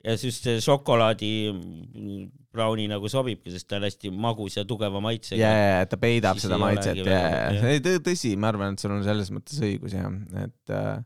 ja 0.04 0.16
siis 0.18 0.40
see 0.42 0.60
šokolaadi 0.64 1.32
browni 2.58 2.88
nagu 2.90 3.10
sobibki, 3.12 3.52
sest 3.54 3.68
ta 3.70 3.78
on 3.78 3.86
hästi 3.86 4.10
magus 4.10 4.58
ja 4.58 4.66
tugeva 4.68 5.02
maitsega. 5.04 5.40
ja, 5.40 5.52
ja, 5.54 5.78
et 5.86 5.92
ta 5.94 6.00
peidab 6.00 6.42
seda 6.42 6.58
maitset 6.60 6.98
ja, 7.04 7.22
ja, 7.54 7.76
ja 7.78 8.00
tõsi, 8.02 8.34
ma 8.40 8.50
arvan, 8.52 8.74
et 8.74 8.82
sul 8.82 8.96
on 8.96 9.06
selles 9.06 9.30
mõttes 9.34 9.62
õigus 9.62 9.94
jah, 9.94 10.10
et 10.42 10.74
äh, 10.74 10.98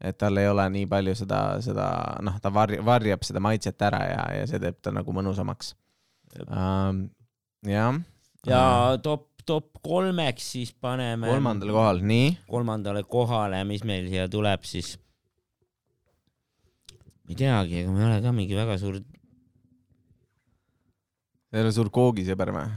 et 0.00 0.16
tal 0.16 0.38
ei 0.40 0.48
ole 0.48 0.64
nii 0.72 0.86
palju 0.88 1.14
seda, 1.18 1.40
seda 1.64 1.86
noh, 2.24 2.38
ta 2.40 2.52
varjab, 2.54 2.84
varjab 2.88 3.24
seda 3.26 3.42
maitset 3.44 3.82
ära 3.84 4.00
ja, 4.08 4.22
ja 4.38 4.46
see 4.48 4.60
teeb 4.62 4.78
ta 4.80 4.92
nagu 4.96 5.12
mõnusamaks 5.16 5.74
um,. 6.46 7.04
jah. 7.68 8.00
ja 8.48 8.62
top, 9.04 9.28
top 9.44 9.76
kolmeks 9.84 10.50
siis 10.54 10.72
paneme. 10.72 11.28
kolmandale 11.28 11.76
kohale, 11.76 12.04
nii. 12.12 12.32
kolmandale 12.48 13.04
kohale, 13.04 13.62
mis 13.68 13.84
meil 13.84 14.08
siia 14.08 14.28
tuleb 14.32 14.64
siis. 14.68 14.94
ei 17.28 17.36
teagi, 17.36 17.82
ega 17.82 17.92
ma 17.92 18.00
ei 18.00 18.08
ole 18.08 18.20
ka 18.24 18.34
mingi 18.36 18.56
väga 18.58 18.78
suur. 18.80 19.02
Ei 21.50 21.64
ole 21.64 21.72
suur 21.74 21.90
koogisõber 21.92 22.54
või? 22.54 22.68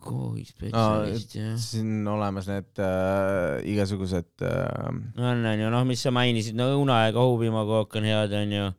koogispetsialist 0.00 1.34
no,, 1.34 1.42
jah. 1.42 1.56
siin 1.60 1.90
on 2.00 2.14
olemas 2.14 2.48
need 2.48 2.80
äh, 2.80 3.60
igasugused 3.68 4.44
äh.... 4.46 4.86
on, 5.20 5.44
on 5.44 5.60
ju, 5.60 5.68
noh, 5.74 5.84
mis 5.88 6.00
sa 6.06 6.12
mainisid, 6.14 6.56
no 6.56 6.70
õuna 6.78 7.02
ja 7.04 7.12
kahupiimakook 7.16 7.98
on 8.00 8.08
head, 8.08 8.34
on 8.38 8.54
ju. 8.56 8.70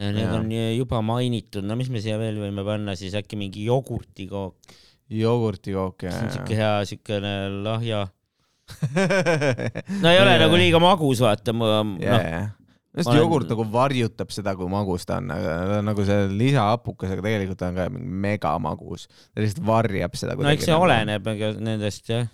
ja 0.00 0.12
need 0.12 0.26
ja. 0.26 0.36
on 0.36 0.52
juba 0.76 1.00
mainitud, 1.04 1.64
no 1.64 1.76
mis 1.80 1.88
me 1.92 2.04
siia 2.04 2.20
veel 2.20 2.40
võime 2.42 2.64
panna 2.66 2.96
siis, 3.00 3.16
äkki 3.16 3.40
mingi 3.40 3.64
jogurtikook? 3.68 4.76
jogurtikook, 5.10 6.04
jah. 6.06 6.16
see 6.16 6.28
on 6.28 6.36
siuke 6.36 6.60
hea, 6.60 6.72
siukene 6.92 7.34
lahja 7.64 8.06
no 10.02 10.12
ei 10.12 10.20
ole 10.20 10.36
nagu 10.44 10.60
liiga 10.60 10.78
magus, 10.82 11.24
vaata, 11.24 11.56
noh 11.56 12.59
sest 12.90 13.10
olen... 13.10 13.20
jogurt 13.22 13.50
nagu 13.52 13.64
varjutab 13.70 14.32
seda, 14.34 14.56
kui 14.58 14.68
magus 14.70 15.06
ta 15.06 15.20
on, 15.20 15.30
nagu 15.86 16.04
see 16.06 16.26
lisahapukesega 16.32 17.24
tegelikult 17.24 17.64
on 17.68 17.78
ka 17.78 17.86
mega 17.94 18.56
magus. 18.62 19.06
ta 19.30 19.44
lihtsalt 19.44 19.64
varjab 19.66 20.18
seda. 20.18 20.36
no 20.38 20.52
eks 20.52 20.66
see 20.66 20.74
nagu... 20.74 20.86
oleneb 20.88 21.32
nendest 21.62 22.10
jah. 22.10 22.30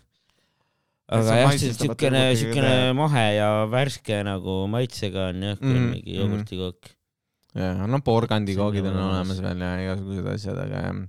aga 1.12 1.40
jah, 1.42 1.56
siukene, 1.60 2.26
siukene 2.40 2.76
mahe 2.96 3.26
ja 3.36 3.50
värske 3.70 4.22
nagu 4.26 4.62
maitsega 4.72 5.30
on 5.32 5.48
jah, 5.50 5.58
kui 5.60 5.72
on 5.74 5.80
mm, 5.82 5.90
mingi 5.94 6.20
jogurtikook 6.22 6.92
mm.. 6.92 7.60
jah, 7.60 7.82
no 7.92 8.00
porgandikoogid 8.06 8.88
on 8.92 9.02
olemas 9.10 9.42
veel 9.44 9.66
ja 9.66 9.74
igasugused 9.84 10.30
asjad, 10.38 10.62
aga 10.64 10.86
jah 10.88 11.02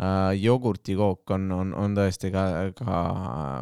uh, 0.00 0.32
jogurtikook 0.40 1.36
on, 1.36 1.46
on, 1.52 1.76
on 1.76 2.00
tõesti 2.00 2.32
ka, 2.32 2.46
ka 2.80 3.04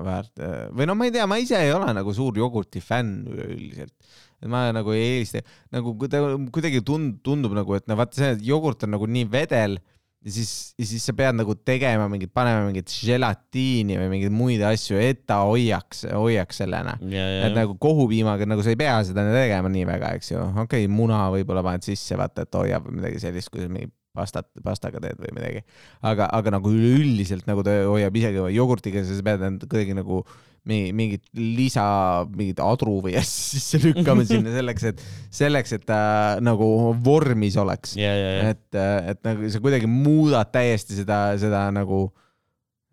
väärt 0.07 0.47
või 0.79 0.87
no 0.87 0.95
ma 0.95 1.11
ei 1.11 1.19
tea, 1.19 1.27
ma 1.27 1.43
ise 1.43 1.59
ei 1.59 1.75
ole 1.75 1.91
nagu 1.97 2.15
suur 2.15 2.39
jogurti 2.39 2.83
fänn 2.85 3.27
üleüldiselt 3.27 3.97
et 4.39 4.51
ma 4.51 4.69
nagu 4.75 4.95
ei 4.95 5.05
eelista, 5.19 5.43
nagu 5.75 5.95
kuidagi 5.99 6.83
tund-, 6.87 7.21
tundub 7.27 7.57
nagu, 7.57 7.79
et 7.79 7.87
no 7.91 7.99
vaata 7.99 8.21
see 8.21 8.35
jogurt 8.49 8.87
on 8.87 8.95
nagu 8.95 9.09
nii 9.11 9.29
vedel 9.33 9.79
ja 10.25 10.33
siis, 10.35 10.75
ja 10.79 10.87
siis 10.87 11.05
sa 11.07 11.15
pead 11.17 11.37
nagu 11.39 11.55
tegema 11.67 12.09
mingit, 12.11 12.33
panema 12.35 12.65
mingit 12.67 12.91
želatiini 12.91 13.99
või 14.01 14.09
mingeid 14.15 14.35
muid 14.35 14.65
asju, 14.67 14.99
et 15.01 15.23
ta 15.29 15.41
hoiaks, 15.47 16.05
hoiaks 16.11 16.63
sellena. 16.65 16.97
et 17.03 17.55
nagu 17.57 17.77
kohupiimaga 17.81 18.49
nagu 18.49 18.65
sa 18.65 18.75
ei 18.75 18.81
pea 18.81 18.97
seda 19.07 19.27
tegema 19.31 19.71
nii 19.73 19.87
väga, 19.89 20.15
eks 20.19 20.33
ju. 20.35 20.43
okei 20.65 20.87
okay,, 20.87 20.91
muna 20.91 21.29
võib-olla 21.35 21.65
paned 21.67 21.87
sisse, 21.87 22.19
vaata, 22.19 22.47
et 22.47 22.61
hoiab 22.61 22.89
või 22.89 22.99
midagi 23.01 23.23
sellist, 23.23 23.53
kui 23.55 23.63
sa 23.63 23.71
mingi 23.71 23.93
pastat, 24.19 24.49
pastaga 24.65 25.01
teed 25.03 25.21
või 25.23 25.35
midagi. 25.39 25.65
aga, 26.03 26.29
aga 26.35 26.57
nagu 26.59 26.73
üleüldiselt 26.75 27.47
nagu 27.49 27.63
ta 27.67 27.79
hoiab 27.87 28.19
isegi 28.19 28.47
jogurtiga, 28.57 29.05
sa 29.07 29.23
pead 29.25 29.45
end 29.53 29.67
kuidagi 29.69 29.97
nagu 29.99 30.25
mingit 30.69 31.25
lisa, 31.37 31.87
mingit 32.29 32.61
adru 32.63 32.99
või 33.05 33.17
asja 33.21 33.59
sisse 33.59 33.81
lükkama 33.83 34.27
sinna 34.29 34.53
selleks, 34.55 34.89
et 34.93 35.03
selleks, 35.41 35.75
et 35.79 35.87
ta 35.89 36.01
nagu 36.45 36.69
vormis 37.05 37.59
oleks 37.61 37.97
yeah,. 37.99 38.17
Yeah, 38.19 38.39
yeah. 38.39 38.55
et, 38.55 39.13
et 39.15 39.23
nagu 39.27 39.53
sa 39.53 39.63
kuidagi 39.65 39.91
muudad 39.91 40.53
täiesti 40.55 40.99
seda, 41.01 41.21
seda 41.41 41.67
nagu, 41.75 42.07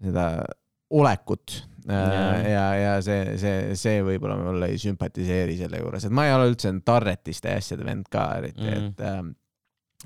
seda 0.04 0.28
olekut 0.96 1.60
yeah.. 1.90 2.42
ja, 2.50 2.66
ja 2.80 2.94
see, 3.06 3.38
see, 3.42 3.58
see 3.80 4.04
võib-olla 4.06 4.38
mulle 4.40 4.70
ei 4.74 4.82
sümpatiseeri 4.82 5.58
selle 5.60 5.82
juures, 5.82 6.08
et 6.08 6.16
ma 6.16 6.28
ei 6.28 6.36
ole 6.36 6.52
üldse 6.52 6.72
tarretiste 6.86 7.54
ja 7.54 7.62
asjade 7.62 7.88
vend 7.88 8.08
ka 8.12 8.30
eriti 8.40 8.64
mm, 8.64 8.72
-hmm. 8.72 8.94
et 8.94 9.06
ähm, 9.10 9.34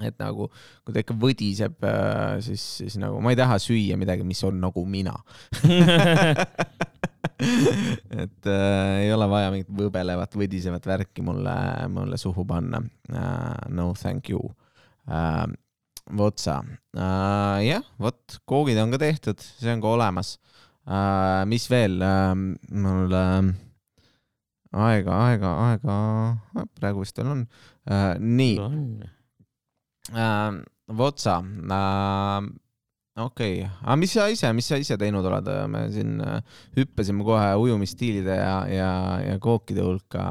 et 0.06 0.16
nagu 0.22 0.50
kui 0.84 0.96
ta 0.96 1.04
ikka 1.04 1.16
võdiseb, 1.20 1.78
äh, 1.86 2.40
siis, 2.46 2.64
siis 2.82 2.98
nagu 3.02 3.20
ma 3.24 3.34
ei 3.34 3.40
taha 3.40 3.60
süüa 3.62 3.98
midagi, 4.00 4.26
mis 4.28 4.44
on 4.48 4.60
nagu 4.64 4.86
mina 4.88 5.16
et 8.24 8.48
äh, 8.48 9.06
ei 9.06 9.14
ole 9.16 9.28
vaja 9.32 9.52
mingit 9.54 9.72
võbelevat, 9.72 10.36
võdisevat 10.40 10.86
värki 10.90 11.24
mulle, 11.26 11.56
mulle 11.92 12.20
suhu 12.20 12.46
panna 12.48 12.82
uh,. 12.82 13.56
no 13.72 13.92
thank 14.00 14.32
you 14.32 14.42
uh,. 15.08 15.46
vot 16.20 16.40
sa 16.42 16.60
uh,, 16.64 17.58
jah, 17.64 17.86
vot 18.02 18.40
koogid 18.50 18.80
on 18.82 18.92
ka 18.96 19.02
tehtud, 19.02 19.40
see 19.40 19.72
on 19.74 19.84
ka 19.84 19.94
olemas 19.96 20.36
uh,. 20.88 21.46
mis 21.50 21.70
veel 21.72 22.00
uh,, 22.04 22.34
mul 22.36 23.16
uh, 23.16 23.54
aega, 24.90 25.22
aega, 25.30 25.54
aega, 25.70 25.96
praegu 26.80 27.06
vist 27.06 27.20
veel 27.20 27.32
on 27.38 27.46
uh,. 27.46 28.14
nii 28.20 28.60
uh,. 28.64 29.16
Vot 31.00 31.22
sa 31.22 31.38
uh, 31.44 32.48
okei 33.20 33.60
okay., 33.62 33.68
aga 33.84 33.98
mis 34.00 34.16
sa 34.16 34.28
ise, 34.32 34.52
mis 34.56 34.70
sa 34.72 34.80
ise 34.82 34.98
teinud 35.00 35.26
oled, 35.30 35.52
me 35.72 35.84
siin 35.94 36.18
äh, 36.24 36.40
hüppasime 36.78 37.26
kohe 37.28 37.52
ujumisstiilide 37.66 38.40
ja, 38.40 38.56
ja, 38.72 38.92
ja 39.26 39.38
kookide 39.44 39.86
hulka, 39.86 40.24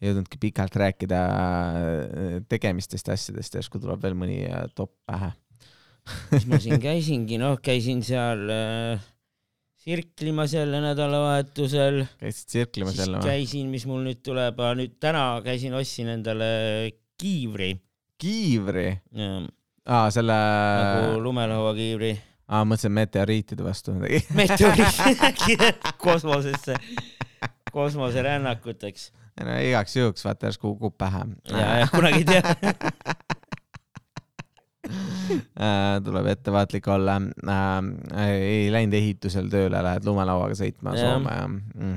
ei 0.00 0.10
jõudnudki 0.10 0.40
pikalt 0.42 0.76
rääkida 0.82 1.22
äh, 1.28 2.34
tegemistest 2.50 3.10
ja 3.10 3.18
asjadest, 3.18 3.60
järsku 3.60 3.82
tuleb 3.82 4.02
veel 4.02 4.18
mõni 4.18 4.42
äh, 4.48 4.66
top 4.74 4.94
pähe 5.06 5.32
mis 6.32 6.46
ma 6.50 6.58
siin 6.62 6.80
käisingi, 6.82 7.38
noh, 7.38 7.58
käisin 7.62 8.02
seal 8.06 8.48
äh, 8.50 9.04
sirklimas 9.82 10.54
jälle 10.54 10.80
nädalavahetusel. 10.82 12.02
käisid 12.20 12.56
sirklimas 12.56 12.98
jälle 12.98 13.20
või? 13.20 13.30
käisin, 13.30 13.70
mis 13.70 13.86
mul 13.90 14.02
nüüd 14.06 14.22
tuleb, 14.26 14.60
nüüd 14.78 14.98
täna 15.02 15.26
käisin, 15.44 15.74
ostsin 15.78 16.10
endale 16.16 16.50
kiivri. 17.20 17.74
Kiivri? 18.22 19.02
aa, 19.86 20.10
selle. 20.10 20.32
nagu 20.32 21.22
lumelauakiivri. 21.22 22.20
aa, 22.48 22.64
mõtlesin 22.68 22.92
meteoriitide 22.94 23.64
vastu 23.66 23.92
midagi 23.96 24.18
meteoriit 24.40 24.96
kosmosesse, 26.02 26.74
kosmoserännakuteks. 27.72 29.02
no 29.42 29.50
igaks 29.68 29.96
juhuks, 29.96 30.22
vaata 30.28 30.46
järsku 30.50 30.66
kukub 30.74 30.94
pähe. 30.98 31.20
ja, 31.50 31.78
ja 31.82 31.86
kunagi 31.90 32.18
ei 32.22 32.24
tea 32.24 32.42
tuleb 36.04 36.26
ettevaatlik 36.26 36.88
olla 36.90 37.16
äh,. 37.48 37.82
ei 38.34 38.72
läinud 38.72 38.94
ehitusel 38.98 39.48
tööle, 39.50 39.82
lähed 39.82 40.04
lumelauaga 40.06 40.54
sõitma 40.58 40.90
ja. 40.98 41.02
Soome 41.06 41.30
ja 41.38 41.48
mm. 41.48 41.60
-hmm 41.74 41.92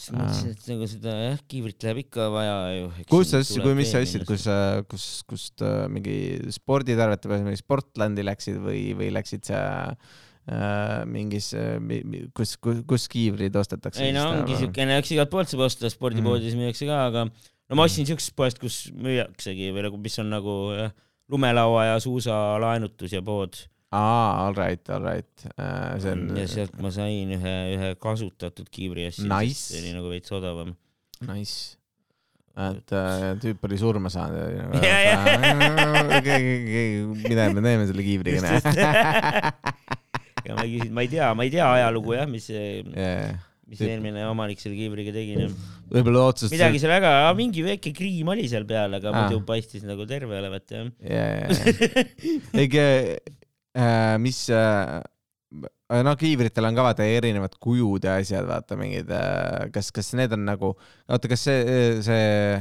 siis 0.00 0.14
mõtlesin, 0.16 0.54
et 0.54 0.64
nagu 0.70 0.88
seda 0.88 1.14
jah, 1.18 1.42
kiivrit 1.50 1.84
läheb 1.84 2.00
ikka 2.04 2.30
vaja 2.32 2.56
ju. 2.72 2.88
kus 3.10 3.32
sa, 3.34 3.42
kui, 3.60 3.74
mis 3.78 3.92
ostsid, 3.98 4.24
kus, 4.28 4.46
kus, 4.90 5.06
kust 5.28 5.64
äh, 5.66 5.84
mingi 5.92 6.16
sporditarvete 6.54 7.30
peale 7.30 7.46
mingi 7.46 7.60
Sportlandi 7.60 8.24
läksid 8.26 8.60
või, 8.64 8.82
või 8.96 9.10
läksid 9.14 9.50
sa 9.50 9.60
äh, 9.90 11.02
mingis 11.10 11.52
äh,, 11.58 11.76
kus, 12.36 12.56
kus, 12.62 12.82
kus 12.88 13.06
kiivrid 13.12 13.56
ostetakse? 13.60 14.06
ei 14.06 14.16
no 14.16 14.26
ongi 14.38 14.56
siukene, 14.62 14.96
eks 15.02 15.12
igalt 15.16 15.32
poolt 15.32 15.52
saab 15.52 15.66
osta, 15.68 15.92
spordipoodides 15.92 16.56
mm. 16.56 16.64
müüakse 16.64 16.88
ka, 16.88 17.04
aga 17.10 17.26
no 17.28 17.78
ma 17.78 17.86
ostsin 17.86 18.08
siuksest 18.08 18.34
poest, 18.38 18.62
kus 18.62 18.86
müüaksegi 18.96 19.70
või 19.76 19.86
nagu, 19.88 20.00
mis 20.00 20.16
on 20.22 20.32
nagu 20.32 20.56
jah, 20.78 20.96
lumelaua 21.30 21.92
ja 21.92 22.00
suusalaenutus 22.02 23.12
ja 23.14 23.22
pood. 23.22 23.60
Aa, 23.90 24.46
all 24.46 24.54
right, 24.54 24.84
all 24.90 25.02
right 25.02 25.46
uh,. 25.56 25.98
see 25.98 26.14
on. 26.14 26.28
ja 26.38 26.46
sealt 26.50 26.78
ma 26.82 26.92
sain 26.94 27.34
ühe, 27.36 27.56
ühe 27.74 27.92
kasutatud 28.02 28.70
kiivri 28.70 29.08
ja 29.08 29.12
siis 29.14 29.28
nice. 29.30 29.66
see 29.72 29.84
oli 29.84 29.98
nagu 29.98 30.14
veits 30.14 30.38
odavam. 30.38 30.74
Nice 31.26 31.80
et 32.60 32.92
äh, 32.92 33.26
tüüp 33.40 33.62
oli 33.68 33.76
surma 33.80 34.10
saanud 34.12 34.40
ja, 34.52 34.64
mida 37.22 37.46
me 37.54 37.62
teeme 37.62 37.86
selle 37.88 38.04
kiivriga 38.04 38.40
ja 40.46 40.56
ma 40.56 40.64
küsisin, 40.66 40.92
ma 40.96 41.04
ei 41.04 41.10
tea, 41.12 41.30
ma 41.36 41.46
ei 41.46 41.52
tea 41.54 41.68
ajalugu 41.78 42.16
jah, 42.18 42.26
mis 42.30 42.50
yeah., 42.50 43.38
mis 43.70 43.78
tüüp. 43.78 43.92
eelmine 43.94 44.26
omanik 44.28 44.60
selle 44.60 44.76
kiivriga 44.76 45.14
tegi. 45.14 45.46
võib-olla 45.92 46.26
otsustas. 46.32 46.56
midagi 46.56 46.82
seal 46.82 46.92
väga, 46.96 47.12
mingi 47.38 47.64
väike 47.64 47.94
kriim 47.96 48.32
oli 48.34 48.48
seal 48.50 48.66
peal, 48.68 48.98
aga 48.98 49.12
ah. 49.12 49.20
muidu 49.22 49.44
paistis 49.46 49.86
nagu 49.86 50.02
terve 50.10 50.34
olevat 50.42 50.74
jah 50.74 50.90
yeah.. 51.06 51.46
ega 52.66 52.88
äh, 52.98 53.39
mis 54.18 54.48
äh, 54.50 55.00
no 56.04 56.14
kiivritel 56.18 56.68
on 56.68 56.76
ka 56.78 56.84
vaata 56.86 57.06
erinevad 57.06 57.56
kujud 57.62 58.04
ja 58.06 58.18
asjad, 58.20 58.46
vaata 58.48 58.78
mingid, 58.78 59.10
äh, 59.14 59.70
kas, 59.74 59.90
kas 59.94 60.12
need 60.18 60.34
on 60.36 60.44
nagu, 60.46 60.74
oota, 61.10 61.30
kas 61.30 61.46
see, 61.48 61.80
see, 62.06 62.60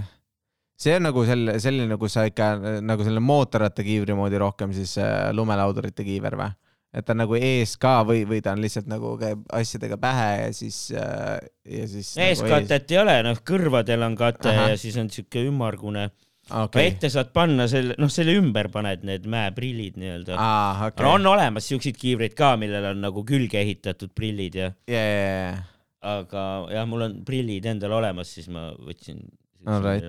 see 0.79 0.95
on 0.97 1.05
nagu 1.09 1.25
selle, 1.27 1.59
selline, 1.61 1.99
kus 2.01 2.17
sa 2.17 2.25
ikka 2.29 2.55
nagu 2.85 3.05
selle 3.05 3.21
mootorrattakiivri 3.23 4.17
moodi 4.17 4.41
rohkem 4.41 4.73
siis 4.75 4.97
äh, 5.01 5.29
lumelaudurite 5.35 6.05
kiiver 6.07 6.39
või? 6.39 6.55
et 6.89 7.05
ta 7.05 7.13
on 7.13 7.19
nagu 7.21 7.37
ees 7.37 7.75
ka 7.77 7.99
või, 8.01 8.23
või 8.25 8.39
ta 8.41 8.55
on 8.55 8.63
lihtsalt 8.63 8.87
nagu 8.89 9.11
käib 9.21 9.43
asjadega 9.53 9.99
pähe 10.01 10.29
ja 10.39 10.47
siis 10.57 10.87
äh,, 10.97 11.35
ja 11.69 11.85
siis. 11.85 12.15
eeskatet 12.17 12.65
nagu 12.65 12.73
ees... 12.79 12.95
ei 12.95 13.01
ole, 13.03 13.15
noh, 13.27 13.43
kõrvadel 13.45 14.05
on 14.07 14.17
kate 14.17 14.49
Aha. 14.49 14.71
ja 14.71 14.79
siis 14.81 14.97
on 14.97 15.11
siuke 15.13 15.43
ümmargune 15.45 16.07
okay.. 16.49 16.89
ette 16.91 17.11
saad 17.13 17.33
panna 17.35 17.67
selle, 17.71 17.97
noh, 18.01 18.11
selle 18.13 18.35
ümber 18.39 18.69
paned 18.73 19.05
need 19.07 19.27
mäeprillid 19.29 19.99
nii-öelda 20.01 20.37
ah,. 20.37 20.85
Okay. 20.89 21.05
No, 21.05 21.17
on 21.17 21.29
olemas 21.33 21.69
siukseid 21.69 21.99
kiivreid 21.99 22.37
ka, 22.37 22.55
millel 22.61 22.91
on 22.93 23.03
nagu 23.05 23.25
külge 23.27 23.61
ehitatud 23.61 24.13
prillid 24.15 24.57
ja 24.59 24.71
yeah,. 24.89 24.95
Yeah, 24.95 25.21
yeah. 25.29 25.61
aga 26.15 26.47
jah, 26.73 26.89
mul 26.89 27.07
on 27.09 27.21
prillid 27.27 27.69
endal 27.69 27.97
olemas, 27.99 28.33
siis 28.35 28.49
ma 28.51 28.69
võtsin. 28.77 29.23
All 29.67 29.83
right, 29.83 30.05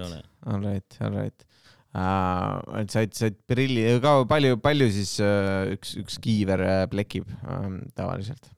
all 0.46 0.60
right, 0.62 1.00
all 1.02 1.16
right 1.16 1.46
uh,. 1.94 2.84
said, 2.88 3.14
said 3.14 3.36
prilli, 3.50 3.84
ka 4.02 4.20
palju, 4.30 4.58
palju 4.62 4.88
siis 4.94 5.16
uh, 5.24 5.66
üks, 5.74 5.96
üks 6.00 6.18
kiiver 6.22 6.62
uh, 6.62 6.84
plekib 6.90 7.28
um, 7.42 7.80
tavaliselt? 7.98 8.52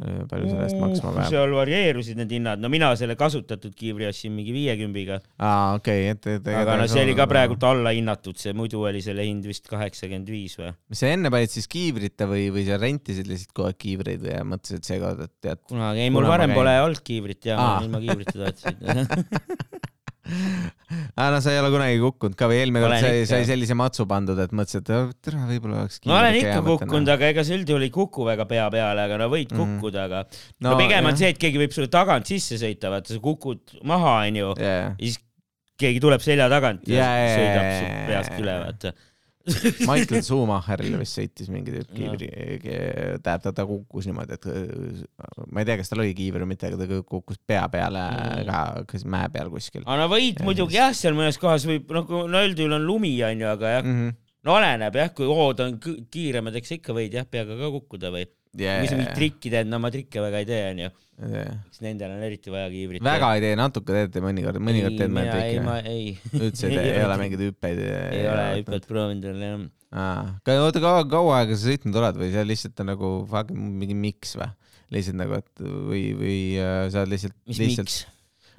Palju, 0.00 0.26
palju 0.30 0.50
selle 0.50 0.66
eest 0.66 0.78
maksma 0.80 1.12
peab? 1.14 1.28
seal 1.30 1.54
varieerusid 1.56 2.20
need 2.20 2.34
hinnad, 2.36 2.62
no 2.62 2.70
mina 2.72 2.90
selle 2.98 3.16
kasutatud 3.20 3.74
kiivri 3.76 4.08
ostsin 4.08 4.34
mingi 4.36 4.54
viiekümbiga. 4.56 5.20
aa, 5.38 5.76
okei 5.78 6.10
okay,, 6.10 6.16
et, 6.16 6.30
et. 6.40 6.52
aga 6.62 6.78
no 6.80 6.88
see 6.90 7.04
oli 7.06 7.16
ka 7.18 7.28
praegult 7.30 7.66
alla 7.70 7.94
hinnatud, 7.96 8.38
see 8.40 8.54
muidu 8.56 8.84
oli 8.88 9.02
selle 9.04 9.26
hind 9.28 9.46
vist 9.48 9.68
kaheksakümmend 9.70 10.30
viis 10.32 10.56
või? 10.60 10.72
sa 11.02 11.12
enne 11.14 11.32
panid 11.32 11.52
siis 11.52 11.68
kiivrita 11.70 12.28
või, 12.30 12.48
või 12.54 12.66
sa 12.68 12.80
rentisid 12.80 13.30
lihtsalt 13.30 13.54
kogu 13.54 13.70
aeg 13.70 13.80
kiivreid 13.86 14.24
või 14.24 14.38
mõtlesid 14.54 14.88
seekord, 14.92 15.26
et 15.26 15.36
tead? 15.44 15.64
kunagi, 15.70 16.06
ei 16.06 16.14
mul 16.14 16.28
varem 16.30 16.56
pole 16.56 16.76
olnud 16.86 17.04
kiivrit 17.04 17.52
ja 17.52 17.58
ilma 17.84 18.02
kiivrita 18.02 18.38
tahtsin 18.46 19.68
aa, 20.30 21.28
no 21.32 21.40
sa 21.42 21.52
ei 21.54 21.60
ole 21.60 21.70
kunagi 21.74 22.00
kukkunud 22.02 22.36
ka 22.38 22.48
või 22.50 22.60
eelmine 22.60 22.82
kord 22.84 22.96
sai, 23.02 23.22
sai 23.28 23.46
sellise 23.48 23.76
matsu 23.78 24.06
pandud, 24.10 24.38
et 24.42 24.54
mõtlesid, 24.56 24.90
et 24.90 25.18
tere, 25.24 25.40
võib-olla 25.48 25.84
oleks. 25.84 26.00
ma 26.10 26.20
olen 26.20 26.38
ikka 26.40 26.60
kukkunud, 26.66 27.12
aga 27.16 27.30
ega 27.34 27.46
sa 27.46 27.56
üldjuhul 27.56 27.86
ei 27.86 27.94
kuku 27.94 28.26
väga 28.28 28.46
pea 28.50 28.68
peale, 28.72 29.06
aga 29.08 29.18
no 29.20 29.30
võid 29.32 29.54
mm. 29.54 29.60
kukkuda, 29.60 30.06
aga 30.08 30.22
no, 30.26 30.70
no 30.70 30.76
pigem 30.80 30.98
jah. 30.98 31.10
on 31.10 31.20
see, 31.20 31.32
et 31.34 31.40
keegi 31.40 31.62
võib 31.62 31.76
sulle 31.76 31.90
tagant 31.92 32.30
sisse 32.30 32.60
sõita, 32.60 32.92
vaata 32.92 33.14
sa 33.14 33.22
kukud 33.24 33.80
maha, 33.88 34.20
onju 34.30 34.54
yeah., 34.58 34.90
ja 34.94 34.96
siis 34.98 35.20
keegi 35.80 36.02
tuleb 36.02 36.20
selja 36.24 36.50
tagant 36.52 36.88
ja 36.90 37.06
yeah, 37.06 37.36
sõidab 37.36 37.70
su 37.72 37.94
peast 38.10 38.42
üle, 38.42 38.58
vaata 38.66 38.96
Michael 39.88 40.20
Schumacheril 40.20 40.96
vist 41.00 41.16
sõitis 41.16 41.48
mingi 41.52 41.72
tüüp 41.72 41.92
kiivri 41.96 42.28
no., 42.28 43.20
tähendab 43.24 43.44
ta, 43.46 43.52
ta 43.56 43.66
kukkus 43.68 44.08
niimoodi, 44.08 44.36
et 44.36 44.48
ma 45.48 45.62
ei 45.62 45.68
tea, 45.68 45.78
kas 45.80 45.92
tal 45.92 46.02
oli 46.04 46.12
kiiver 46.16 46.44
või 46.44 46.52
mitte, 46.52 46.68
aga 46.68 46.80
ta 46.80 47.00
kukkus 47.08 47.40
pea 47.48 47.62
peale 47.72 48.02
mm. 48.10 48.50
ka, 48.50 48.60
kas 48.90 49.06
mäe 49.08 49.30
peal 49.32 49.52
kuskil. 49.52 49.86
aga 49.86 49.96
no 50.02 50.10
võid 50.12 50.42
ja 50.42 50.48
muidugi 50.48 50.76
jah, 50.76 50.92
seal 50.96 51.16
mõnes 51.16 51.40
kohas 51.40 51.64
võib 51.68 51.88
nagu 51.96 52.24
no 52.28 52.44
üldjuhul 52.48 52.76
on 52.76 52.84
lumi 52.84 53.14
onju, 53.30 53.48
aga 53.54 53.72
jah 53.78 53.86
mm, 53.86 53.96
-hmm. 53.96 54.18
no 54.44 54.56
oleneb 54.58 55.00
jah, 55.00 55.14
kui 55.16 55.30
hood 55.30 55.64
on 55.64 55.80
kiiremad, 55.80 56.60
eks 56.60 56.76
ikka 56.76 56.96
võid 56.96 57.16
jah 57.16 57.28
peaga 57.28 57.56
ka 57.56 57.72
kukkuda 57.78 58.12
või 58.12 58.28
yeah.. 58.58 58.80
kui 58.80 58.90
sa 58.90 58.98
mingit 58.98 59.16
trikki 59.18 59.52
teed, 59.52 59.70
no 59.70 59.80
ma 59.82 59.90
trikke 59.94 60.22
väga 60.24 60.42
ei 60.42 60.48
tee 60.48 60.62
onju 60.70 60.86
yeah.. 60.88 61.58
eks 61.68 61.82
nendel 61.84 62.14
on 62.14 62.24
eriti 62.26 62.54
vaja 62.54 62.70
kiivrit. 62.72 63.04
väga 63.04 63.32
ei 63.36 63.44
tee, 63.44 63.58
natuke 63.60 63.96
teete 63.96 64.22
mõnikord, 64.24 64.62
mõnikord 64.70 64.96
teed 64.98 65.14
mõned 65.14 65.34
trikki. 65.34 65.58
ei, 65.58 65.66
ma 65.66 65.76
ei. 65.82 66.06
üldse 66.40 66.70
ei 66.70 66.78
tee, 66.78 66.94
ei 66.94 67.04
ole 67.06 67.18
mingeid 67.22 67.44
hüppeid? 67.48 67.82
ei 67.84 68.24
ole 68.30 68.46
hüpet 68.60 68.88
proovinud 68.90 69.28
veel 69.30 69.44
jah. 69.44 70.32
oota 70.56 70.82
kaua, 70.82 71.04
kaua 71.10 71.42
aega 71.42 71.58
sa 71.58 71.70
sõitnud 71.70 72.00
oled 72.02 72.22
või 72.22 72.32
see 72.34 72.46
lihtsalt 72.48 72.82
on 72.84 72.92
nagu 72.94 73.12
fucking 73.30 73.76
mingi 73.82 73.98
miks 73.98 74.36
või? 74.40 74.50
lihtsalt 74.90 75.20
nagu, 75.20 75.38
et 75.38 75.62
või, 75.62 76.06
või 76.18 76.40
äh, 76.58 76.86
sa 76.90 77.04
oled 77.04 77.14
lihtsalt. 77.14 77.36
mis 77.46 77.62
lihtsalt... 77.62 77.92
miks? 77.92 78.00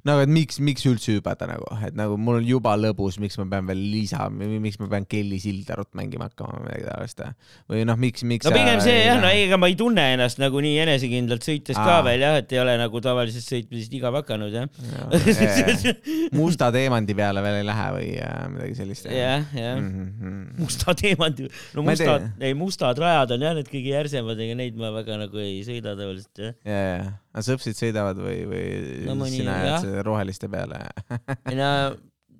Nagu, 0.07 0.21
et 0.23 0.31
miks, 0.31 0.57
miks 0.63 0.85
üldse 0.89 1.15
hüpata 1.17 1.47
nagu, 1.49 1.67
et 1.85 1.95
nagu 1.97 2.17
mul 2.17 2.39
on 2.39 2.47
juba 2.47 2.73
lõbus, 2.79 3.19
miks 3.21 3.37
ma 3.41 3.45
pean 3.51 3.67
veel 3.69 3.81
lisa, 3.93 4.27
miks 4.31 4.79
ma 4.81 4.89
pean 4.91 5.05
Kelly 5.09 5.37
Sildarut 5.41 5.91
mängima 5.97 6.29
hakkama 6.29 6.57
või 6.57 6.65
midagi 6.65 6.87
taolist 6.87 7.21
või 7.69 7.83
noh, 7.87 7.99
miks, 8.01 8.25
miks. 8.27 8.47
no 8.47 8.53
pigem 8.55 8.81
see 8.83 8.97
jah, 9.05 9.19
no 9.21 9.29
ega 9.29 9.59
ma 9.61 9.69
ei 9.71 9.77
tunne 9.79 10.05
ennast 10.15 10.41
nagu 10.41 10.61
nii 10.63 10.79
enesekindlalt 10.85 11.45
sõites 11.45 11.77
Aa. 11.77 11.85
ka 11.87 11.97
veel 12.07 12.25
jah, 12.25 12.39
et 12.41 12.55
ei 12.55 12.61
ole 12.63 12.75
nagu 12.81 13.03
tavalisest 13.03 13.53
sõitmisest 13.53 13.95
igav 13.99 14.17
hakanud 14.21 14.57
jah 14.57 14.67
ja,. 14.89 15.95
musta 16.39 16.71
teemandi 16.73 17.17
peale 17.17 17.45
veel 17.45 17.61
ei 17.61 17.67
lähe 17.69 17.87
või 17.97 18.11
äh, 18.25 18.43
midagi 18.55 18.77
sellist. 18.81 19.09
jah, 19.11 19.45
jah 19.53 19.75
mm. 19.77 20.05
-hmm. 20.21 20.45
musta 20.61 20.97
teemandi, 20.97 21.49
no 21.77 21.85
mustad, 21.85 22.29
ei 22.41 22.57
mustad 22.57 23.01
rajad 23.01 23.35
on 23.37 23.49
jah 23.49 23.57
need 23.59 23.69
kõige 23.71 23.93
järsemad, 23.93 24.45
ega 24.47 24.57
neid 24.57 24.79
ma 24.79 24.93
väga 24.97 25.21
nagu 25.25 25.43
ei 25.43 25.61
sõida 25.67 25.93
tavaliselt 25.93 26.47
jah. 26.47 26.57
ja, 26.65 26.81
ja, 26.89 27.11
aga 27.31 27.43
sõpsid 27.47 27.77
sõidavad 27.79 28.19
või, 28.19 28.39
või 28.49 28.63
no, 29.07 29.17
mõni, 29.19 29.41
sina 29.41 29.57
jääd 29.65 30.01
roheliste 30.07 30.49
peale 30.51 30.83
no 31.55 31.71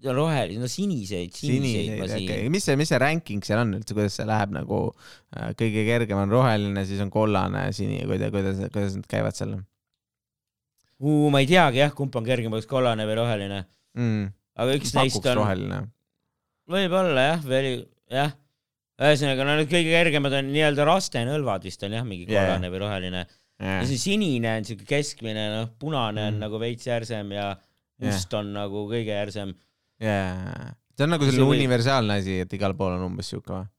rohelisi, 0.10 0.58
no 0.58 0.68
siniseid, 0.72 1.34
siniseid, 1.38 1.62
siniseid 1.62 2.00
ma 2.00 2.08
siin 2.10 2.26
okay.. 2.26 2.50
mis 2.54 2.66
see, 2.66 2.78
mis 2.80 2.90
see 2.90 3.00
ranking 3.02 3.46
seal 3.46 3.62
on 3.62 3.76
üldse, 3.78 3.94
kuidas 3.98 4.16
see 4.18 4.26
läheb 4.26 4.54
nagu 4.56 4.80
äh, 4.90 5.52
kõige 5.60 5.86
kergem 5.86 6.22
on 6.24 6.34
roheline, 6.34 6.86
siis 6.90 7.04
on 7.04 7.12
kollane, 7.14 7.68
sini, 7.78 8.02
kuidas, 8.10 8.34
kuidas, 8.34 8.64
kuidas 8.74 8.98
need 8.98 9.10
käivad 9.12 9.38
seal 9.38 9.60
ma 11.02 11.42
ei 11.42 11.50
teagi 11.50 11.82
jah, 11.82 11.94
kumb 11.98 12.16
on 12.18 12.28
kergem, 12.28 12.54
kas 12.58 12.70
kollane 12.70 13.06
või 13.10 13.18
roheline 13.22 13.64
mm.. 13.98 14.30
aga 14.62 14.78
üks 14.78 14.94
Pakuks 14.94 15.18
neist 15.18 15.26
on. 15.26 15.40
roheline. 15.42 15.82
võib-olla 16.72 17.28
jah, 17.32 17.46
veel 17.46 17.70
jah. 18.12 18.34
ühesõnaga, 19.02 19.48
no 19.48 19.58
need 19.60 19.72
kõige 19.72 19.94
kergemad 19.94 20.38
on 20.38 20.52
nii-öelda 20.54 20.86
rastenõlvad 20.90 21.66
vist 21.70 21.86
on 21.88 21.98
jah, 21.98 22.06
mingi 22.08 22.28
kollane 22.30 22.68
yeah. 22.68 22.74
või 22.74 22.84
roheline. 22.86 23.24
Ja 23.62 23.82
see 23.88 24.00
sinine 24.02 24.56
on 24.60 24.68
siuke 24.68 24.88
keskmine, 24.90 25.48
noh, 25.56 25.74
punane 25.80 26.28
on 26.30 26.36
mm. 26.36 26.46
nagu 26.46 26.62
veits 26.62 26.88
järsem 26.90 27.34
ja 27.36 27.52
must 28.02 28.34
on 28.38 28.54
nagu 28.56 28.86
kõige 28.90 29.14
järsem. 29.14 29.54
jaa, 30.02 30.72
see 30.96 31.08
on 31.08 31.14
nagu 31.16 31.28
selline 31.28 31.46
see 31.46 31.60
universaalne 31.60 32.20
asi, 32.22 32.42
et 32.46 32.58
igal 32.58 32.76
pool 32.78 32.98
on 32.98 33.08
umbes 33.12 33.32
siuke 33.34 33.54
või? 33.54 33.70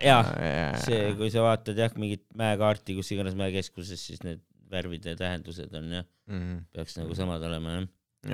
jah 0.00 0.30
yeah., 0.38 0.76
see, 0.80 1.14
kui 1.18 1.30
sa 1.32 1.44
vaatad 1.44 1.78
jah, 1.78 1.92
mingit 2.00 2.24
mäekaarti, 2.38 2.96
kus 2.96 3.10
iganes 3.14 3.36
mäekeskuses, 3.38 4.00
siis 4.00 4.22
need 4.24 4.42
värvide 4.70 5.16
tähendused 5.18 5.72
on 5.74 5.90
jah 5.98 6.06
mm, 6.30 6.38
-hmm. 6.38 6.60
peaks 6.72 6.96
nagu 7.00 7.16
samad 7.18 7.42
olema 7.44 7.76
jah 7.76 7.88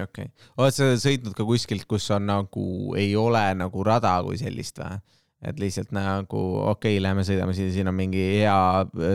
okei 0.06 0.28
okay., 0.28 0.50
oled 0.58 0.76
sa 0.76 0.90
sõitnud 1.00 1.34
ka 1.36 1.46
kuskilt, 1.48 1.86
kus 1.90 2.08
on 2.14 2.26
nagu, 2.28 2.66
ei 2.98 3.14
ole 3.18 3.42
nagu 3.58 3.84
rada 3.86 4.18
kui 4.26 4.38
sellist 4.40 4.78
või? 4.82 4.98
Et 5.46 5.60
lihtsalt 5.62 5.92
nagu 5.94 6.40
okei 6.72 6.96
okay,, 6.96 7.02
lähme 7.02 7.26
sõidame 7.26 7.54
siin, 7.56 7.70
siin 7.74 7.90
on 7.90 7.96
mingi 7.96 8.24
hea 8.40 8.56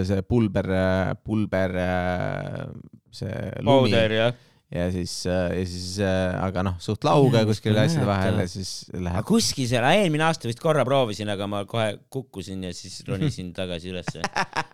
see 0.08 0.24
pulber, 0.28 0.70
pulber, 1.26 1.76
see 3.16 3.36
lumi. 3.66 4.32
Ja 4.72 4.86
siis, 4.88 5.12
ja 5.28 5.66
siis, 5.68 5.98
aga 6.00 6.62
noh, 6.64 6.78
suht 6.80 7.04
lauge 7.04 7.42
kuskil 7.50 7.76
asjade 7.76 8.06
vahel 8.08 8.38
ja 8.40 8.46
siis 8.48 8.86
läheb. 8.96 9.26
kuskil 9.28 9.68
seal, 9.68 9.84
eelmine 9.84 10.24
aasta 10.30 10.48
vist 10.48 10.64
korra 10.64 10.86
proovisin, 10.88 11.28
aga 11.34 11.44
ma 11.52 11.66
kohe 11.68 11.90
kukkusin 12.08 12.64
ja 12.70 12.72
siis 12.76 13.02
ronisin 13.10 13.52
tagasi 13.58 13.92
ülesse. 13.92 14.24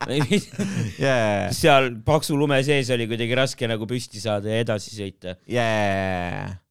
Yeah.. 0.07 1.49
seal 1.51 1.89
paksu 2.05 2.37
lume 2.37 2.61
sees 2.63 2.93
oli 2.93 3.09
kuidagi 3.09 3.35
raske 3.37 3.67
nagu 3.69 3.89
püsti 3.89 4.21
saada 4.21 4.53
ja 4.53 4.61
edasi 4.63 4.93
sõita. 4.93 5.33
Yeah 5.49 6.61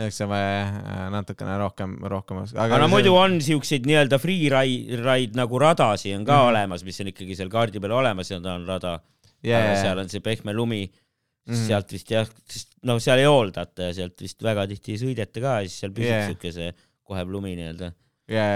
oleks 0.00 0.20
vaja 0.24 0.60
äh, 0.64 1.00
natukene 1.12 1.56
rohkem, 1.60 1.96
rohkem 2.08 2.42
aga, 2.42 2.64
aga 2.64 2.80
no 2.80 2.86
see... 2.86 2.94
muidu 2.94 3.14
on 3.18 3.38
siukseid 3.44 3.88
nii-öelda 3.88 4.18
free 4.22 4.48
ride, 4.52 4.96
ride 5.02 5.36
nagu 5.36 5.60
radasi 5.60 6.14
on 6.16 6.24
ka 6.24 6.32
mm 6.32 6.38
-hmm. 6.38 6.52
olemas, 6.52 6.84
mis 6.84 7.00
on 7.04 7.12
ikkagi 7.12 7.36
seal 7.36 7.52
kaardi 7.52 7.80
peal 7.80 7.96
olemas 7.98 8.30
ja 8.30 8.40
ta 8.40 8.54
on 8.56 8.66
rada 8.66 8.98
yeah.. 9.44 9.76
seal 9.82 9.98
on 9.98 10.08
see 10.08 10.20
pehme 10.24 10.54
lumi 10.56 10.86
mm, 10.86 11.52
-hmm. 11.52 11.66
sealt 11.66 11.92
vist 11.92 12.10
jah, 12.10 12.28
sest 12.48 12.72
no 12.82 12.98
seal 12.98 13.20
ei 13.20 13.28
hooldata 13.28 13.90
ja 13.90 13.94
sealt 13.94 14.20
vist 14.20 14.42
väga 14.42 14.66
tihti 14.66 14.96
ei 14.96 15.02
sõideta 15.04 15.44
ka 15.44 15.60
ja 15.60 15.68
siis 15.68 15.84
seal 15.84 15.92
püsib 15.92 16.16
yeah. 16.16 16.26
siuke 16.30 16.52
see 16.52 16.72
kohev 17.02 17.28
lumi 17.28 17.56
nii-öelda. 17.58 17.92
ja 18.32 18.46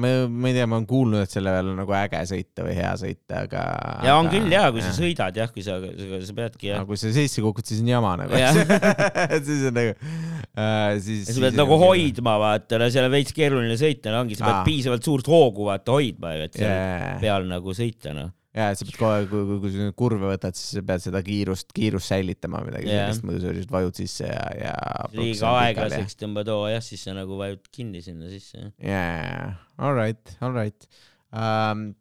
ma, 0.00 0.10
ma 0.28 0.50
ei 0.50 0.56
tea, 0.56 0.66
ma 0.70 0.78
olen 0.78 0.86
kuulnud, 0.90 1.24
et 1.24 1.32
selle 1.34 1.52
peal 1.54 1.70
on 1.72 1.78
nagu 1.78 1.94
äge 1.98 2.20
sõita 2.30 2.66
või 2.66 2.74
hea 2.78 2.92
sõita, 3.00 3.44
aga. 3.44 3.62
ja 4.06 4.16
on 4.18 4.30
küll 4.32 4.52
ja, 4.52 4.66
kui 4.74 4.82
ja. 4.82 4.88
sa 4.88 4.94
sõidad 4.96 5.40
jah, 5.40 5.50
kui 5.54 5.64
sa, 5.66 5.78
sa 5.80 6.36
peadki 6.36 6.70
jah. 6.72 6.86
kui 6.88 7.00
sa 7.00 7.12
seissi 7.14 7.44
kukud, 7.44 7.66
siis 7.68 7.82
on 7.84 7.90
jama 7.92 8.14
nagu 8.20 8.34
siis 9.48 9.66
on 9.70 9.78
nagu 9.78 9.94
äh,. 9.94 10.94
siis. 11.04 11.26
sa 11.30 11.40
pead 11.46 11.58
nagu 11.58 11.80
hoidma, 11.80 12.38
vaata, 12.42 12.80
no 12.82 12.90
seal 12.92 13.08
on 13.08 13.14
veits 13.14 13.34
keeruline 13.36 13.78
sõita, 13.80 14.12
no 14.14 14.24
ongi, 14.24 14.38
sa 14.38 14.48
pead 14.48 14.60
Aa. 14.60 14.64
piisavalt 14.68 15.10
suurt 15.10 15.30
hoogu 15.30 15.68
vaata 15.70 15.98
hoidma, 15.98 16.34
et 16.46 16.58
seal 16.58 16.70
yeah. 16.70 17.14
peal 17.22 17.46
nagu 17.50 17.76
sõita, 17.76 18.16
noh 18.16 18.32
ja, 18.54 18.68
et 18.70 18.78
sa 18.78 18.86
pead 18.86 19.02
aeg, 19.08 19.26
kui, 19.30 19.42
kui, 19.48 19.58
kui 19.64 19.72
sa 19.74 19.88
kurve 19.98 20.30
võtad, 20.30 20.56
siis 20.58 20.78
sa 20.78 20.84
pead 20.86 21.02
seda 21.02 21.22
kiirust, 21.26 21.72
kiirust 21.74 22.12
säilitama 22.12 22.62
midagi 22.66 22.88
yeah. 22.90 23.08
sellist, 23.08 23.26
muidu 23.26 23.42
sa 23.42 23.54
lihtsalt 23.56 23.74
vajud 23.74 24.00
sisse 24.02 24.30
ja, 24.30 24.46
ja. 24.60 24.76
liiga 25.16 25.50
aeglaseks 25.64 26.18
tõmbad 26.20 26.52
hoo 26.52 26.68
jah, 26.70 26.84
siis 26.84 27.02
sa 27.06 27.16
nagu 27.16 27.38
vajud 27.40 27.66
kinni 27.74 28.04
sinna 28.04 28.30
sisse. 28.32 28.70
jaa, 28.78 29.50
all 29.82 29.98
right, 29.98 30.38
all 30.40 30.56
right 30.56 30.88
um,. 31.34 31.92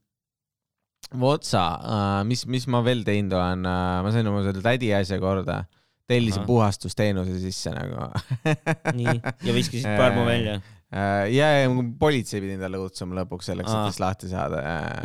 Votsa 1.20 1.62
uh,, 1.78 2.20
mis, 2.26 2.42
mis 2.50 2.64
ma 2.74 2.80
veel 2.82 3.04
teinud 3.06 3.36
olen 3.38 3.68
uh,, 3.70 4.00
ma 4.02 4.14
sain 4.14 4.26
oma 4.30 4.40
selle 4.46 4.64
tädi 4.66 4.88
asja 4.98 5.20
korda, 5.22 5.60
tellisin 6.10 6.46
puhastusteenuse 6.48 7.36
sisse 7.44 7.74
nagu 7.76 8.08
nii, 8.98 9.20
ja 9.46 9.54
viskasid 9.54 9.92
parmu 10.02 10.26
välja 10.26 10.58
Äh, 10.58 10.83
ja, 10.94 11.48
ja 11.64 11.70
politsei 12.00 12.42
pidi 12.44 12.58
talle 12.62 12.82
kutsuma 12.82 13.18
lõpuks 13.22 13.50
selleks, 13.50 13.72
et 13.72 13.88
tast 13.90 14.04
lahti 14.04 14.30
saada. 14.32 14.60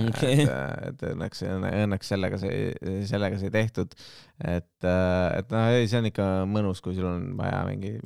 Okay. 0.09 0.45
et, 0.45 0.91
et 0.91 1.07
õnneks, 1.12 1.45
õnneks 1.49 2.12
sellega 2.14 2.41
sai, 2.43 2.59
sellega 3.09 3.41
sai 3.41 3.53
tehtud. 3.55 3.97
et, 4.45 4.74
et 4.84 5.55
noh, 5.55 5.70
ei, 5.72 5.89
see 5.89 6.03
on 6.03 6.11
ikka 6.11 6.28
mõnus, 6.51 6.84
kui 6.84 6.99
sul 6.99 7.09
on 7.09 7.32
vaja 7.39 7.64
mingi 7.70 7.97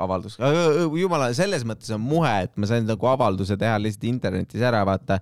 avaldus, 0.00 0.38
jumala, 0.96 1.28
selles 1.36 1.66
mõttes 1.68 1.92
on 1.92 2.00
muhe, 2.00 2.32
et 2.46 2.54
ma 2.56 2.68
sain 2.68 2.86
nagu 2.88 3.08
avalduse 3.10 3.58
teha 3.60 3.76
lihtsalt 3.80 4.06
internetis 4.08 4.64
ära, 4.64 4.80
vaata, 4.88 5.18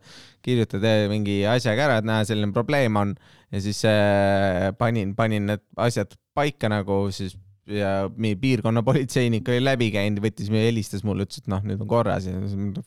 kirjutad 0.47 0.87
mingi 1.11 1.41
asjaga 1.51 1.89
ära, 1.89 1.99
et 2.01 2.07
näe, 2.07 2.27
selline 2.29 2.55
probleem 2.55 2.99
on 3.01 3.17
ja 3.51 3.63
siis 3.65 3.83
äh, 3.89 4.71
panin, 4.79 5.17
panin 5.19 5.51
need 5.51 5.65
asjad 5.81 6.15
paika 6.37 6.71
nagu 6.71 7.03
siis 7.15 7.35
ja 7.75 7.93
meie 8.21 8.37
piirkonna 8.41 8.83
politseinik 8.87 9.49
oli 9.51 9.63
läbi 9.63 9.91
käinud, 9.95 10.23
võttis, 10.25 10.51
helistas 10.53 11.05
mulle, 11.07 11.27
ütles, 11.27 11.43
et 11.43 11.51
noh, 11.51 11.63
nüüd 11.67 11.81
on 11.85 11.91
korras 11.91 12.27
ja 12.29 12.37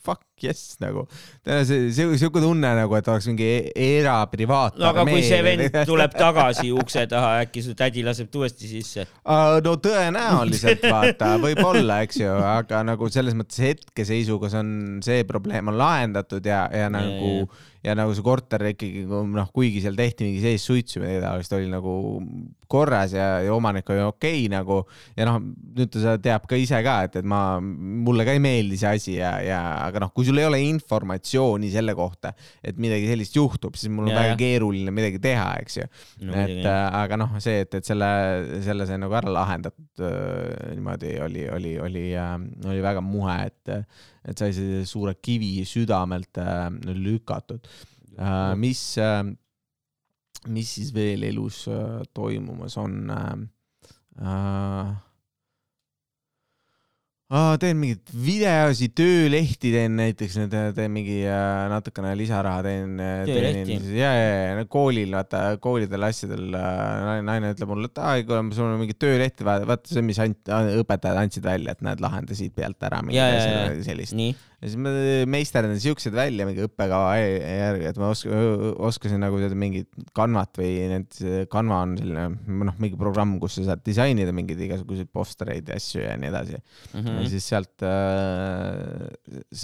fuck 0.03 0.23
yes 0.43 0.77
nagu. 0.83 1.05
see, 1.45 1.89
see 1.95 2.19
siuke 2.19 2.41
tunne 2.43 2.73
nagu, 2.77 2.95
et 2.97 3.09
oleks 3.11 3.27
mingi 3.31 3.47
e-, 3.47 3.73
era-privaat. 3.99 4.77
no 4.81 4.89
aga 4.91 5.05
kui 5.07 5.23
see 5.25 5.41
vend 5.45 5.79
tuleb 5.89 6.15
tagasi 6.17 6.71
ukse 6.75 7.05
taha, 7.11 7.35
äkki 7.45 7.65
su 7.65 7.75
tädi 7.79 8.05
laseb 8.05 8.33
uuesti 8.33 8.69
sisse 8.69 9.07
uh,? 9.07 9.59
no 9.63 9.75
tõenäoliselt 9.83 10.87
vaata, 10.87 11.35
võib-olla, 11.43 12.01
eks 12.07 12.23
ju, 12.23 12.31
aga 12.53 12.83
nagu 12.87 13.11
selles 13.13 13.37
mõttes 13.37 13.61
hetkeseisuga 13.63 14.51
see 14.53 14.63
on, 14.63 14.73
see 15.05 15.27
probleem 15.29 15.71
on 15.71 15.79
lahendatud 15.79 16.45
ja, 16.47 16.65
ja 16.73 16.89
nagu 16.93 17.29
ja, 17.33 17.45
ja 17.45 17.72
ja 17.83 17.95
nagu 17.97 18.13
see 18.15 18.23
korter 18.23 18.63
ikkagi 18.71 19.03
noh, 19.09 19.49
kuigi 19.53 19.81
seal 19.83 19.97
tehti 19.97 20.27
mingi 20.27 20.41
sees 20.43 20.63
suitsu 20.63 21.01
või 21.01 21.09
midagi 21.09 21.25
taolist, 21.25 21.55
oli 21.57 21.69
nagu 21.71 21.95
korras 22.73 23.13
ja, 23.13 23.27
ja 23.43 23.53
omanik 23.53 23.89
oli 23.91 24.01
okei 24.05 24.37
okay, 24.45 24.51
nagu. 24.51 24.79
Ja 25.17 25.27
noh, 25.27 25.39
nüüd 25.43 25.91
ta 25.93 26.15
teab 26.23 26.47
ka 26.49 26.57
ise 26.59 26.79
ka, 26.85 26.95
et, 27.07 27.17
et 27.19 27.27
ma, 27.27 27.59
mulle 27.61 28.25
ka 28.25 28.35
ei 28.35 28.41
meeldi 28.43 28.79
see 28.79 28.93
asi 28.99 29.17
ja, 29.17 29.33
ja 29.43 29.59
aga 29.83 30.05
noh, 30.05 30.13
kui 30.15 30.25
sul 30.27 30.39
ei 30.41 30.47
ole 30.47 30.61
informatsiooni 30.69 31.71
selle 31.73 31.95
kohta, 31.97 32.33
et 32.63 32.79
midagi 32.81 33.09
sellist 33.11 33.35
juhtub, 33.37 33.75
siis 33.79 33.91
mul 33.93 34.07
on 34.07 34.13
ja, 34.13 34.21
väga 34.21 34.39
keeruline 34.39 34.95
midagi 34.95 35.19
teha, 35.23 35.49
eks 35.63 35.81
ju. 35.81 35.89
No,. 36.23 36.37
et 36.39 36.63
äh, 36.63 36.85
aga 37.03 37.19
noh, 37.19 37.35
see, 37.43 37.65
et, 37.65 37.77
et 37.81 37.87
selle, 37.87 38.09
selle 38.63 38.87
sai 38.89 39.01
nagu 39.01 39.19
ära 39.19 39.33
lahendatud 39.33 40.07
äh, 40.07 40.71
niimoodi 40.77 41.17
oli, 41.27 41.45
oli, 41.51 41.75
oli 41.83 42.07
äh,, 42.15 42.33
oli 42.63 42.81
väga 42.85 43.03
muhe, 43.03 43.37
et 43.51 43.75
et 44.23 44.39
sai 44.39 44.53
sellise 44.55 44.85
suure 44.89 45.15
kivi 45.21 45.65
südamelt 45.67 46.37
äh, 46.41 46.69
lükatud 46.95 47.67
äh,. 48.17 48.55
mis 48.55 48.97
äh,, 48.97 49.23
mis 50.47 50.75
siis 50.75 50.93
veel 50.95 51.23
elus 51.23 51.65
toimumas 52.13 52.77
on 52.77 52.97
äh,? 57.33 57.37
Äh, 57.37 57.39
aa, 57.39 57.57
teen 57.57 57.79
mingeid 57.81 58.11
videosid, 58.25 58.93
töölehti 58.97 59.71
teen 59.73 59.97
näiteks, 59.97 60.37
teen 60.77 60.93
mingi 60.93 61.23
äh, 61.25 61.65
natukene 61.71 62.13
lisaraha 62.19 62.61
teen. 62.65 62.95
Äh, 63.01 63.23
töölehti? 63.29 63.79
ja, 63.97 64.11
ja, 64.13 64.55
ja 64.59 64.65
koolil, 64.69 65.13
vaata 65.17 65.43
koolidel 65.63 66.05
asjadel 66.09 66.53
äh, 66.59 67.19
naine 67.25 67.53
ütleb 67.55 67.73
mulle, 67.73 67.89
et 67.89 68.01
aa, 68.03 68.15
kuule, 68.27 68.45
sul 68.55 68.69
on 68.69 68.79
mingi 68.83 68.97
töölehti 68.99 69.47
vaja, 69.47 69.65
vaata 69.69 69.95
see, 69.95 70.05
mis 70.05 70.21
ant, 70.23 70.53
õpetajad 70.83 71.23
andsid 71.25 71.47
välja, 71.47 71.73
et 71.73 71.85
näed, 71.85 72.03
lahenda 72.03 72.37
siit 72.37 72.53
pealt 72.57 72.85
ära. 72.85 73.01
ja, 73.13 73.29
ja, 73.33 73.45
ja, 73.71 73.77
sellist. 73.85 74.17
Ja 74.63 74.71
siis 74.71 74.79
ma 74.79 74.93
meisterdan 75.29 75.75
siuksed 75.83 76.15
välja 76.15 76.47
mingi 76.47 76.63
õppekava 76.63 77.13
järgi, 77.19 77.87
et 77.91 77.99
ma 78.01 78.09
oska, 78.15 78.41
oskasin 78.87 79.21
nagu 79.23 79.41
teada 79.41 79.57
mingit 79.59 79.89
Canvat 80.15 80.59
või 80.61 80.73
need, 80.93 81.21
Canva 81.51 81.83
on 81.83 81.95
selline 81.99 82.27
noh, 82.63 82.77
mingi 82.79 82.99
programm, 82.99 83.35
kus 83.43 83.59
sa 83.59 83.67
saad 83.73 83.83
disainida 83.85 84.35
mingeid 84.35 84.61
igasuguseid 84.63 85.11
postereid 85.13 85.69
ja 85.69 85.79
asju 85.81 86.05
ja 86.05 86.15
nii 86.19 86.31
edasi 86.31 86.57
mm. 86.57 86.99
-hmm. 86.99 87.19
ja 87.19 87.31
siis 87.35 87.49
sealt 87.51 87.87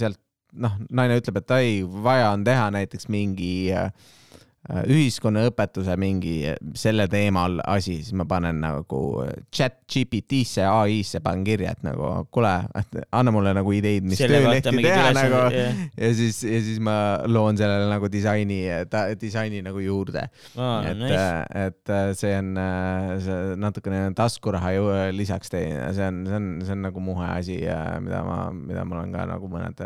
sealt 0.00 0.20
noh, 0.60 0.78
naine 0.90 1.18
ütleb, 1.20 1.40
et 1.40 1.52
ai, 1.56 1.68
vaja 2.04 2.32
on 2.34 2.44
teha 2.44 2.70
näiteks 2.74 3.08
mingi 3.08 3.52
Äh, 3.70 3.92
ühiskonnaõpetuse 4.68 5.94
mingi 5.96 6.34
äh, 6.50 6.56
selle 6.76 7.06
teemal 7.10 7.62
asi, 7.64 7.94
siis 8.04 8.12
ma 8.16 8.26
panen 8.28 8.58
nagu 8.60 9.00
äh, 9.24 9.30
chat 9.54 9.78
GPT-sse, 9.88 10.66
ai-sse 10.68 11.22
panen 11.24 11.46
kirja, 11.46 11.72
et 11.72 11.86
nagu 11.86 12.10
kuule, 12.34 12.52
anna 13.18 13.32
mulle 13.32 13.54
nagu 13.56 13.72
ideid, 13.72 14.04
mis 14.04 14.20
töölehti 14.20 14.74
teha 14.76 15.14
nagu 15.16 15.40
yeah. 15.56 15.80
ja 15.96 16.10
siis, 16.16 16.42
ja 16.44 16.60
siis 16.66 16.80
ma 16.84 16.96
loon 17.24 17.56
sellele 17.56 17.88
nagu 17.88 18.10
disaini, 18.12 18.60
disaini 19.20 19.62
nagu 19.64 19.80
juurde 19.80 20.26
oh,. 20.56 20.84
et 20.84 21.00
nice., 21.00 21.24
et 21.64 21.94
see 22.20 22.36
on, 22.36 22.52
see 23.24 23.56
natukene 23.64 24.02
taskuraha 24.18 24.74
ju 24.76 24.90
lisaks 25.16 25.56
teen, 25.56 25.80
see 25.96 26.04
on, 26.04 26.20
see 26.28 26.36
on, 26.36 26.50
see 26.66 26.76
on 26.76 26.84
nagu 26.84 27.04
muhe 27.04 27.32
asi, 27.32 27.62
mida 28.04 28.20
ma, 28.28 28.42
mida 28.52 28.84
ma 28.84 29.00
olen 29.00 29.16
ka 29.16 29.24
nagu 29.32 29.50
mõned 29.50 29.82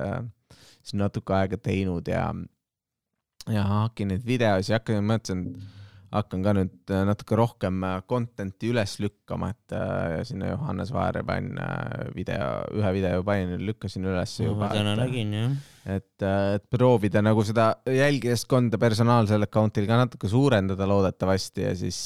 siin 0.85 1.01
natuke 1.01 1.33
aega 1.39 1.57
teinud 1.63 2.11
ja 2.11 2.27
ja 3.53 3.65
hakin 3.69 4.13
neid 4.13 4.25
videosid, 4.27 4.75
hakkan, 4.79 5.05
mõtlesin, 5.09 5.43
hakkan 6.15 6.45
ka 6.47 6.55
nüüd 6.57 6.93
äh, 6.95 7.03
natuke 7.09 7.37
rohkem 7.39 7.83
äh, 7.85 7.99
content'i 8.09 8.71
üles 8.71 8.97
lükkama, 9.03 9.51
et 9.55 9.75
äh, 9.77 10.17
sinna 10.29 10.53
Johannes 10.53 10.93
Vaher 10.95 11.21
panin 11.27 11.59
video, 12.15 12.49
ühe 12.79 12.95
video 12.97 13.23
panin, 13.27 13.57
lükkasin 13.67 14.07
üles 14.07 14.39
no, 14.41 14.51
juba. 14.51 14.69
ma 14.69 14.73
täna 14.73 14.95
nägin 15.01 15.35
jah. 15.35 15.55
et, 15.97 16.27
et 16.27 16.67
proovida 16.73 17.23
nagu 17.25 17.45
seda 17.47 17.73
jälgijaskonda 17.91 18.81
personaalsel 18.81 19.49
account'il 19.49 19.89
ka 19.91 20.01
natuke 20.05 20.31
suurendada 20.31 20.89
loodetavasti 20.89 21.67
ja 21.67 21.75
siis 21.79 22.01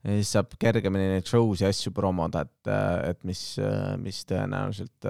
siis 0.00 0.30
saab 0.32 0.54
kergemini 0.60 1.10
neid 1.16 1.28
show 1.28 1.50
si 1.58 1.66
asju 1.68 1.92
promoda, 1.96 2.46
et, 2.46 2.70
et 3.10 3.24
mis, 3.28 3.42
mis 4.00 4.22
tõenäoliselt 4.28 5.08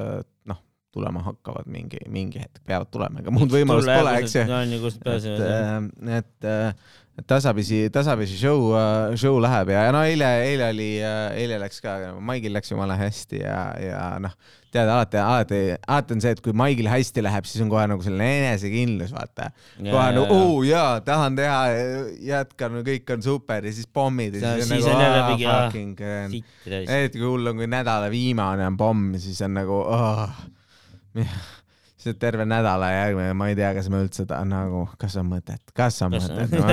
tulema 0.94 1.22
hakkavad 1.24 1.68
mingi, 1.70 2.00
mingi 2.10 2.40
hetk, 2.42 2.62
peavad 2.66 2.90
tulema, 2.90 3.22
ega 3.22 3.34
muud 3.34 3.52
võimalust 3.52 3.90
pole, 3.90 4.16
eks 4.24 4.38
ju. 4.40 4.46
et, 4.46 5.44
äh, 5.46 6.18
et, 6.18 6.48
äh, 6.50 6.96
et 7.20 7.26
tasapisi, 7.30 7.84
tasapisi 7.94 8.38
show, 8.40 8.72
äh, 8.74 9.14
show 9.20 9.38
läheb 9.42 9.70
ja, 9.70 9.86
ja 9.86 9.94
no 9.94 10.02
eile, 10.06 10.30
eile 10.48 10.70
oli, 10.74 10.88
eile 11.38 11.60
läks 11.62 11.78
ka, 11.84 11.96
Maigil 12.26 12.56
läks 12.58 12.74
jumala 12.74 12.98
hästi 12.98 13.44
ja, 13.44 13.62
ja 13.78 14.02
noh, 14.24 14.34
tead, 14.74 14.90
alati, 14.90 15.22
alati, 15.22 15.62
alati 15.78 16.18
on 16.18 16.26
see, 16.26 16.34
et 16.34 16.42
kui 16.42 16.58
Maigil 16.58 16.90
hästi 16.90 17.22
läheb, 17.22 17.46
siis 17.46 17.62
on 17.62 17.70
kohe 17.70 17.86
nagu 17.90 18.02
selline 18.02 18.30
enesekindlus, 18.42 19.14
vaata. 19.14 19.52
kohe 19.78 20.10
nagu, 20.18 20.42
oo 20.42 20.60
jaa, 20.66 21.00
tahan 21.06 21.38
teha, 21.38 21.64
jätkan, 22.32 22.82
kõik 22.86 23.14
on 23.14 23.26
super 23.30 23.70
ja 23.70 23.78
siis 23.78 23.86
pommid 23.86 24.40
ja 24.42 24.56
siis, 24.58 24.90
on 24.90 24.98
nagu, 24.98 25.38
aa, 25.46 25.66
fucking, 25.68 26.06
eriti 26.66 27.20
kui 27.20 27.28
hull 27.28 27.54
on, 27.54 27.62
kui 27.62 27.70
nädala 27.70 28.10
viimane 28.10 28.66
on 28.66 28.80
pomm, 28.80 29.12
siis 29.22 29.38
on 29.46 29.62
nagu, 29.62 29.84
oh 29.86 30.40
see 32.00 32.14
terve 32.16 32.46
nädala 32.48 32.86
järgmine, 32.94 33.34
ma 33.36 33.50
ei 33.50 33.56
tea, 33.58 33.74
kas 33.76 33.90
ma 33.92 33.98
üldse 34.00 34.24
ta, 34.28 34.38
nagu, 34.48 34.86
kas 35.00 35.16
on 35.20 35.26
mõtet, 35.28 35.60
kas 35.76 35.98
on 36.06 36.14
kas 36.16 36.30
mõtet? 36.32 36.54
No,? 36.56 36.64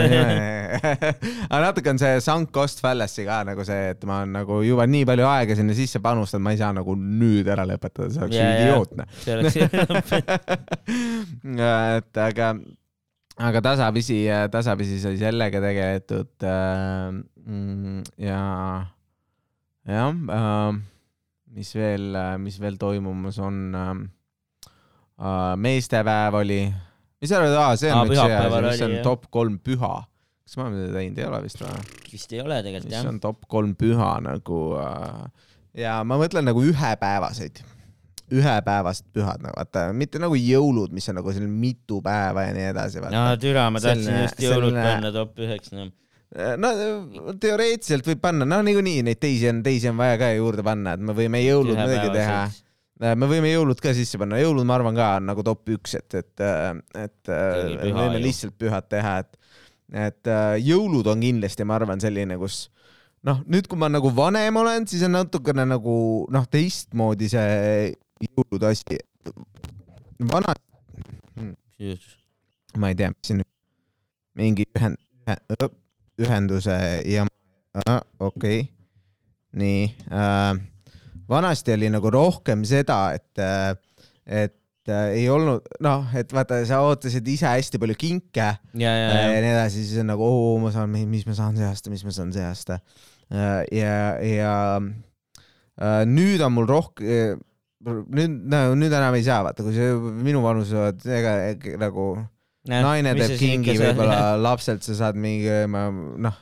aga 1.51 1.59
natuke 1.65 1.91
on 1.91 1.99
see 1.99 2.21
sunk 2.23 2.47
cost 2.55 2.79
fallacy 2.83 3.23
ka 3.27 3.37
nagu 3.49 3.61
see, 3.67 3.81
et 3.91 4.01
ma 4.07 4.13
olen 4.21 4.31
nagu 4.39 4.53
juba 4.63 4.83
nii 4.87 5.03
palju 5.09 5.25
aega 5.27 5.53
sinna 5.59 5.73
sisse 5.77 5.99
panustanud, 6.03 6.43
ma 6.47 6.51
ei 6.55 6.61
saa 6.61 6.71
nagu 6.77 6.91
nüüd 6.95 7.47
ära 7.51 7.63
lõpetada, 7.67 8.07
see 8.13 8.21
oleks 8.23 8.39
yeah, 8.39 8.55
idiootne. 8.55 9.03
see 9.19 9.33
oleks 9.35 9.55
et 11.99 12.13
aga, 12.29 12.47
aga 13.51 13.59
tasapisi, 13.71 14.19
tasapisi 14.53 14.95
sai 15.03 15.15
sellega 15.19 15.57
tegeletud 15.63 16.31
äh, 16.47 17.11
mm, 17.43 17.99
ja, 18.23 18.41
jah 19.91 20.11
äh,, 20.39 20.71
mis 21.57 21.69
veel, 21.75 22.05
mis 22.39 22.57
veel 22.63 22.77
toimumas 22.79 23.37
on 23.43 23.55
äh, 23.75 23.97
meestepäev 25.63 26.37
oli, 26.41 26.59
mis 27.21 27.31
sa 27.31 27.39
arvad, 27.41 27.55
aa, 27.57 27.79
see 27.79 27.93
on 27.93 28.11
üks 28.11 28.21
hea 28.21 28.43
asi, 28.43 28.61
mis 28.67 28.83
on 28.85 28.97
top 29.05 29.25
kolm 29.33 29.57
püha. 29.63 29.95
kas 30.47 30.57
me 30.57 30.67
oleme 30.67 30.83
seda 30.83 30.99
teinud, 30.99 31.21
ei 31.21 31.29
ole 31.29 31.41
vist 31.45 31.63
või? 31.63 31.87
vist 32.11 32.35
ei 32.35 32.43
ole 32.43 32.59
tegelikult 32.65 32.93
jah. 32.93 33.01
mis 33.05 33.13
on 33.15 33.23
top 33.23 33.47
kolm 33.49 33.73
püha 33.79 34.11
nagu 34.23 34.61
uh, 34.77 35.25
ja 35.77 35.99
ma 36.07 36.19
mõtlen 36.21 36.47
nagu 36.47 36.63
ühepäevaseid 36.65 37.63
ühepäevased 38.27 39.05
pühad 39.15 39.39
nagu 39.39 39.55
vaata, 39.55 39.85
mitte 39.95 40.19
nagu 40.19 40.35
jõulud, 40.35 40.91
mis 40.95 41.05
on 41.07 41.15
nagu 41.21 41.31
selline 41.31 41.53
mitu 41.61 42.01
päeva 42.03 42.43
ja 42.49 42.55
nii 42.57 42.65
edasi. 42.73 43.03
no 43.13 43.23
türa, 43.39 43.69
ma 43.71 43.79
tahtsin 43.79 44.03
selline, 44.03 44.25
just 44.27 44.43
jõulud 44.43 44.73
selline... 44.73 44.83
panna 44.89 45.13
top 45.15 45.39
üheks 45.47 45.73
no 45.73 45.87
no 46.35 46.71
teoreetiliselt 47.39 48.07
võib 48.09 48.21
panna, 48.21 48.47
no 48.47 48.59
niikuinii 48.65 49.05
neid 49.07 49.19
teisi 49.21 49.47
on, 49.49 49.61
teisi 49.63 49.87
on 49.91 49.99
vaja 49.99 50.17
ka 50.19 50.31
juurde 50.35 50.65
panna, 50.65 50.97
et 50.97 51.03
me 51.03 51.15
võime 51.15 51.39
jõulud 51.43 51.77
muidugi 51.79 52.11
teha. 52.13 52.41
Me 52.99 53.29
võime 53.29 53.51
jõulud 53.51 53.81
ka 53.81 53.93
sisse 53.97 54.19
panna, 54.21 54.39
jõulud 54.41 54.67
ma 54.67 54.77
arvan 54.77 54.97
ka 54.97 55.09
on 55.19 55.27
nagu 55.31 55.43
top 55.45 55.69
üks, 55.75 55.97
et, 55.99 56.17
et, 56.17 56.45
et 56.97 57.33
me 57.33 57.91
võime 57.93 58.21
lihtsalt 58.23 58.57
pühad 58.59 58.87
teha, 58.89 59.19
et, 59.23 59.37
et 60.07 60.31
jõulud 60.65 61.07
on 61.11 61.21
kindlasti, 61.21 61.67
ma 61.67 61.77
arvan, 61.77 62.01
selline, 62.01 62.39
kus 62.41 62.67
noh, 63.27 63.41
nüüd, 63.49 63.67
kui 63.69 63.79
ma 63.79 63.89
nagu 63.91 64.11
vanem 64.15 64.61
olen, 64.61 64.87
siis 64.89 65.05
on 65.07 65.15
natukene 65.17 65.65
nagu 65.67 65.97
noh, 66.33 66.47
teistmoodi 66.51 67.29
see 67.31 67.91
jõulude 68.27 68.71
asi. 68.71 69.01
vana 70.31 70.55
hmm., 71.35 71.53
ma 72.81 72.91
ei 72.91 72.97
tea, 72.97 73.11
siin 73.25 73.43
mingi 74.37 74.65
ühend, 74.77 74.97
ühenduse 76.21 76.77
ja 77.05 77.27
okei 78.19 78.61
okay., 78.61 78.65
nii 79.57 79.85
äh,. 80.11 80.76
Vanasti 81.29 81.75
oli 81.75 81.91
nagu 81.93 82.13
rohkem 82.13 82.63
seda, 82.67 83.01
et, 83.17 83.81
et 84.25 84.91
äh, 84.91 85.09
ei 85.17 85.27
olnud 85.33 85.67
noh, 85.83 86.07
et 86.17 86.31
vaata, 86.33 86.61
sa 86.69 86.79
ootasid 86.85 87.27
ise 87.27 87.49
hästi 87.49 87.81
palju 87.81 87.97
kinke 87.99 88.47
ja, 88.47 88.55
ja, 88.73 88.95
ja. 88.95 89.27
ja 89.35 89.43
nii 89.43 89.53
edasi, 89.55 89.83
siis 89.83 90.01
on 90.03 90.11
nagu, 90.13 90.23
oo, 90.23 90.57
ma 90.63 90.73
saan, 90.75 90.93
mis 90.93 91.27
ma 91.27 91.35
saan 91.37 91.59
see 91.59 91.67
aasta, 91.67 91.93
mis 91.93 92.05
ma 92.07 92.15
saan 92.15 92.33
see 92.35 92.47
aasta 92.47 92.81
Äh, 93.27 93.65
ja, 93.75 94.15
ja 94.23 94.79
äh, 95.75 96.03
nüüd 96.07 96.39
on 96.45 96.53
mul 96.55 96.67
rohkem, 96.69 97.41
nüüd, 97.83 98.37
no 98.47 98.61
nüüd 98.79 98.93
enam 98.95 99.17
ei 99.19 99.25
saa, 99.27 99.41
vaata, 99.43 99.65
kui 99.65 99.75
see 99.75 99.91
minu 100.23 100.39
vanus 100.45 100.71
oled, 100.71 101.03
ega 101.11 101.33
nagu 101.81 102.07
ja, 102.67 102.79
naine 102.85 103.11
teeb 103.19 103.35
kingi 103.41 103.75
võib-olla 103.81 104.37
lapselt, 104.39 104.87
sa 104.87 104.95
saad 105.01 105.19
mingi, 105.19 105.51
noh, 105.67 106.39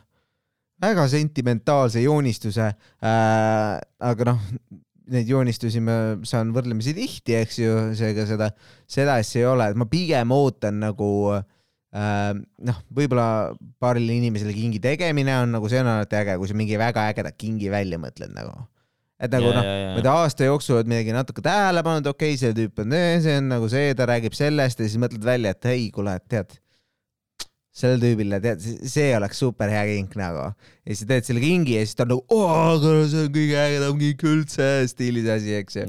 väga 0.81 1.07
sentimentaalse 1.11 2.03
joonistuse 2.03 2.67
äh,. 2.67 3.79
aga 3.99 4.27
noh, 4.31 4.41
neid 5.13 5.29
joonistusi 5.29 5.81
ma 5.85 5.97
saan 6.27 6.51
võrdlemisi 6.55 6.95
tihti, 6.97 7.35
eks 7.37 7.59
ju, 7.61 7.73
seega 7.97 8.25
seda, 8.29 8.49
seda 8.89 9.19
asja 9.21 9.43
ei 9.43 9.49
ole, 9.49 9.69
et 9.71 9.79
ma 9.79 9.87
pigem 9.89 10.33
ootan 10.33 10.79
nagu 10.81 11.09
äh, 11.35 12.31
noh, 12.35 12.79
võib-olla 12.95 13.27
paarile 13.81 14.17
inimesele 14.17 14.55
kingi 14.55 14.81
tegemine 14.83 15.37
on 15.43 15.55
nagu, 15.57 15.69
see 15.71 15.83
on 15.83 15.91
alati 15.93 16.19
äge, 16.21 16.39
kui 16.41 16.51
sa 16.51 16.57
mingi 16.57 16.79
väga 16.81 17.09
ägeda 17.11 17.33
kingi 17.35 17.69
välja 17.73 18.01
mõtled 18.01 18.33
nagu. 18.35 18.65
et 19.21 19.31
nagu 19.31 19.47
noh, 19.53 19.63
ma 19.63 19.95
ei 19.95 20.03
tea, 20.03 20.17
aasta 20.25 20.49
jooksul 20.49 20.81
oled 20.81 20.91
midagi 20.91 21.13
natuke 21.15 21.43
tähele 21.45 21.85
pannud, 21.85 22.09
okei 22.11 22.33
okay,, 22.33 22.41
see 22.41 22.57
tüüp 22.57 22.83
on, 22.83 22.99
see 23.23 23.39
on 23.39 23.49
nagu 23.53 23.69
see, 23.71 23.93
ta 23.95 24.09
räägib 24.09 24.35
sellest 24.35 24.81
ja 24.81 24.89
siis 24.89 24.99
mõtled 25.01 25.23
välja, 25.25 25.53
et 25.55 25.71
ei, 25.71 25.87
kuule, 25.93 26.17
tead 26.31 26.57
sellele 27.75 27.99
tüübile, 27.99 28.37
tead, 28.39 28.61
see 28.87 29.09
oleks 29.17 29.41
super 29.43 29.67
hea 29.71 29.83
kink 29.89 30.13
nagu. 30.19 30.45
ja 30.85 30.95
siis 30.95 31.07
teed 31.09 31.27
selle 31.27 31.41
kingi 31.43 31.73
ja 31.75 31.81
siis 31.83 31.97
ta 31.97 32.05
on 32.05 32.13
nagu, 32.13 32.23
oo, 32.31 32.77
see 32.79 33.25
on 33.25 33.33
kõige 33.35 33.57
ägedam 33.59 33.97
kink 33.99 34.23
üldse 34.31 34.67
stiilis 34.87 35.27
asi, 35.33 35.51
eks 35.59 35.79
ju. 35.81 35.83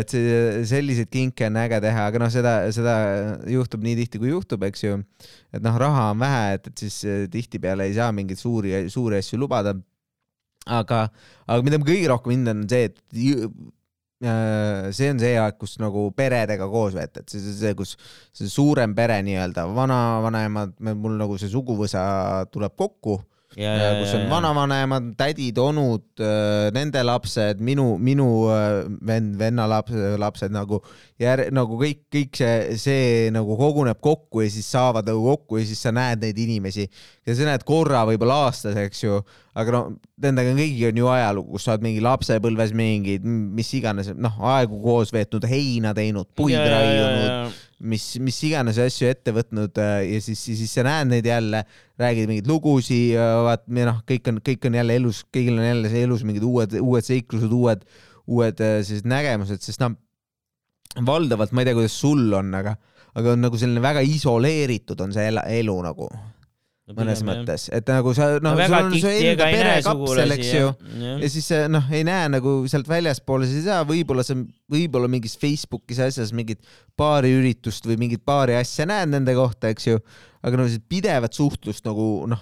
et 0.00 0.14
see, 0.14 0.64
selliseid 0.72 1.12
kinke 1.12 1.46
on 1.46 1.60
äge 1.62 1.78
teha, 1.84 2.08
aga 2.10 2.22
noh, 2.24 2.32
seda, 2.34 2.56
seda 2.74 2.96
juhtub 3.52 3.86
nii 3.86 4.00
tihti, 4.00 4.22
kui 4.22 4.32
juhtub, 4.32 4.66
eks 4.66 4.82
ju. 4.82 4.98
et 5.54 5.62
noh, 5.62 5.78
raha 5.78 6.08
on 6.16 6.24
vähe, 6.24 6.56
et, 6.58 6.66
et 6.72 6.84
siis 6.86 6.98
eh, 7.06 7.22
tihtipeale 7.30 7.86
ei 7.86 7.94
saa 8.00 8.10
mingeid 8.16 8.42
suuri, 8.42 8.74
suuri 8.90 9.22
asju 9.22 9.38
lubada. 9.44 9.76
aga, 10.66 11.04
aga 11.46 11.62
mida 11.62 11.78
ma 11.78 11.86
kõige 11.86 12.10
rohkem 12.10 12.34
hindan, 12.34 12.66
on 12.66 12.74
see, 12.74 12.90
et 12.90 12.98
see 14.22 15.10
on 15.10 15.18
see 15.22 15.34
aeg, 15.40 15.58
kus 15.58 15.76
nagu 15.82 16.06
peredega 16.16 16.68
koos 16.70 16.94
veeta, 16.94 17.24
et 17.24 17.32
see, 17.32 17.42
see, 17.42 17.58
see, 17.58 17.74
kus 17.78 17.96
see 18.36 18.50
suurem 18.50 18.94
pere 18.94 19.18
nii-öelda, 19.26 19.66
vanavanemad, 19.74 20.78
mul 20.94 21.18
nagu 21.18 21.38
see 21.40 21.50
suguvõsa 21.52 22.04
tuleb 22.54 22.76
kokku. 22.78 23.18
Kus 23.52 24.14
on 24.16 24.30
vanavanemad, 24.30 25.10
tädid, 25.18 25.58
onud, 25.60 26.04
äh, 26.24 26.70
nende 26.72 27.02
lapsed, 27.04 27.60
minu, 27.60 27.98
minu 28.00 28.28
äh, 28.48 28.78
vend, 29.04 29.34
venna 29.36 29.66
laps, 29.68 29.92
lapsed 30.22 30.54
nagu 30.54 30.80
jär-, 31.20 31.50
nagu 31.52 31.76
kõik, 31.80 32.06
kõik 32.12 32.38
see, 32.40 32.78
see 32.80 33.28
nagu 33.34 33.56
koguneb 33.60 34.00
kokku 34.00 34.46
ja 34.46 34.48
siis 34.54 34.70
saavad 34.72 35.08
nagu 35.10 35.20
kokku 35.34 35.60
ja 35.60 35.66
siis 35.68 35.84
sa 35.84 35.92
näed 35.92 36.24
neid 36.24 36.40
inimesi 36.40 36.88
ja 37.26 37.34
sa 37.38 37.46
näed 37.46 37.64
korra 37.66 38.02
võib-olla 38.08 38.38
aastas, 38.48 38.76
eks 38.82 39.04
ju, 39.04 39.18
aga 39.58 39.74
no 39.74 39.82
nendega 40.22 40.54
kõigi 40.58 40.88
on 40.88 41.02
ju 41.02 41.10
ajalugu, 41.12 41.54
kus 41.54 41.66
sa 41.66 41.74
oled 41.74 41.86
mingi 41.86 42.02
lapsepõlves 42.04 42.72
mingid, 42.78 43.26
mis 43.26 43.70
iganes, 43.78 44.10
noh, 44.16 44.40
aegu 44.54 44.80
koos 44.82 45.12
veetnud, 45.14 45.46
heina 45.50 45.94
teinud, 45.96 46.30
puid 46.38 46.58
raiunud 46.58 47.52
mis, 47.82 48.04
mis 48.22 48.38
iganes 48.46 48.78
asju 48.80 49.08
ette 49.10 49.34
võtnud 49.34 49.78
äh, 49.82 49.96
ja 50.06 50.20
siis, 50.22 50.42
siis 50.44 50.70
sa 50.70 50.84
näed 50.86 51.10
neid 51.10 51.26
jälle, 51.26 51.64
räägid 52.00 52.30
mingeid 52.30 52.50
lugusid, 52.50 53.16
vaat 53.46 53.66
noh, 53.74 54.00
kõik 54.08 54.30
on, 54.30 54.38
kõik 54.44 54.68
on 54.68 54.78
jälle 54.78 54.98
elus, 55.00 55.22
kõigil 55.34 55.58
on 55.58 55.66
jälle 55.66 55.90
elus 56.02 56.24
mingid 56.26 56.46
uued, 56.46 56.76
uued 56.78 57.06
seiklused, 57.06 57.52
uued, 57.52 57.84
uued 58.30 58.62
äh, 58.62 58.78
sellised 58.86 59.08
nägemused, 59.10 59.64
sest 59.64 59.82
noh, 59.82 59.96
valdavalt 61.06 61.54
ma 61.54 61.64
ei 61.64 61.70
tea, 61.70 61.78
kuidas 61.78 61.96
sul 61.98 62.28
on, 62.38 62.52
aga, 62.58 62.76
aga 63.18 63.34
on 63.34 63.42
nagu 63.46 63.58
selline 63.58 63.82
väga 63.82 64.04
isoleeritud 64.06 65.02
on 65.04 65.14
see 65.14 65.26
elu 65.32 65.80
nagu 65.84 66.10
no, 66.88 66.96
mõnes 66.98 67.22
mõttes, 67.26 67.68
et 67.74 67.88
nagu 67.90 68.14
sa 68.16 68.28
noh 68.42 68.56
no, 68.56 68.66
sul 68.66 68.76
on 68.78 68.96
su 68.96 69.12
enda 69.12 69.48
perekapsel, 69.54 70.34
eks 70.36 70.50
ju, 70.56 70.72
ja 71.22 71.30
siis 71.32 71.50
noh, 71.72 71.86
ei 71.94 72.02
näe 72.08 72.32
nagu 72.32 72.56
sealt 72.70 72.90
väljaspoole, 72.90 73.48
sa 73.48 73.58
ei 73.58 73.66
saa 73.66 73.86
võib-olla 73.88 74.24
sa, 74.26 74.36
võib-olla 74.72 75.10
mingis 75.12 75.36
Facebookis 75.40 76.02
asjas 76.02 76.34
mingit 76.36 76.62
baariüritust 76.98 77.86
või 77.88 78.00
mingit 78.06 78.24
baari 78.26 78.58
asja 78.58 78.88
näed 78.90 79.14
nende 79.14 79.36
kohta, 79.38 79.72
eks 79.72 79.90
ju, 79.92 80.02
aga 80.42 80.58
no 80.58 80.64
pidevat 80.90 81.36
suhtlust 81.36 81.86
nagu 81.86 82.06
noh, 82.30 82.40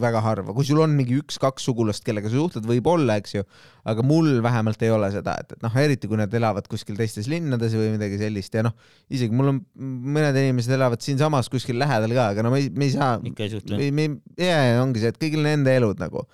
väga 0.00 0.22
harva, 0.24 0.54
kui 0.56 0.64
sul 0.64 0.80
on 0.80 0.94
mingi 0.96 1.18
üks-kaks 1.20 1.66
sugulast, 1.68 2.04
kellega 2.06 2.30
sa 2.32 2.38
suhtled, 2.38 2.64
võib-olla, 2.68 3.18
eks 3.20 3.36
ju, 3.36 3.44
aga 3.90 4.04
mul 4.06 4.40
vähemalt 4.44 4.80
ei 4.86 4.92
ole 4.94 5.10
seda, 5.12 5.36
et, 5.42 5.52
et 5.56 5.64
noh, 5.64 5.76
eriti 5.84 6.08
kui 6.08 6.20
nad 6.20 6.32
elavad 6.34 6.68
kuskil 6.70 6.96
teistes 6.96 7.28
linnades 7.30 7.76
või 7.76 7.92
midagi 7.98 8.20
sellist 8.22 8.56
ja 8.56 8.64
noh, 8.64 8.72
isegi 9.12 9.36
mul 9.36 9.52
on 9.52 9.60
mõned 9.76 10.40
inimesed 10.40 10.76
elavad 10.78 11.04
siinsamas 11.04 11.52
kuskil 11.52 11.76
lähedal 11.82 12.16
ka, 12.16 12.30
aga 12.32 12.46
no 12.46 12.54
me 12.54 12.64
ei, 12.64 12.72
me 12.72 12.88
ei 12.88 12.96
saa. 12.96 13.18
ikka 13.20 13.46
ei 13.46 13.52
suhtle. 13.52 13.80
me, 13.80 13.92
me, 13.92 14.40
jaa, 14.40 14.80
ongi 14.80 15.04
see, 15.04 15.12
et 15.12 15.20
kõigil 15.20 15.44
on 15.44 15.52
enda 15.52 15.76
elud 15.76 16.00
nagu 16.00 16.24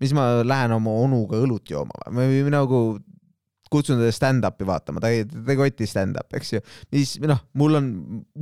mis 0.00 0.14
ma 0.16 0.40
lähen 0.46 0.72
oma 0.72 0.94
onuga 1.02 1.38
õlut 1.42 1.68
jooma 1.68 2.08
või, 2.08 2.40
või 2.46 2.52
nagu 2.54 2.78
kutsun 3.70 4.00
teda 4.00 4.12
stand-up'i 4.14 4.66
vaatama, 4.68 5.02
ta 5.02 5.10
ei, 5.14 5.24
ta 5.28 5.52
ei 5.52 5.58
koti 5.58 5.88
stand-up, 5.88 6.28
eks 6.36 6.54
ju. 6.56 6.62
mis 6.94 7.14
noh, 7.22 7.40
mul 7.60 7.78
on, 7.78 7.92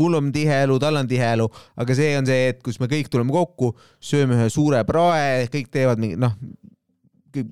mul 0.01 0.19
on 0.21 0.33
tihe 0.35 0.63
elu, 0.65 0.79
tal 0.83 1.01
on 1.01 1.11
tihe 1.11 1.35
elu, 1.37 1.49
aga 1.79 1.99
see 1.99 2.15
on 2.19 2.29
see, 2.29 2.49
et 2.55 2.63
kus 2.65 2.81
me 2.83 2.89
kõik 2.91 3.11
tuleme 3.13 3.35
kokku, 3.35 3.75
sööme 4.01 4.39
ühe 4.39 4.49
suure 4.53 4.83
prae, 4.89 5.47
kõik 5.53 5.71
teevad 5.75 6.01
mingi 6.03 6.19
noh, 6.21 6.35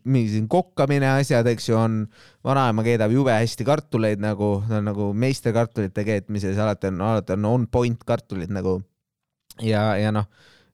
mingi 0.08 0.32
siin 0.32 0.48
kokkamine 0.50 1.08
asjad, 1.18 1.46
eks 1.52 1.68
ju, 1.70 1.76
on, 1.78 2.02
vanaema 2.46 2.84
keedab 2.86 3.12
jube 3.12 3.34
hästi 3.34 3.66
kartuleid 3.68 4.22
nagu, 4.24 4.56
ta 4.68 4.80
on 4.80 4.88
nagu 4.90 5.10
meister 5.16 5.54
kartulite 5.56 6.04
keetmises, 6.06 6.58
alati 6.62 6.90
on, 6.90 7.02
alati 7.10 7.36
on 7.36 7.48
on 7.52 7.66
point 7.70 8.00
kartulid 8.08 8.52
nagu 8.54 8.78
ja, 9.62 9.94
ja 10.00 10.12
noh, 10.14 10.28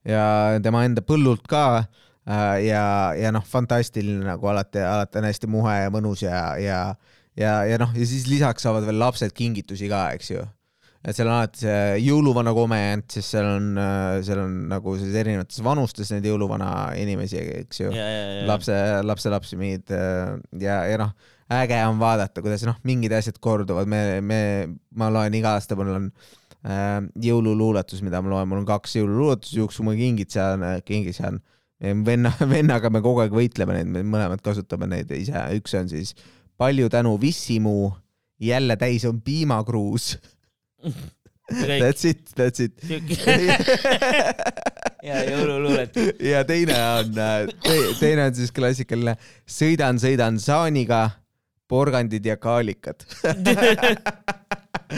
ja 0.06 0.22
tema 0.62 0.84
enda 0.86 1.04
põllult 1.06 1.46
ka 1.50 1.84
ja, 2.26 2.84
ja 3.18 3.32
noh, 3.34 3.44
fantastiline 3.46 4.22
nagu 4.26 4.46
alati, 4.50 4.82
alati 4.86 5.18
on 5.18 5.26
hästi 5.26 5.50
muhe 5.50 5.76
ja 5.80 5.92
mõnus 5.94 6.22
ja, 6.22 6.42
ja, 6.62 6.80
ja, 7.38 7.54
ja 7.66 7.78
noh, 7.82 7.92
ja 7.96 8.08
siis 8.08 8.28
lisaks 8.30 8.66
saavad 8.66 8.86
veel 8.86 9.00
lapsed 9.02 9.34
kingitusi 9.34 9.90
ka, 9.90 10.04
eks 10.16 10.30
ju. 10.30 10.44
et 11.02 11.16
seal 11.16 11.26
on 11.26 11.40
alati 11.40 11.64
see 11.64 11.80
jõuluvana 12.04 12.54
komejant, 12.54 13.08
siis 13.16 13.32
seal 13.34 13.48
on, 13.56 13.70
äh, 13.82 14.20
seal 14.26 14.44
on 14.44 14.56
nagu 14.70 14.94
siis 15.00 15.16
erinevates 15.18 15.62
vanustes 15.66 16.12
neid 16.14 16.28
jõuluvana 16.30 16.92
inimesi, 17.00 17.40
eks 17.64 17.82
ju. 17.82 17.94
lapse, 18.46 18.76
lapselapsi 19.02 19.58
mingid 19.58 19.90
äh, 19.96 20.36
ja, 20.62 20.82
ja 20.92 21.00
noh, 21.02 21.16
äge 21.52 21.80
on 21.88 21.98
vaadata, 22.00 22.44
kuidas 22.44 22.62
noh, 22.68 22.78
mingid 22.86 23.14
asjad 23.18 23.42
korduvad, 23.42 23.90
me, 23.90 24.20
me, 24.22 24.42
ma 24.94 25.10
loen 25.10 25.34
iga 25.34 25.56
aasta, 25.56 25.74
mul 25.74 25.90
on 25.96 26.12
äh, 26.62 27.00
jõululuuletus, 27.26 28.04
mida 28.06 28.22
ma 28.22 28.36
loen, 28.36 28.46
mul 28.52 28.62
on 28.62 28.70
kaks 28.70 29.00
jõululuuletust, 29.00 29.58
juhuks 29.58 29.82
kui 29.82 29.90
ma 29.90 29.98
kingid 29.98 30.30
saan, 30.38 30.62
kingi 30.86 31.18
saan 31.18 31.42
venna, 31.82 32.32
vennaga 32.54 32.90
me 32.90 33.02
kogu 33.04 33.24
aeg 33.24 33.34
võitleme 33.34 33.78
neid, 33.78 33.90
me 33.90 34.04
mõlemad 34.06 34.42
kasutame 34.44 34.88
neid 34.90 35.10
ise, 35.16 35.38
üks 35.58 35.74
on 35.78 35.90
siis 35.90 36.14
palju 36.60 36.88
tänu 36.92 37.16
Vissimu, 37.20 37.90
jälle 38.42 38.76
täis 38.78 39.04
on 39.08 39.20
piimakruus. 39.22 40.18
That's 41.52 42.06
it, 42.08 42.30
that's 42.38 42.62
it. 42.62 42.78
ja 45.08 45.24
jõululuuletus. 45.26 46.12
ja 46.22 46.44
teine 46.48 46.76
on 47.00 47.10
te,, 47.14 47.26
teine 47.98 48.28
on 48.30 48.36
siis 48.38 48.54
klassikaline 48.54 49.16
sõidan, 49.44 49.98
sõidan 50.00 50.38
saaniga, 50.40 51.08
porgandid 51.68 52.26
ja 52.26 52.36
kaalikad 52.40 53.04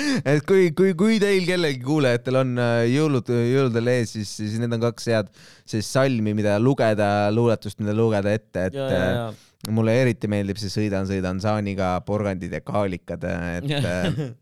et 0.33 0.45
kui, 0.49 0.71
kui, 0.77 0.93
kui 0.99 1.19
teil 1.23 1.47
kellelgi 1.49 1.83
kuulajatel 1.85 2.41
on 2.43 2.55
äh, 2.61 2.85
jõulud, 2.93 3.31
jõuludel 3.31 3.91
ees, 3.97 4.15
siis, 4.17 4.37
siis 4.41 4.61
need 4.63 4.77
on 4.77 4.85
kaks 4.89 5.11
head 5.13 5.33
sellist 5.65 5.97
salmi, 5.97 6.37
mida 6.37 6.59
lugeda, 6.63 7.11
luuletust, 7.35 7.81
mida 7.83 7.97
lugeda 7.97 8.35
ette, 8.35 8.69
et, 8.71 9.43
mulle 9.73 9.95
eriti 9.97 10.29
meeldib 10.29 10.59
see 10.61 10.73
Sõidan, 10.73 11.07
sõidan 11.09 11.39
saaniga 11.41 11.95
porgandid 12.07 12.53
ja 12.53 12.65
kaalikad, 12.65 13.25
et 13.59 14.35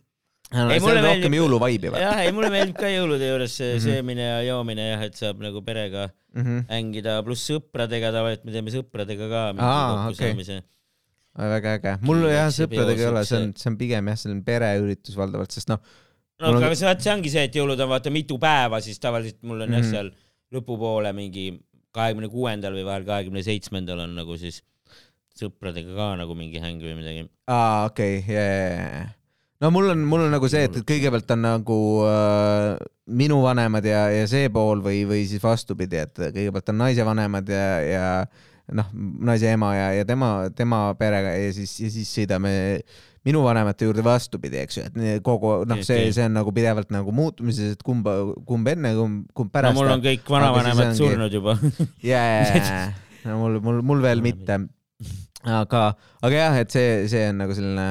No, 0.53 0.67
ei, 0.73 0.81
mulle 0.85 1.01
meeldib 1.01 1.23
rohkem 1.23 1.37
jõuluvaibi 1.39 1.93
või? 1.95 2.01
jah, 2.03 2.19
ei 2.27 2.33
mulle 2.35 2.51
meeldib 2.53 2.77
ka 2.77 2.91
jõulude 2.93 3.29
juures 3.31 3.55
see 3.57 3.71
mm 3.71 3.79
-hmm. 3.79 3.85
söömine 3.87 4.27
ja 4.27 4.43
joomine 4.51 4.89
jah, 4.91 5.05
et 5.07 5.17
saab 5.17 5.41
nagu 5.41 5.63
perega 5.65 6.11
mm 6.11 6.43
-hmm. 6.43 6.67
hängida, 6.69 7.15
pluss 7.25 7.49
sõpradega 7.49 8.13
tavaliselt 8.13 8.45
me 8.45 8.53
teeme 8.53 8.75
sõpradega 8.75 9.29
ka 9.31 9.43
mingi 9.57 9.71
kokkusaamise 9.71 10.59
okay. 10.59 10.69
Väga 11.39 11.77
äge, 11.79 11.93
mul 12.07 12.27
jah 12.29 12.51
sõpradega 12.53 13.05
ei 13.05 13.09
ole, 13.09 13.25
see 13.29 13.39
on, 13.41 13.53
see 13.57 13.71
on 13.71 13.79
pigem 13.81 14.11
jah, 14.13 14.19
selline 14.21 14.45
pereüritus 14.47 15.17
valdavalt, 15.17 15.55
sest 15.55 15.71
noh. 15.73 15.81
no 16.43 16.51
aga 16.53 16.69
on... 16.69 16.77
see, 16.77 16.97
see 17.07 17.15
ongi 17.15 17.33
see, 17.33 17.47
et 17.49 17.57
jõulud 17.57 17.81
on 17.81 17.93
vaata 17.95 18.13
mitu 18.13 18.37
päeva, 18.43 18.83
siis 18.85 19.01
tavaliselt 19.03 19.41
mul 19.43 19.61
on 19.61 19.71
mm 19.71 19.73
-hmm. 19.73 19.79
jah 19.79 19.87
mhm. 19.87 19.95
seal 19.95 20.13
lõpupoole 20.53 21.15
mingi 21.17 21.47
kahekümne 21.93 22.29
kuuendal 22.33 22.77
või 22.77 22.85
vahel 22.85 23.09
kahekümne 23.09 23.43
seitsmendal 23.45 24.05
on 24.05 24.15
nagu 24.17 24.37
siis 24.41 24.63
sõpradega 25.39 25.97
ka 25.97 26.13
nagu 26.21 26.37
mingi 26.37 26.61
häng 26.61 26.85
või 26.85 26.97
midagi. 27.01 27.27
aa, 27.49 27.89
okei 27.89 28.19
okay,, 28.21 28.35
jajah 28.37 29.11
no 29.63 29.71
mul 29.71 29.93
on, 29.95 30.03
mul 30.09 30.27
on 30.27 30.35
nagu 30.35 30.49
see, 30.51 30.65
et, 30.67 30.77
et 30.81 30.87
kõigepealt 30.87 31.31
on 31.37 31.45
nagu 31.45 31.79
äh, 32.09 32.81
minu 33.15 33.39
vanemad 33.45 33.87
ja, 33.87 34.07
ja 34.11 34.25
see 34.31 34.51
pool 34.53 34.83
või, 34.85 35.05
või 35.09 35.23
siis 35.31 35.43
vastupidi, 35.43 36.01
et 36.03 36.19
kõigepealt 36.19 36.73
on 36.73 36.81
naise 36.83 37.07
vanemad 37.07 37.53
ja, 37.53 37.67
ja 37.87 38.07
noh, 38.71 38.91
naise 39.27 39.51
ema 39.53 39.73
ja, 39.77 39.89
ja 39.99 40.05
tema, 40.09 40.51
tema 40.57 40.85
perega 40.99 41.35
ja 41.37 41.55
siis, 41.57 41.75
ja 41.83 41.91
siis 41.93 42.13
sõidame 42.15 42.53
minu 43.27 43.43
vanemate 43.45 43.87
juurde 43.87 44.03
vastupidi, 44.05 44.59
eks 44.65 44.79
ju, 44.79 44.85
et 44.89 45.25
kogu 45.27 45.55
noh, 45.69 45.81
see, 45.87 46.11
see 46.15 46.27
on 46.27 46.37
nagu 46.41 46.55
pidevalt 46.55 46.91
nagu 46.95 47.15
muutumises, 47.15 47.77
et 47.77 47.83
kumba, 47.87 48.17
kumb 48.49 48.71
enne, 48.73 48.95
kumb, 48.99 49.27
kumb 49.37 49.53
pärast. 49.55 49.77
no 49.77 49.83
mul 49.83 49.95
on 49.95 50.05
kõik 50.05 50.31
vanavanemad 50.35 50.91
ongi... 50.91 51.03
surnud 51.03 51.37
juba. 51.39 51.57
jaa, 52.13 52.87
no 53.29 53.43
mul, 53.45 53.61
mul, 53.63 53.83
mul 53.93 54.03
veel 54.05 54.25
mitte. 54.25 54.63
Aga, 55.43 55.97
aga 56.23 56.37
jah, 56.37 56.57
et 56.63 56.71
see, 56.71 56.91
see 57.11 57.23
on 57.33 57.41
nagu 57.43 57.55
selline, 57.57 57.87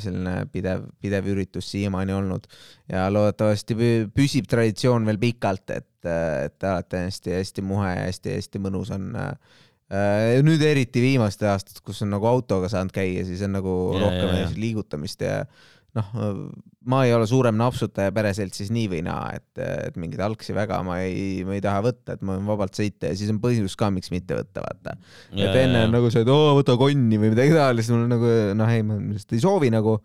selline 0.00 0.32
pidev, 0.48 0.86
pidev 1.04 1.26
üritus 1.28 1.68
siiamaani 1.68 2.14
olnud. 2.16 2.46
Ja 2.88 3.04
loodetavasti 3.12 3.76
püsib 4.16 4.48
traditsioon 4.48 5.04
veel 5.08 5.20
pikalt, 5.20 5.74
et, 5.76 6.08
et 6.08 6.64
alati 6.64 7.02
hästi-hästi 7.04 7.64
muhe 7.68 7.90
ja 7.92 8.06
hästi-hästi 8.06 8.62
mõnus 8.64 8.94
on 8.96 9.10
äh, 9.12 9.60
nüüd 10.46 10.62
eriti 10.66 11.02
viimastel 11.04 11.52
aastatel, 11.52 11.84
kus 11.86 12.02
on 12.02 12.10
nagu 12.16 12.26
autoga 12.26 12.70
saanud 12.72 12.94
käia, 12.94 13.22
siis 13.26 13.44
on 13.46 13.54
nagu 13.54 13.74
ja, 13.94 14.02
rohkem 14.02 14.30
ja, 14.32 14.42
ja. 14.42 14.52
liigutamist 14.58 15.22
ja 15.22 15.40
noh, 15.96 16.10
ma 16.86 17.02
ei 17.06 17.12
ole 17.16 17.26
suurem 17.28 17.56
napsutaja 17.58 18.12
pereseltsis 18.14 18.70
nii 18.74 18.86
või 18.92 19.02
naa, 19.06 19.30
et, 19.38 19.62
et 19.62 19.96
mingeid 20.00 20.22
algsi 20.26 20.54
väga 20.56 20.78
ma 20.86 20.98
ei, 21.04 21.42
ma 21.46 21.56
ei 21.56 21.64
taha 21.64 21.82
võtta, 21.86 22.16
et 22.16 22.24
ma 22.26 22.36
võin 22.36 22.48
vabalt 22.50 22.78
sõita 22.78 23.10
ja 23.10 23.18
siis 23.18 23.32
on 23.32 23.40
põhjus 23.42 23.76
ka, 23.78 23.90
miks 23.94 24.12
mitte 24.14 24.36
võtta, 24.38 24.64
vaata. 24.66 24.96
et 25.32 25.60
enne 25.62 25.86
on 25.88 25.96
nagu 25.96 26.10
see, 26.12 26.24
et 26.26 26.32
oo, 26.32 26.54
võta 26.58 26.76
konni 26.80 27.20
või 27.22 27.32
midagi 27.34 27.56
taolist, 27.56 27.92
mul 27.94 28.08
nagu 28.10 28.32
noh, 28.58 28.72
ei, 28.72 28.86
ma 28.86 28.98
lihtsalt 29.02 29.36
ei 29.38 29.44
soovi 29.44 29.72
nagu, 29.74 29.98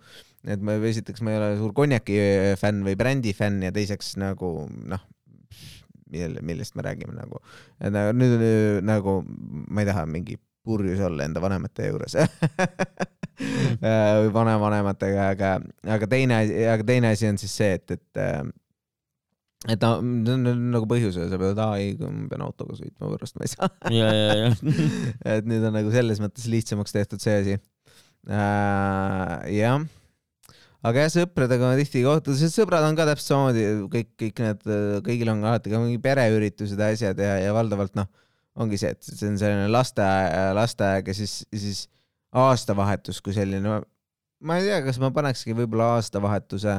et 0.47 0.63
ma 0.65 0.77
esiteks 0.89 1.25
ma 1.25 1.33
ei 1.33 1.41
ole 1.41 1.49
suur 1.59 1.75
konjaki 1.77 2.21
fänn 2.61 2.85
või 2.87 2.97
brändi 2.99 3.35
fänn 3.37 3.65
ja 3.67 3.73
teiseks 3.75 4.15
nagu 4.21 4.53
noh, 4.69 5.03
mille, 6.11 6.43
millest 6.45 6.77
me 6.77 6.85
räägime 6.85 7.15
nagu, 7.17 7.41
et 7.79 7.93
nagu 7.93 8.15
nüüd 8.17 8.85
nagu 8.87 9.19
ma 9.25 9.83
ei 9.83 9.89
taha 9.89 10.05
mingi 10.09 10.37
purjus 10.61 11.01
olla 11.01 11.25
enda 11.25 11.41
vanemate 11.41 11.89
juures 11.89 12.17
või 13.81 14.33
vanavanematega, 14.35 15.29
aga, 15.33 15.53
aga 15.95 16.09
teine, 16.09 16.43
aga 16.75 16.85
teine 16.85 17.15
asi 17.15 17.29
on 17.31 17.39
siis 17.41 17.55
see, 17.57 17.79
et, 17.79 17.95
et 17.97 18.51
et 19.69 19.83
no, 19.85 19.99
nagu 20.73 20.87
põhjuse, 20.89 21.27
sa 21.29 21.37
pead, 21.37 21.59
aa 21.61 21.77
ei, 21.77 21.93
ma 21.99 22.25
pean 22.31 22.45
autoga 22.47 22.77
sõitma, 22.79 23.11
pärast 23.13 23.37
ma 23.37 23.45
ei 23.45 23.51
saa. 23.51 23.69
ja, 23.99 24.07
ja, 24.09 24.31
ja. 24.39 24.77
et 25.35 25.49
nüüd 25.49 25.65
on 25.67 25.75
nagu 25.77 25.93
selles 25.93 26.21
mõttes 26.23 26.47
lihtsamaks 26.49 26.95
tehtud 26.95 27.21
see 27.21 27.35
asi 27.43 27.57
äh,. 28.25 29.35
jah, 29.53 29.85
aga 30.87 31.05
jah, 31.05 31.13
sõpradega 31.19 31.69
ma 31.69 31.77
tihti 31.79 32.01
ei 32.01 32.07
kohtu, 32.07 32.35
sest 32.37 32.57
sõbrad 32.57 32.85
on 32.87 32.97
ka 32.97 33.05
täpselt 33.09 33.33
samamoodi, 33.33 33.65
kõik, 33.93 34.11
kõik 34.23 34.43
need, 34.45 34.67
kõigil 35.05 35.33
on 35.33 35.45
alati 35.45 35.73
ka 35.73 35.81
mingi 35.83 36.01
pereüritused 36.01 36.79
ja 36.79 36.89
asjad 36.95 37.21
ja, 37.21 37.37
ja 37.43 37.55
valdavalt 37.55 37.97
noh, 37.99 38.09
ongi 38.59 38.79
see, 38.81 38.93
et 38.95 39.05
see 39.05 39.29
on 39.29 39.37
selline 39.39 39.69
lasteaed, 39.71 40.55
lasteaeg 40.57 41.11
ja 41.11 41.15
siis, 41.15 41.41
siis 41.53 41.85
aastavahetus 42.31 43.21
kui 43.23 43.35
selline, 43.35 43.81
ma 44.41 44.57
ei 44.57 44.67
tea, 44.67 44.81
kas 44.85 44.99
ma 45.01 45.11
panekski 45.13 45.55
võib-olla 45.57 45.95
aastavahetuse, 45.99 46.75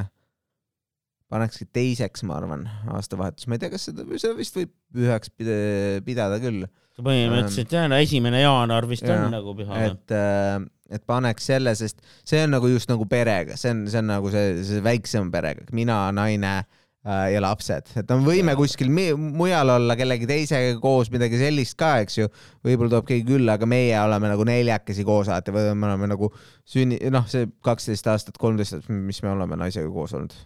panekski 1.33 1.69
teiseks, 1.73 2.25
ma 2.29 2.37
arvan, 2.41 2.67
aastavahetus, 2.97 3.49
ma 3.49 3.57
ei 3.57 3.63
tea, 3.63 3.73
kas 3.73 3.89
seda, 3.89 4.05
seda 4.21 4.37
vist 4.39 4.57
võib 4.59 4.73
pühaks 4.93 5.33
pidada 5.39 6.41
küll. 6.43 6.67
põhimõtteliselt 6.99 7.73
jah, 7.73 7.89
no 7.89 8.01
esimene 8.03 8.43
jaanuar 8.43 8.89
vist 8.91 9.07
ja, 9.07 9.17
on 9.17 9.33
nagu 9.33 9.55
püha. 9.57 9.85
et, 9.89 10.17
äh, 10.17 10.59
et 10.93 11.05
paneks 11.09 11.49
selle, 11.53 11.75
sest 11.79 12.03
see 12.29 12.45
on 12.45 12.55
nagu 12.57 12.71
just 12.71 12.91
nagu 12.93 13.07
perega, 13.09 13.57
see 13.61 13.73
on, 13.75 13.87
see 13.91 14.03
on 14.03 14.13
nagu 14.13 14.33
see, 14.35 14.63
see 14.69 14.85
väiksem 14.85 15.33
perega, 15.35 15.67
mina, 15.77 16.05
naine 16.15 16.61
Äh, 17.03 17.33
ja 17.35 17.41
lapsed, 17.43 17.89
et 17.99 18.11
no 18.13 18.21
võime 18.23 18.53
kuskil 18.55 18.87
mujal 18.95 19.73
olla 19.75 19.97
kellegi 19.99 20.29
teisega 20.31 20.77
koos, 20.79 21.09
midagi 21.11 21.41
sellist 21.41 21.75
ka, 21.75 21.97
eks 22.05 22.21
ju. 22.21 22.29
võib-olla 22.63 22.93
tuleb 22.93 23.09
keegi 23.09 23.25
külla, 23.27 23.57
aga 23.59 23.67
meie 23.67 23.97
oleme 23.99 24.31
nagu 24.31 24.45
neljakesi 24.47 25.03
koos 25.03 25.27
alati 25.27 25.51
või 25.51 25.73
me 25.75 25.89
oleme 25.89 26.13
nagu 26.13 26.29
sünni, 26.63 27.01
noh, 27.11 27.27
see 27.27 27.49
kaksteist 27.67 28.07
aastat, 28.07 28.39
kolmteist 28.39 28.77
aastat, 28.79 28.95
mis 28.95 29.19
me 29.27 29.33
oleme 29.33 29.59
naisega 29.59 29.91
koos 29.91 30.15
olnud, 30.15 30.37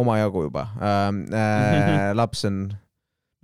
omajagu 0.00 0.46
juba 0.46 0.70
äh,. 0.80 1.04
Äh, 1.36 2.08
laps 2.22 2.48
on, 2.48 2.62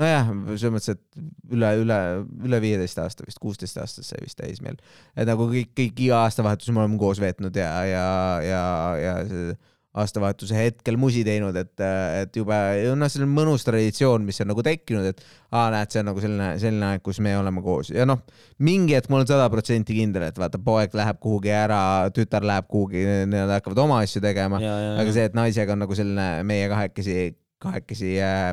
nojah, 0.02 0.32
selles 0.54 0.74
mõttes, 0.74 0.96
et 0.96 1.54
üle, 1.56 1.70
üle, 1.82 2.00
üle 2.48 2.60
viieteist 2.64 2.98
aasta 3.00 3.24
vist, 3.26 3.40
kuusteist 3.42 3.78
aastat 3.80 4.08
sai 4.08 4.20
vist 4.24 4.38
täis 4.40 4.60
meil. 4.64 4.76
et 5.16 5.28
nagu 5.28 5.48
kõik, 5.52 5.72
kõik 5.76 6.04
iga 6.08 6.24
aastavahetus 6.26 6.72
me 6.72 6.84
oleme 6.84 7.00
koos 7.00 7.22
veetnud 7.22 7.56
ja, 7.56 7.70
ja, 7.88 8.04
ja, 8.44 8.66
ja 9.00 9.16
aastavahetuse 9.96 10.56
hetkel 10.58 10.98
musi 11.00 11.22
teinud, 11.24 11.56
et, 11.56 11.72
et 12.20 12.36
jube, 12.36 12.56
noh, 13.00 13.08
selline 13.08 13.30
mõnus 13.32 13.64
traditsioon, 13.64 14.26
mis 14.26 14.40
on 14.44 14.50
nagu 14.52 14.64
tekkinud, 14.64 15.08
et 15.08 15.22
aa, 15.48 15.70
näed, 15.72 15.92
see 15.92 16.02
on 16.02 16.10
nagu 16.10 16.20
selline, 16.20 16.48
selline 16.60 16.90
aeg, 16.90 17.02
kus 17.06 17.20
me 17.24 17.32
oleme 17.38 17.62
koos. 17.64 17.90
Ja 17.94 18.04
noh, 18.08 18.20
mingi 18.66 18.96
hetk 18.96 19.08
ma 19.12 19.20
olen 19.20 19.30
sada 19.30 19.48
protsenti 19.52 19.96
kindel, 19.96 20.26
et 20.28 20.40
vaata, 20.40 20.60
poeg 20.62 20.92
läheb 20.96 21.20
kuhugi 21.22 21.54
ära, 21.56 21.80
tütar 22.16 22.44
läheb 22.46 22.68
kuhugi, 22.68 23.06
nad 23.32 23.54
hakkavad 23.56 23.80
oma 23.86 24.02
asju 24.04 24.20
tegema, 24.24 24.60
aga 25.00 25.16
see, 25.16 25.30
et 25.30 25.38
naisega 25.38 25.76
on 25.76 25.86
nagu 25.86 25.96
selline 25.96 26.28
meie 26.48 26.68
kahekesi, 26.72 27.32
kahekesi 27.64 28.18
äh, 28.20 28.52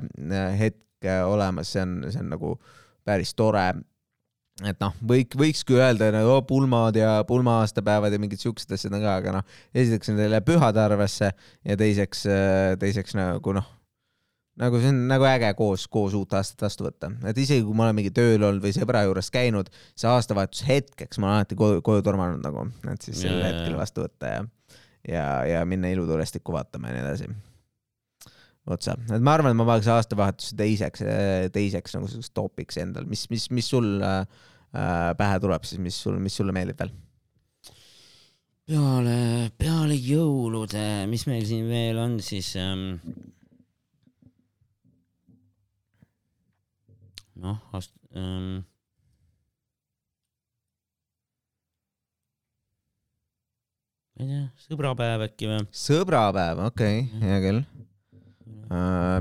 hetk 0.62 0.80
olemas, 1.28 1.74
see 1.74 1.84
on, 1.84 1.98
see 2.10 2.22
on 2.24 2.32
nagu 2.34 2.54
päris 3.08 3.34
tore. 3.38 3.66
Et 4.62 4.78
noh, 4.84 4.94
võik, 5.10 5.34
võikski 5.40 5.80
öelda 5.80 6.12
nagu 6.14 6.36
oh, 6.36 6.44
pulmad 6.46 6.98
ja 6.98 7.16
pulma-aastapäevad 7.26 8.14
ja 8.14 8.20
mingid 8.22 8.42
siuksed 8.44 8.76
asjad 8.76 8.94
on 8.94 9.02
ka, 9.02 9.16
aga 9.24 9.38
noh, 9.40 9.56
esiteks 9.74 10.12
need 10.12 10.28
ei 10.28 10.34
lähe 10.36 10.46
pühade 10.46 10.78
arvesse 10.78 11.32
ja 11.34 11.78
teiseks, 11.80 12.28
äh, 12.30 12.76
teiseks 12.78 13.18
nagu 13.18 13.56
noh, 13.58 13.66
nagu 14.62 14.78
see 14.78 14.92
on 14.94 15.00
nagu 15.10 15.26
äge 15.26 15.50
koos, 15.58 15.88
koos 15.90 16.14
uut 16.18 16.36
aastat 16.38 16.68
vastu 16.68 16.86
võtta, 16.86 17.10
et 17.30 17.40
isegi 17.42 17.64
kui 17.66 17.74
ma 17.78 17.88
olen 17.88 17.98
mingi 17.98 18.14
tööl 18.14 18.46
olnud 18.46 18.62
või 18.62 18.76
sõbra 18.76 19.02
juures 19.08 19.32
käinud, 19.34 19.72
see 19.98 20.12
aastavahetuse 20.12 20.68
hetkeks 20.70 21.18
ma 21.18 21.32
olen 21.32 21.42
alati 21.42 21.58
koju, 21.58 21.82
koju 21.86 22.06
tormanud 22.06 22.46
nagu, 22.46 22.68
et 22.94 23.10
siis 23.10 23.24
sel 23.26 23.42
hetkel 23.42 23.80
vastu 23.80 24.06
võtta 24.06 24.36
ja, 24.36 24.46
ja, 25.10 25.26
ja 25.50 25.66
minna 25.66 25.90
ilutulestikku 25.96 26.54
vaatama 26.54 26.94
ja 26.94 27.00
nii 27.00 27.06
edasi 27.08 27.32
otsa, 28.72 28.96
et 29.12 29.24
ma 29.24 29.36
arvan, 29.36 29.52
et 29.52 29.60
ma 29.60 29.68
paneks 29.68 29.90
aastavahetuse 29.92 30.56
teiseks, 30.60 31.04
teiseks 31.56 31.98
nagu 31.98 32.08
selliseks 32.08 32.36
topiks 32.38 32.80
endal, 32.80 33.08
mis, 33.10 33.26
mis, 33.34 33.50
mis 33.52 33.68
sul 33.74 33.98
äh, 34.04 34.24
pähe 35.20 35.42
tuleb 35.44 35.68
siis, 35.68 35.82
mis 35.84 35.98
sul, 36.06 36.20
mis 36.24 36.36
sulle 36.40 36.56
meeldib 36.56 36.80
veel? 36.80 36.94
peale, 38.64 39.52
peale 39.60 39.96
jõulude, 40.00 40.84
mis 41.12 41.26
meil 41.28 41.44
siin 41.48 41.68
veel 41.68 42.00
on 42.00 42.20
siis 42.24 42.54
ähm,? 42.60 42.94
noh, 47.44 47.60
aast- 47.76 47.98
ähm,. 48.16 48.64
ma 54.14 54.24
ei 54.24 54.32
tea, 54.32 54.46
sõbrapäev 54.70 55.28
äkki 55.28 55.52
või? 55.52 55.64
sõbrapäev, 55.84 56.64
okei 56.70 57.04
okay,, 57.04 57.24
hea 57.28 57.44
küll 57.44 57.66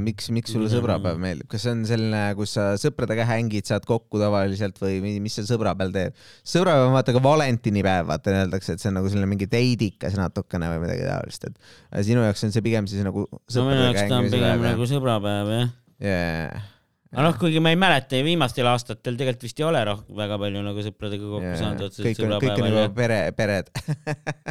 miks, 0.03 0.29
miks 0.35 0.55
sulle 0.55 0.71
sõbrapäev 0.73 1.21
meeldib, 1.23 1.49
kas 1.53 1.67
see 1.67 1.75
on 1.75 1.85
selline, 1.89 2.23
kus 2.39 2.55
sa 2.57 2.67
sõpradega 2.81 3.27
hängid, 3.29 3.69
saad 3.69 3.87
kokku 3.89 4.21
tavaliselt 4.23 4.81
või 4.83 5.15
mis 5.23 5.39
sa 5.39 5.47
sõbrapäeval 5.49 5.95
teed? 5.95 6.19
sõbrapäev 6.55 6.89
on 6.89 6.97
vaata 6.97 7.17
ka 7.17 7.25
valentinipäev, 7.25 8.11
vaata 8.11 8.37
öeldakse, 8.43 8.77
et 8.77 8.85
see 8.85 8.91
on 8.93 9.01
nagu 9.01 9.13
selline 9.13 9.31
mingi 9.31 9.49
teidikas 9.53 10.19
natukene 10.19 10.71
või 10.75 10.85
midagi 10.87 11.07
taolist, 11.09 11.49
et 11.49 12.05
sinu 12.09 12.27
jaoks 12.27 12.47
on 12.49 12.55
see 12.55 12.65
pigem 12.65 12.91
siis 12.91 13.07
nagu. 13.07 13.29
no 13.31 13.67
minu 13.69 13.89
jaoks 13.89 14.05
ta 14.07 14.21
on 14.21 14.31
pigem 14.33 14.69
nagu 14.71 14.93
sõbrapäev 14.97 15.57
jah 15.57 15.75
yeah.. 16.03 16.72
Aga 17.13 17.27
noh, 17.27 17.35
kuigi 17.37 17.61
ma 17.61 17.69
ei 17.75 17.77
mäleta, 17.77 18.17
viimastel 18.25 18.65
aastatel 18.71 19.19
tegelikult 19.21 19.45
vist 19.45 19.59
ei 19.61 19.67
ole 19.69 19.83
rohkem 19.85 20.17
väga 20.17 20.39
palju 20.41 20.63
nagu 20.65 20.85
sõpradega 20.87 21.27
kokku 21.29 21.51
saanud 21.61 21.85
otseselt 21.85 22.07
on, 22.09 22.15
kõik 22.15 22.23
on 22.23 22.33
sõbrapäeval 22.33 22.71
juba 22.73 22.85
ja 22.87 22.93
pere, 22.97 23.19
pered 23.37 23.69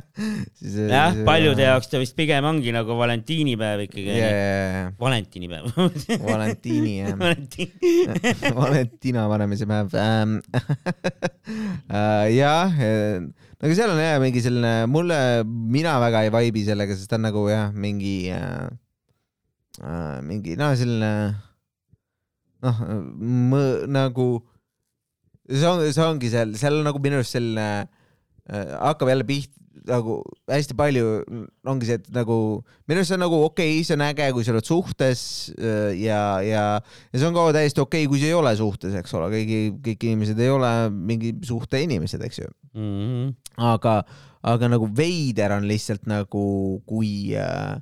jah, 0.93 1.17
paljude 1.25 1.65
jaoks 1.65 1.89
ta 1.89 2.03
vist 2.03 2.13
pigem 2.19 2.45
ongi 2.45 2.75
nagu 2.75 2.99
valentiinipäev 3.01 3.85
ikkagi 3.87 4.07
ja, 4.11 4.19
yeah.. 4.19 4.29
ja, 4.37 4.69
ja 4.77 4.93
valentiinipäev 5.01 5.73
Valentiini 6.31 6.95
jah. 6.99 7.17
Valentiin. 7.25 7.71
Valentina 8.61 9.27
vanemise 9.31 9.65
päev 9.69 9.97
ähm,. 9.97 10.37
jah, 12.37 12.81
aga 13.57 13.73
seal 13.73 13.97
on 13.97 14.05
jah 14.05 14.19
mingi 14.21 14.45
selline, 14.45 14.75
mulle, 14.91 15.17
mina 15.49 15.97
väga 16.03 16.27
ei 16.27 16.35
vaibi 16.37 16.69
sellega, 16.69 16.93
sest 16.93 17.09
ta 17.09 17.17
on 17.17 17.25
nagu 17.31 17.49
jah, 17.49 17.71
mingi 17.73 18.29
äh,, 18.37 18.67
äh, 19.81 20.19
mingi 20.29 20.53
noh, 20.61 20.77
selline 20.77 21.49
noh, 22.65 22.83
nagu 23.89 24.27
see 25.49 25.67
on, 25.67 25.81
see 25.89 26.05
ongi 26.05 26.31
seal, 26.33 26.53
seal 26.59 26.79
on 26.79 26.87
nagu 26.87 27.01
minu 27.03 27.19
arust 27.19 27.37
selline 27.37 27.67
äh,, 27.81 28.77
hakkab 28.77 29.11
jälle 29.11 29.27
pihta 29.27 29.61
nagu 29.87 30.19
hästi 30.51 30.75
palju 30.77 31.05
ongi 31.71 31.87
see, 31.87 31.97
et 31.97 32.09
nagu 32.13 32.35
minu 32.89 33.01
arust 33.01 33.11
see 33.11 33.17
on 33.17 33.23
nagu 33.23 33.37
okei 33.47 33.75
okay,, 33.75 33.85
see 33.87 33.95
on 33.97 34.03
äge, 34.05 34.27
kui 34.35 34.45
sa 34.45 34.53
oled 34.53 34.67
suhtes 34.67 35.21
äh, 35.57 35.93
ja, 36.01 36.21
ja, 36.45 36.65
ja 37.09 37.21
see 37.21 37.29
on 37.29 37.37
ka 37.37 37.47
täiesti 37.55 37.81
okei 37.83 38.05
okay,, 38.05 38.11
kui 38.11 38.21
sa 38.21 38.29
ei 38.29 38.37
ole 38.37 38.53
suhtes, 38.59 38.97
eks 38.99 39.15
ole, 39.17 39.31
kõigi, 39.33 39.61
kõik 39.87 40.05
inimesed 40.09 40.41
ei 40.43 40.51
ole 40.53 40.71
mingi 40.93 41.33
suhte 41.47 41.81
inimesed, 41.81 42.25
eks 42.27 42.43
ju. 42.43 42.51
Mhm. 42.77 43.31
aga, 43.71 44.01
aga 44.47 44.69
nagu 44.71 44.87
veider 44.95 45.57
on 45.57 45.65
lihtsalt 45.69 46.05
nagu, 46.09 46.45
kui 46.87 47.33
äh, 47.39 47.79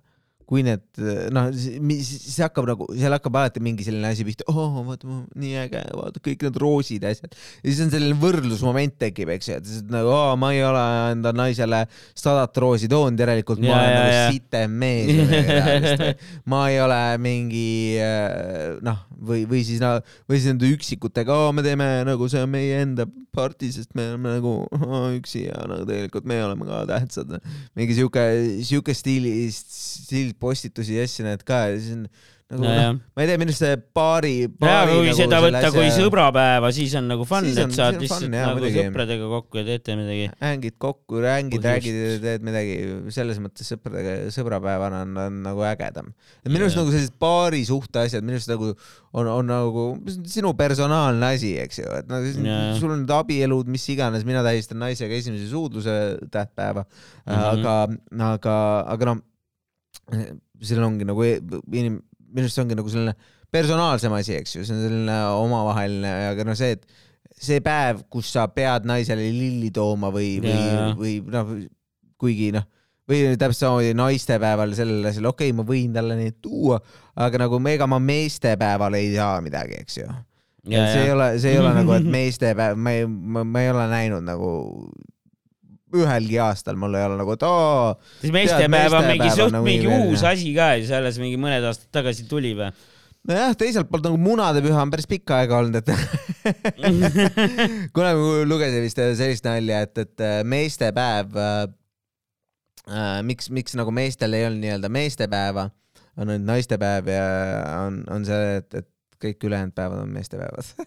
kui 0.50 0.64
need 0.66 0.82
noh, 1.30 1.52
see 1.54 2.42
hakkab 2.42 2.66
nagu, 2.66 2.88
seal 2.98 3.14
hakkab 3.14 3.36
alati 3.38 3.62
mingi 3.62 3.86
selline 3.86 4.10
asi 4.10 4.26
pihta, 4.26 4.48
oo 4.50 4.84
vaata 4.88 5.20
nii 5.38 5.54
äge, 5.62 5.84
vaata 5.94 6.24
kõik 6.26 6.46
need 6.48 6.58
roosid 6.64 7.06
ja 7.06 7.14
asjad. 7.14 7.36
ja 7.36 7.66
siis 7.68 7.84
on 7.86 7.94
selline 7.94 8.18
võrdlusmoment 8.18 8.98
tekib, 9.02 9.30
eks 9.36 9.52
ju, 9.52 9.60
et 9.62 9.70
siis 9.70 9.86
nagu 9.94 10.10
oo, 10.10 10.34
ma 10.42 10.50
ei 10.56 10.64
ole 10.66 10.82
enda 11.14 11.34
naisele 11.38 11.84
sadat 12.18 12.58
roosi 12.64 12.90
toonud, 12.90 13.20
järelikult 13.22 13.62
ma 13.62 13.70
Ja, 13.70 13.78
olen 13.78 13.94
ja, 13.94 14.02
nagu 14.02 14.16
ja. 14.16 14.26
sitem 14.34 14.78
mees 14.82 16.02
ma 16.52 16.64
ei 16.72 16.82
ole 16.82 17.00
mingi 17.22 17.70
äh, 18.02 18.80
noh, 18.86 19.06
või, 19.22 19.46
või 19.50 19.62
siis 19.68 19.84
noh, 19.84 20.00
või 20.26 20.40
siis 20.40 20.50
nende 20.54 20.74
üksikutega, 20.74 21.40
me 21.54 21.66
teeme 21.66 21.92
nagu 22.08 22.30
see 22.32 22.42
on 22.42 22.54
meie 22.58 22.82
enda 22.88 23.06
party, 23.36 23.70
sest 23.74 23.94
me 23.98 24.08
oleme 24.10 24.34
nagu 24.38 24.54
oh, 24.66 25.08
üksi 25.14 25.46
ja 25.46 25.62
nagu 25.70 25.86
tegelikult 25.88 26.28
me 26.30 26.40
oleme 26.44 26.68
ka 26.68 26.82
tähtsad. 26.90 27.36
mingi 27.78 27.96
sihuke, 27.98 28.24
sihuke 28.66 28.96
stiili, 28.98 29.34
stiil 29.54 30.34
postitusi 30.40 30.98
ja 30.98 31.08
asju 31.08 31.28
näed 31.28 31.46
ka 31.48 31.66
ja 31.70 31.80
siis 31.80 31.96
on 31.98 32.06
nagu 32.08 32.38
No 32.50 32.64
noh 32.64 32.72
jah., 32.74 32.96
ma 33.14 33.22
ei 33.22 33.28
tea, 33.30 33.38
minu 33.38 33.52
arust 33.52 33.62
see 33.62 33.76
paari, 33.94 34.30
ja 34.42 34.50
paari 34.58 34.94
kui 34.96 35.04
nagu 35.06 35.18
seda 35.20 35.40
võtta 35.44 35.70
kui 35.70 35.84
asja- 35.84 36.02
sõbrapäeva, 36.02 36.72
siis 36.74 36.96
on 36.98 37.06
nagu 37.12 37.28
fun, 37.30 37.46
et 37.46 37.76
saad 37.76 38.00
lihtsalt 38.02 38.26
fun, 38.26 38.34
jaa, 38.34 38.48
nagu 38.48 38.58
muidugi. 38.58 38.86
sõpradega 38.88 39.28
kokku 39.36 39.60
ja 39.60 39.64
teete 39.68 39.98
midagi. 40.00 40.24
hängid 40.42 40.78
kokku, 40.82 41.20
Põhjust. 41.20 41.68
räägid 41.68 42.00
ja 42.00 42.16
teed 42.24 42.48
midagi, 42.50 42.80
selles 43.14 43.38
mõttes 43.44 43.70
sõpradega, 43.70 44.16
sõbrapäevana 44.34 45.04
on, 45.06 45.14
on 45.28 45.38
nagu 45.46 45.62
ägedam. 45.70 46.10
minu 46.50 46.66
arust 46.66 46.82
nagu 46.82 46.96
sellised 46.96 47.20
paari 47.22 47.62
suhte 47.70 48.02
asjad, 48.02 48.26
minu 48.26 48.42
arust 48.42 48.50
nagu 48.50 48.74
on, 48.74 49.30
on 49.30 49.54
nagu 49.54 49.86
sinu 50.26 50.56
personaalne 50.58 51.32
asi, 51.38 51.54
eks 51.62 51.84
ju, 51.84 51.88
et 52.02 52.10
nagu 52.10 52.34
Jaa. 52.50 52.74
sul 52.82 52.98
on 52.98 53.04
need 53.06 53.14
abielud, 53.14 53.70
mis 53.70 53.86
iganes, 53.94 54.26
mina 54.26 54.42
tähistan 54.42 54.82
naisega 54.82 55.22
esimese 55.22 55.46
suudluse 55.54 56.18
tähtpäeva 56.34 56.82
mm. 56.82 57.30
-hmm. 57.30 57.48
aga, 57.54 57.78
aga, 58.34 58.60
aga 58.90 59.14
noh, 59.14 59.26
seal 60.62 60.86
ongi 60.86 61.08
nagu 61.08 61.26
e- 61.26 61.40
inim-, 61.40 62.02
minu 62.30 62.46
arust 62.46 62.58
see 62.58 62.66
ongi 62.66 62.78
nagu 62.78 62.92
selline 62.92 63.16
personaalsem 63.54 64.14
asi, 64.14 64.36
eks 64.38 64.58
ju, 64.58 64.66
see 64.66 64.76
on 64.76 64.84
selline 64.86 65.20
omavaheline, 65.40 66.12
aga 66.34 66.46
noh, 66.46 66.58
see, 66.58 66.78
et 66.78 67.40
see 67.40 67.62
päev, 67.66 68.04
kus 68.12 68.32
sa 68.36 68.46
pead 68.52 68.86
naisele 68.90 69.26
lilli 69.34 69.72
tooma 69.74 70.12
või, 70.14 70.38
või 70.44 70.94
või 71.00 71.14
noh, 71.34 71.54
kuigi 72.20 72.52
noh, 72.56 72.68
või 73.10 73.24
täpselt 73.40 73.64
samamoodi 73.64 73.94
naistepäeval 73.98 74.74
sellele, 74.78 75.14
selle 75.16 75.32
okei 75.32 75.50
okay,, 75.50 75.58
ma 75.58 75.66
võin 75.66 75.94
talle 75.96 76.18
neid 76.20 76.38
tuua, 76.44 76.78
aga 77.18 77.46
nagu 77.46 77.62
ega 77.72 77.88
ma 77.90 78.02
meestepäeval 78.04 78.98
ei 79.00 79.14
saa 79.16 79.40
midagi, 79.46 79.80
eks 79.82 80.02
ju. 80.02 80.10
see 80.70 81.06
ei 81.08 81.14
ole, 81.16 81.32
see 81.42 81.56
ei 81.56 81.62
ole 81.62 81.74
nagu, 81.80 81.96
et 81.98 82.10
meestepäev, 82.18 82.78
ma 82.78 82.98
ei, 82.98 83.08
ma 83.08 83.64
ei 83.64 83.72
ole 83.74 83.88
näinud 83.90 84.28
nagu 84.28 84.52
ühelgi 85.96 86.38
aastal 86.44 86.78
mul 86.80 86.96
ei 86.98 87.08
ole 87.08 87.18
nagu, 87.20 87.34
et 87.34 87.44
aa, 87.48 87.96
siis 88.22 88.34
meestepäev 88.34 88.96
on 89.00 89.08
mingi 89.10 89.30
suht 89.34 89.54
nagu 89.56 89.66
mingi 89.66 89.90
uus 89.90 90.22
jah. 90.22 90.36
asi 90.36 90.54
ka 90.56 90.72
ja 90.76 90.86
see 90.86 90.98
alles 91.00 91.20
mingi 91.22 91.40
mõned 91.42 91.66
aastad 91.70 91.90
tagasi 91.96 92.28
tuli 92.30 92.54
või? 92.58 92.70
nojah, 93.30 93.56
teiselt 93.60 93.90
poolt 93.90 94.06
nagu 94.08 94.20
munadepüha 94.22 94.84
on 94.86 94.94
päris 94.94 95.10
pikka 95.10 95.42
aega 95.42 95.60
olnud, 95.64 95.80
et 95.82 95.90
kunagi 97.96 98.46
lugesin 98.50 98.86
vist 98.86 99.02
sellist 99.02 99.50
nalja, 99.50 99.82
et, 99.88 100.06
et 100.06 100.26
äh, 100.26 100.38
meestepäev 100.48 101.42
äh,, 101.42 101.58
äh, 102.88 103.18
miks, 103.26 103.50
miks 103.54 103.78
nagu 103.80 103.94
meestel 103.96 104.38
ei 104.38 104.48
olnud 104.50 104.64
nii-öelda 104.66 104.94
meestepäeva, 104.94 105.70
on 106.20 106.30
ainult 106.30 106.48
naistepäev 106.52 107.12
ja 107.12 107.28
on, 107.88 108.04
on 108.14 108.26
see, 108.28 108.56
et, 108.62 108.82
et 108.84 108.90
kõik 109.24 109.40
ülejäänud 109.50 109.76
päevad 109.76 110.00
on 110.04 110.12
meestepäevad. 110.16 110.66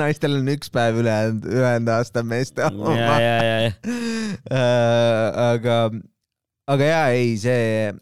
naistel 0.00 0.32
on 0.38 0.48
üks 0.52 0.68
päev 0.72 0.94
ülejäänud, 1.02 1.42
ülejäänud 1.48 1.90
aasta 1.96 2.22
meeste 2.22 2.60
ja, 2.62 2.68
oma. 2.72 2.96
ja, 2.96 3.16
ja, 3.20 3.36
ja. 3.66 3.72
Äh, 4.52 5.26
aga, 5.48 5.76
aga 6.68 6.84
jaa, 6.92 7.08
ei, 7.16 7.30
see, 7.40 7.92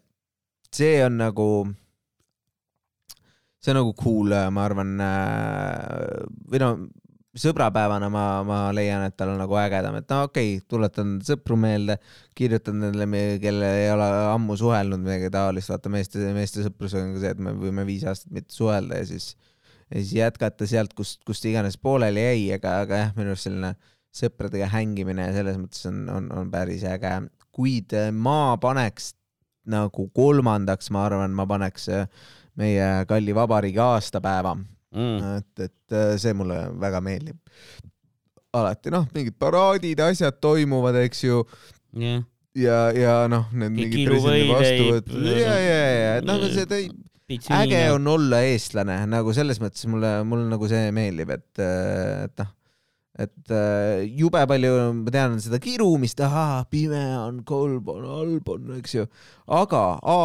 see 0.75 0.95
on 1.05 1.13
nagu, 1.21 1.49
see 3.63 3.71
on 3.73 3.79
nagu 3.81 3.91
cool, 3.99 4.29
ma 4.51 4.61
arvan, 4.67 4.91
või 6.47 6.59
no 6.63 6.69
sõbrapäevana 7.41 8.09
ma, 8.13 8.23
ma 8.47 8.59
leian, 8.75 9.03
et 9.07 9.15
tal 9.17 9.33
on 9.33 9.41
nagu 9.41 9.57
ägedam, 9.59 9.97
et 9.99 10.07
no 10.11 10.23
okei 10.27 10.55
okay,, 10.55 10.63
tuletan 10.69 11.17
sõpru 11.25 11.57
meelde, 11.59 11.97
kirjutan 12.37 12.79
nendele, 12.81 13.37
kelle 13.43 13.69
ei 13.83 13.91
ole 13.93 14.07
ammu 14.33 14.57
suhelnud 14.59 15.03
midagi 15.03 15.29
taolist, 15.33 15.71
vaata 15.73 15.91
meeste, 15.93 16.21
meeste 16.35 16.65
sõprusega 16.65 17.05
on 17.05 17.13
ka 17.17 17.23
see, 17.23 17.35
et 17.35 17.43
me 17.43 17.53
võime 17.57 17.85
viis 17.87 18.05
aastat 18.09 18.33
mitte 18.35 18.55
suhelda 18.55 19.01
ja 19.01 19.09
siis, 19.09 19.33
ja 19.89 19.99
siis 19.99 20.15
jätkata 20.19 20.69
sealt, 20.69 20.95
kust, 20.97 21.21
kust 21.27 21.45
iganes 21.49 21.77
pooleli 21.81 22.23
jäi, 22.23 22.47
aga, 22.57 22.79
aga 22.85 23.03
jah, 23.03 23.13
minu 23.17 23.33
arust 23.33 23.49
selline 23.49 23.75
sõpradega 24.17 24.71
hängimine 24.73 25.27
selles 25.35 25.59
mõttes 25.61 25.85
on, 25.89 26.07
on, 26.09 26.31
on 26.33 26.49
päris 26.53 26.85
äge, 26.87 27.13
kuid 27.53 27.93
äh, 27.97 28.09
ma 28.13 28.57
paneks 28.61 29.13
nagu 29.67 30.07
kolmandaks, 30.15 30.89
ma 30.95 31.05
arvan, 31.09 31.35
ma 31.35 31.45
paneks 31.49 31.89
äh, 31.91 32.07
meie 32.57 33.05
kalli 33.09 33.35
vabariigi 33.35 33.81
aastapäeva 33.83 34.55
Mm. 34.97 35.37
et, 35.37 35.67
et 35.67 35.93
äh, 35.95 36.15
see 36.21 36.33
mulle 36.37 36.57
väga 36.81 37.01
meeldib. 37.05 37.37
alati 38.57 38.89
noh, 38.93 39.05
mingid 39.13 39.35
paraadid, 39.37 39.99
asjad 40.01 40.39
toimuvad, 40.41 40.97
eks 41.03 41.23
ju, 41.27 41.43
jah, 42.01 42.23
ja, 42.57 42.79
ja 42.95 43.17
noh, 43.29 43.51
need 43.53 43.75
mingid 43.75 44.07
presidendi 44.09 44.47
vastuvõtud 44.49 45.27
ja, 45.29 45.53
ja, 45.61 45.77
ja, 45.93 46.11
et 46.17 46.25
noh, 46.25 46.47
see 46.49 46.65
tõi, 46.69 46.87
äge 47.59 47.81
on 47.93 48.09
olla 48.15 48.41
eestlane 48.47 49.01
nagu 49.11 49.35
selles 49.35 49.61
mõttes 49.61 49.85
mulle, 49.91 50.15
mulle 50.25 50.47
nagu 50.49 50.71
see 50.71 50.89
meeldib, 50.95 51.35
et, 51.37 51.49
et 51.61 52.41
noh, 52.41 52.53
et 53.17 53.53
äh, 53.53 54.05
jube 54.17 54.41
palju, 54.49 54.73
ma 55.03 55.13
tean 55.13 55.37
seda 55.43 55.59
kirumist, 55.61 56.21
ahaa, 56.25 56.61
pime 56.71 57.01
on, 57.19 57.41
kolb 57.47 57.89
on, 57.93 58.05
halb 58.09 58.53
on, 58.53 58.77
eks 58.77 58.97
ju, 58.99 59.07
aga 59.59 59.83
A 60.01 60.21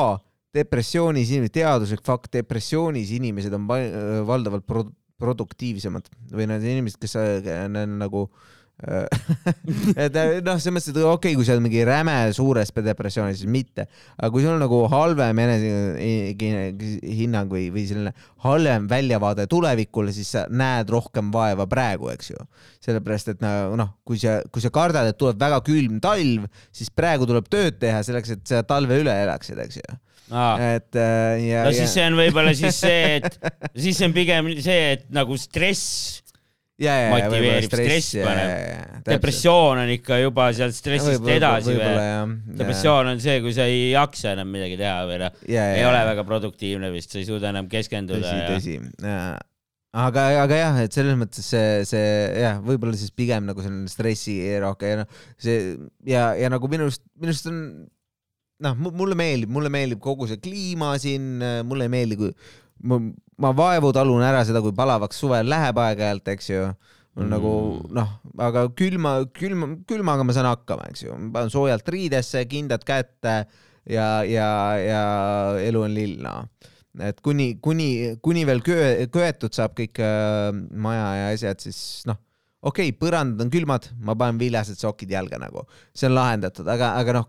depressioonis 0.57 1.33
inimesed, 1.33 1.57
teaduslik 1.57 2.03
fakt, 2.07 2.33
depressioonis 2.37 3.13
inimesed 3.17 3.55
on 3.57 3.69
val- 3.71 3.93
valdavalt 4.29 4.69
pro 4.69 4.89
produktiivsemad 5.23 6.09
või 6.35 6.49
need 6.51 6.65
inimesed, 6.67 6.99
kes 6.99 7.13
on 7.15 7.77
nagu 8.01 8.25
äh, 8.27 8.63
et 10.05 10.17
äh, 10.19 10.41
noh, 10.43 10.59
selles 10.59 10.75
mõttes, 10.75 10.91
et 10.91 10.97
okei 10.99 11.13
okay,, 11.13 11.37
kui 11.39 11.47
sa 11.47 11.55
oled 11.55 11.63
mingi 11.63 11.85
räme 11.87 12.15
suures 12.35 12.73
depressioonis, 12.75 13.39
siis 13.39 13.53
mitte, 13.53 13.85
aga 14.17 14.31
kui 14.35 14.43
sul 14.43 14.57
on 14.57 14.65
nagu 14.65 14.81
halvem 14.91 15.39
enesehinnang 15.45 17.53
või, 17.53 17.69
või 17.75 17.85
selline 17.87 18.13
halvem 18.43 18.89
väljavaade 18.91 19.47
tulevikule, 19.53 20.11
siis 20.17 20.33
sa 20.35 20.43
näed 20.51 20.91
rohkem 20.91 21.31
vaeva 21.35 21.69
praegu, 21.71 22.11
eks 22.11 22.33
ju. 22.33 22.47
sellepärast, 22.83 23.37
et 23.37 23.45
noh, 23.47 23.93
kui 24.09 24.19
sa, 24.19 24.41
kui 24.51 24.65
sa 24.65 24.73
kardad, 24.75 25.13
et 25.13 25.21
tuleb 25.21 25.39
väga 25.39 25.61
külm 25.67 26.01
talv, 26.03 26.49
siis 26.75 26.91
praegu 26.91 27.29
tuleb 27.31 27.47
tööd 27.53 27.79
teha 27.83 28.03
selleks, 28.03 28.35
et 28.35 28.43
sa 28.49 28.65
talve 28.67 28.99
üle 29.05 29.15
elaksid, 29.23 29.59
eks 29.63 29.79
ju. 29.85 30.01
Et 30.31 30.97
äh, 30.97 31.43
ja, 31.49 31.63
no 31.67 31.71
ja. 31.71 31.77
siis 31.77 31.93
see 31.97 32.05
on 32.09 32.15
võib-olla 32.17 32.53
siis 32.57 32.79
see, 32.81 33.19
et 33.19 33.39
siis 33.85 33.99
on 34.07 34.15
pigem 34.17 34.49
see, 34.65 34.93
et 34.97 35.03
nagu 35.13 35.37
stress, 35.41 36.23
ja, 36.81 36.95
ja, 36.95 37.09
ja 37.11 37.11
motiveerib, 37.29 37.69
stress 37.73 38.15
ja- 38.17 38.27
paneb. 38.27 38.49
ja- 38.49 38.73
ja- 38.73 39.03
depressioon 39.13 39.83
on 39.83 39.93
ikka 39.97 40.19
juba 40.23 40.49
sealt 40.57 40.77
stressist 40.79 41.21
Võib- 41.21 41.35
edasi 41.37 41.75
või? 41.77 42.35
depressioon 42.59 43.13
on 43.13 43.23
see, 43.23 43.39
kui 43.45 43.55
sa 43.57 43.67
ei 43.69 43.91
jaksa 43.93 44.33
enam 44.37 44.51
midagi 44.55 44.79
teha 44.81 44.99
või 45.11 45.21
noh, 45.25 45.39
ja, 45.47 45.69
ja, 45.73 45.79
ei 45.81 45.87
ole 45.89 46.03
väga 46.13 46.25
produktiivne 46.29 46.93
vist, 46.95 47.11
sa 47.13 47.21
ei 47.21 47.27
suuda 47.29 47.51
enam 47.53 47.69
keskenduda 47.73 48.23
tõsi, 48.23 48.77
ja 48.79 48.85
tõsi. 48.87 49.41
aga, 49.93 50.27
aga 50.47 50.61
jah, 50.63 50.79
et 50.87 50.95
selles 50.97 51.19
mõttes 51.21 51.45
see, 51.53 51.83
see 51.89 52.07
jah, 52.41 52.63
võib-olla 52.65 52.97
siis 52.97 53.13
pigem 53.15 53.45
nagu 53.51 53.61
selline 53.65 53.91
stressirohke 53.93 54.95
ja 54.95 55.03
noh, 55.03 55.19
see 55.43 55.59
ja, 56.09 56.31
ja 56.39 56.49
nagu 56.53 56.71
minu 56.73 56.87
arust, 56.89 57.05
minu 57.21 57.35
arust 57.35 57.51
on 57.53 57.59
noh, 58.63 58.79
mulle 58.79 59.19
meeldib, 59.19 59.51
mulle 59.53 59.73
meeldib 59.73 60.01
kogu 60.03 60.29
see 60.31 60.41
kliima 60.43 60.95
siin, 61.03 61.37
mulle 61.69 61.89
ei 61.89 61.93
meeldi, 61.93 62.19
kui 62.21 62.33
ma, 62.89 62.99
ma 63.43 63.53
vaevu 63.57 63.93
talun 63.95 64.25
ära 64.25 64.43
seda, 64.47 64.63
kui 64.65 64.75
palavaks 64.77 65.21
suvel 65.23 65.49
läheb 65.51 65.79
aeg-ajalt, 65.83 66.33
eks 66.35 66.51
ju 66.53 66.67
mul 67.13 67.27
mm. 67.27 67.33
nagu 67.33 67.53
noh, 67.93 68.13
aga 68.41 68.67
külma, 68.77 69.17
külma, 69.37 69.69
külmaga 69.89 70.25
ma 70.25 70.37
saan 70.37 70.49
hakkama, 70.49 70.89
eks 70.93 71.05
ju, 71.05 71.17
ma 71.19 71.33
panen 71.37 71.53
soojalt 71.53 71.89
riidesse, 71.93 72.45
kindad 72.49 72.87
kätte 72.89 73.43
ja, 73.85 74.07
ja, 74.25 74.49
ja 74.81 75.03
elu 75.61 75.83
on 75.85 75.97
lill, 75.97 76.17
noh. 76.25 76.49
et 77.05 77.21
kuni, 77.25 77.53
kuni, 77.65 77.89
kuni 78.25 78.47
veel 78.49 78.65
köe, 78.65 78.95
köetud 79.13 79.53
saab 79.57 79.77
kõik 79.77 80.01
äh, 80.05 80.49
maja 80.73 81.11
ja 81.19 81.29
asjad, 81.35 81.61
siis 81.65 81.83
noh, 82.09 82.17
okei 82.65 82.89
okay,, 82.95 82.97
põrandad 82.97 83.45
on 83.45 83.53
külmad, 83.53 83.91
ma 84.01 84.17
panen 84.17 84.41
viljased 84.41 84.81
sokid 84.81 85.13
jalga 85.13 85.41
nagu, 85.43 85.67
see 85.93 86.09
on 86.09 86.17
lahendatud, 86.17 86.69
aga, 86.73 86.95
aga 87.03 87.21
noh, 87.21 87.29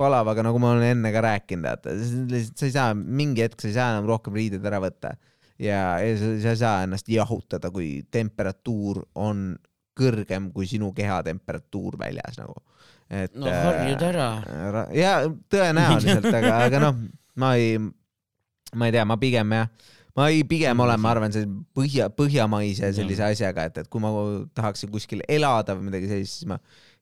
palavaga, 0.00 0.44
nagu 0.44 0.60
ma 0.60 0.74
olen 0.74 0.90
enne 0.92 1.12
ka 1.14 1.22
rääkinud, 1.24 1.66
et 1.72 1.86
lihtsalt 2.32 2.60
sa 2.60 2.68
ei 2.68 2.74
saa, 2.74 2.92
mingi 2.96 3.44
hetk 3.44 3.62
sa 3.62 3.70
ei 3.70 3.76
saa 3.76 3.94
enam 3.94 4.08
rohkem 4.10 4.36
riideid 4.36 4.66
ära 4.68 4.80
võtta 4.84 5.14
ja, 5.62 5.80
ja 6.02 6.12
sa, 6.20 6.32
sa 6.42 6.52
ei 6.52 6.60
saa 6.60 6.84
ennast 6.86 7.08
jahutada, 7.10 7.72
kui 7.74 8.04
temperatuur 8.12 9.02
on 9.22 9.48
kõrgem 9.96 10.50
kui 10.52 10.68
sinu 10.68 10.92
keha 10.96 11.22
temperatuur 11.26 11.96
väljas 12.00 12.36
nagu. 12.40 12.56
et. 13.08 13.34
no 13.34 13.48
harjud 13.48 14.02
ära. 14.10 14.30
Äh, 14.44 14.80
ja 15.00 15.12
tõenäoliselt, 15.52 16.28
aga, 16.28 16.56
aga 16.68 16.82
noh, 16.82 17.04
ma 17.40 17.54
ei, 17.56 17.78
ma 18.76 18.88
ei 18.88 18.96
tea, 18.96 19.06
ma 19.08 19.16
pigem 19.20 19.56
jah 19.56 19.92
ma 20.16 20.30
ei, 20.32 20.44
pigem 20.48 20.80
olen, 20.80 21.00
ma 21.00 21.10
arvan, 21.12 21.32
see 21.34 21.44
põhja, 21.76 22.08
põhjamaise 22.16 22.88
sellise 22.96 23.24
asjaga, 23.26 23.66
et, 23.68 23.82
et 23.82 23.88
kui 23.92 24.00
ma 24.00 24.10
tahaksin 24.56 24.88
kuskil 24.92 25.20
elada 25.28 25.76
või 25.76 25.90
midagi 25.90 26.08
sellist, 26.08 26.38
siis 26.38 26.48
ma 26.48 26.56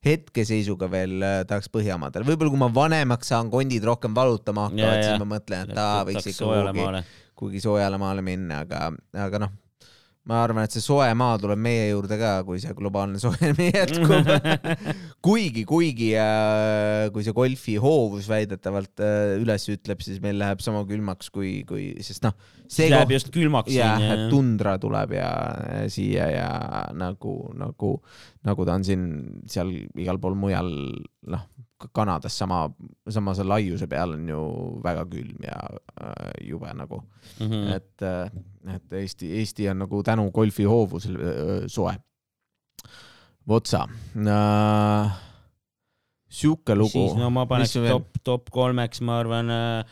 hetkeseisuga 0.04 0.88
veel 0.92 1.16
äh, 1.24 1.40
tahaks 1.48 1.70
Põhjamaadele, 1.72 2.26
võib-olla 2.28 2.52
kui 2.54 2.60
ma 2.60 2.70
vanemaks 2.74 3.32
saan, 3.32 3.50
kondid 3.52 3.84
rohkem 3.88 4.14
valutama 4.16 4.68
hakkavad, 4.68 5.02
siis 5.04 5.20
ma 5.22 5.28
mõtlen, 5.36 5.70
et 5.72 5.80
aa, 5.80 6.04
võiks 6.08 6.30
ikka 6.32 6.44
kuhugi, 6.44 7.04
kuhugi 7.34 7.62
soojale 7.64 7.98
maale 8.00 8.24
minna, 8.26 8.62
aga, 8.66 8.90
aga 9.26 9.42
noh, 9.46 9.54
ma 10.28 10.38
arvan, 10.40 10.64
et 10.64 10.72
see 10.72 10.80
soe 10.80 11.06
maa 11.18 11.36
tuleb 11.40 11.60
meie 11.60 11.88
juurde 11.90 12.16
ka, 12.20 12.30
kui 12.46 12.60
see 12.62 12.72
globaalne 12.76 13.20
soojenemine 13.20 13.74
jätkub 13.80 14.30
kuigi, 15.26 15.64
kuigi 15.68 16.10
äh, 16.20 17.10
kui 17.12 17.26
see 17.26 17.36
golfi 17.36 17.76
hoovus 17.80 18.28
väidetavalt 18.30 19.04
äh, 19.04 19.34
üles 19.42 19.68
ütleb, 19.72 20.00
siis 20.04 20.22
meil 20.24 20.40
läheb 20.40 20.64
sama 20.64 20.84
külmaks 20.88 21.28
kui, 21.34 21.58
kui, 21.68 21.90
sest 22.04 22.24
noh. 22.24 22.36
see 22.64 22.88
läheb 22.88 23.10
koht, 23.10 23.18
just 23.18 23.32
külmaks. 23.34 23.74
jah, 23.76 24.00
et 24.00 24.26
tundra 24.32 24.78
tuleb 24.80 25.12
ja 25.18 25.30
äh, 25.68 25.84
siia 25.92 26.30
ja 26.32 26.48
nagu, 26.96 27.36
nagu, 27.60 27.98
nagu 28.48 28.68
ta 28.68 28.78
on 28.80 28.88
siin 28.88 29.06
seal 29.50 29.76
igal 29.76 30.22
pool 30.22 30.40
mujal, 30.40 30.72
noh 31.28 31.44
Kanadas 31.92 32.38
sama, 32.38 32.68
sama 33.08 33.34
see 33.34 33.46
laiuse 33.46 33.88
peal 33.90 34.14
on 34.16 34.28
ju 34.28 34.40
väga 34.84 35.04
külm 35.10 35.44
ja 35.44 35.58
äh, 36.00 36.30
jube 36.48 36.72
nagu 36.74 37.02
mm, 37.40 37.50
-hmm. 37.50 37.74
et, 37.74 38.02
äh, 38.02 38.74
et 38.74 38.92
Eesti, 38.92 39.32
Eesti 39.38 39.68
on 39.68 39.78
nagu 39.84 40.02
tänu 40.02 40.30
golfi 40.30 40.64
hoovusele 40.64 41.18
äh, 41.18 41.66
soe. 41.66 41.94
Votsa 43.48 43.88
äh,. 44.16 45.12
sihuke 46.28 46.74
lugu. 46.74 47.08
siis 47.08 47.14
no 47.18 47.30
ma 47.30 47.46
paneks 47.46 47.72
top, 47.72 48.08
top 48.24 48.50
kolmeks, 48.50 49.00
ma 49.00 49.18
arvan 49.18 49.50
äh, 49.50 49.84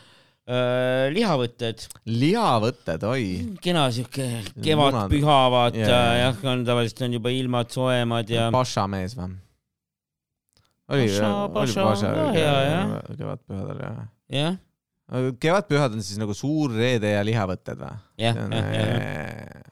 äh, 0.47 1.13
lihavõtted. 1.13 1.85
lihavõtted, 2.05 3.03
oi. 3.03 3.55
kena 3.61 3.91
siuke 3.91 4.27
kevadpüha, 4.63 5.39
vaata 5.53 5.77
yeah. 5.77 6.17
jah, 6.23 6.43
on 6.51 6.65
tavaliselt 6.65 7.01
on 7.01 7.13
juba 7.19 7.29
ilmad 7.29 7.71
soojemad 7.71 8.29
ja. 8.29 8.49
pašamees 8.51 9.17
või? 9.19 9.42
Oli, 10.89 11.07
oli 11.07 11.75
Paša 11.79 12.13
kevadpühadel 13.17 13.83
jah? 13.83 13.99
jah. 14.33 14.57
kevadpühad 15.39 15.95
on 15.95 16.03
siis 16.05 16.19
nagu 16.21 16.35
suur 16.37 16.73
reede 16.75 17.13
ja 17.15 17.23
lihavõtted 17.25 17.79
või? 17.79 17.99
jah, 18.23 18.41
jah, 18.51 18.73
jah 18.79 19.62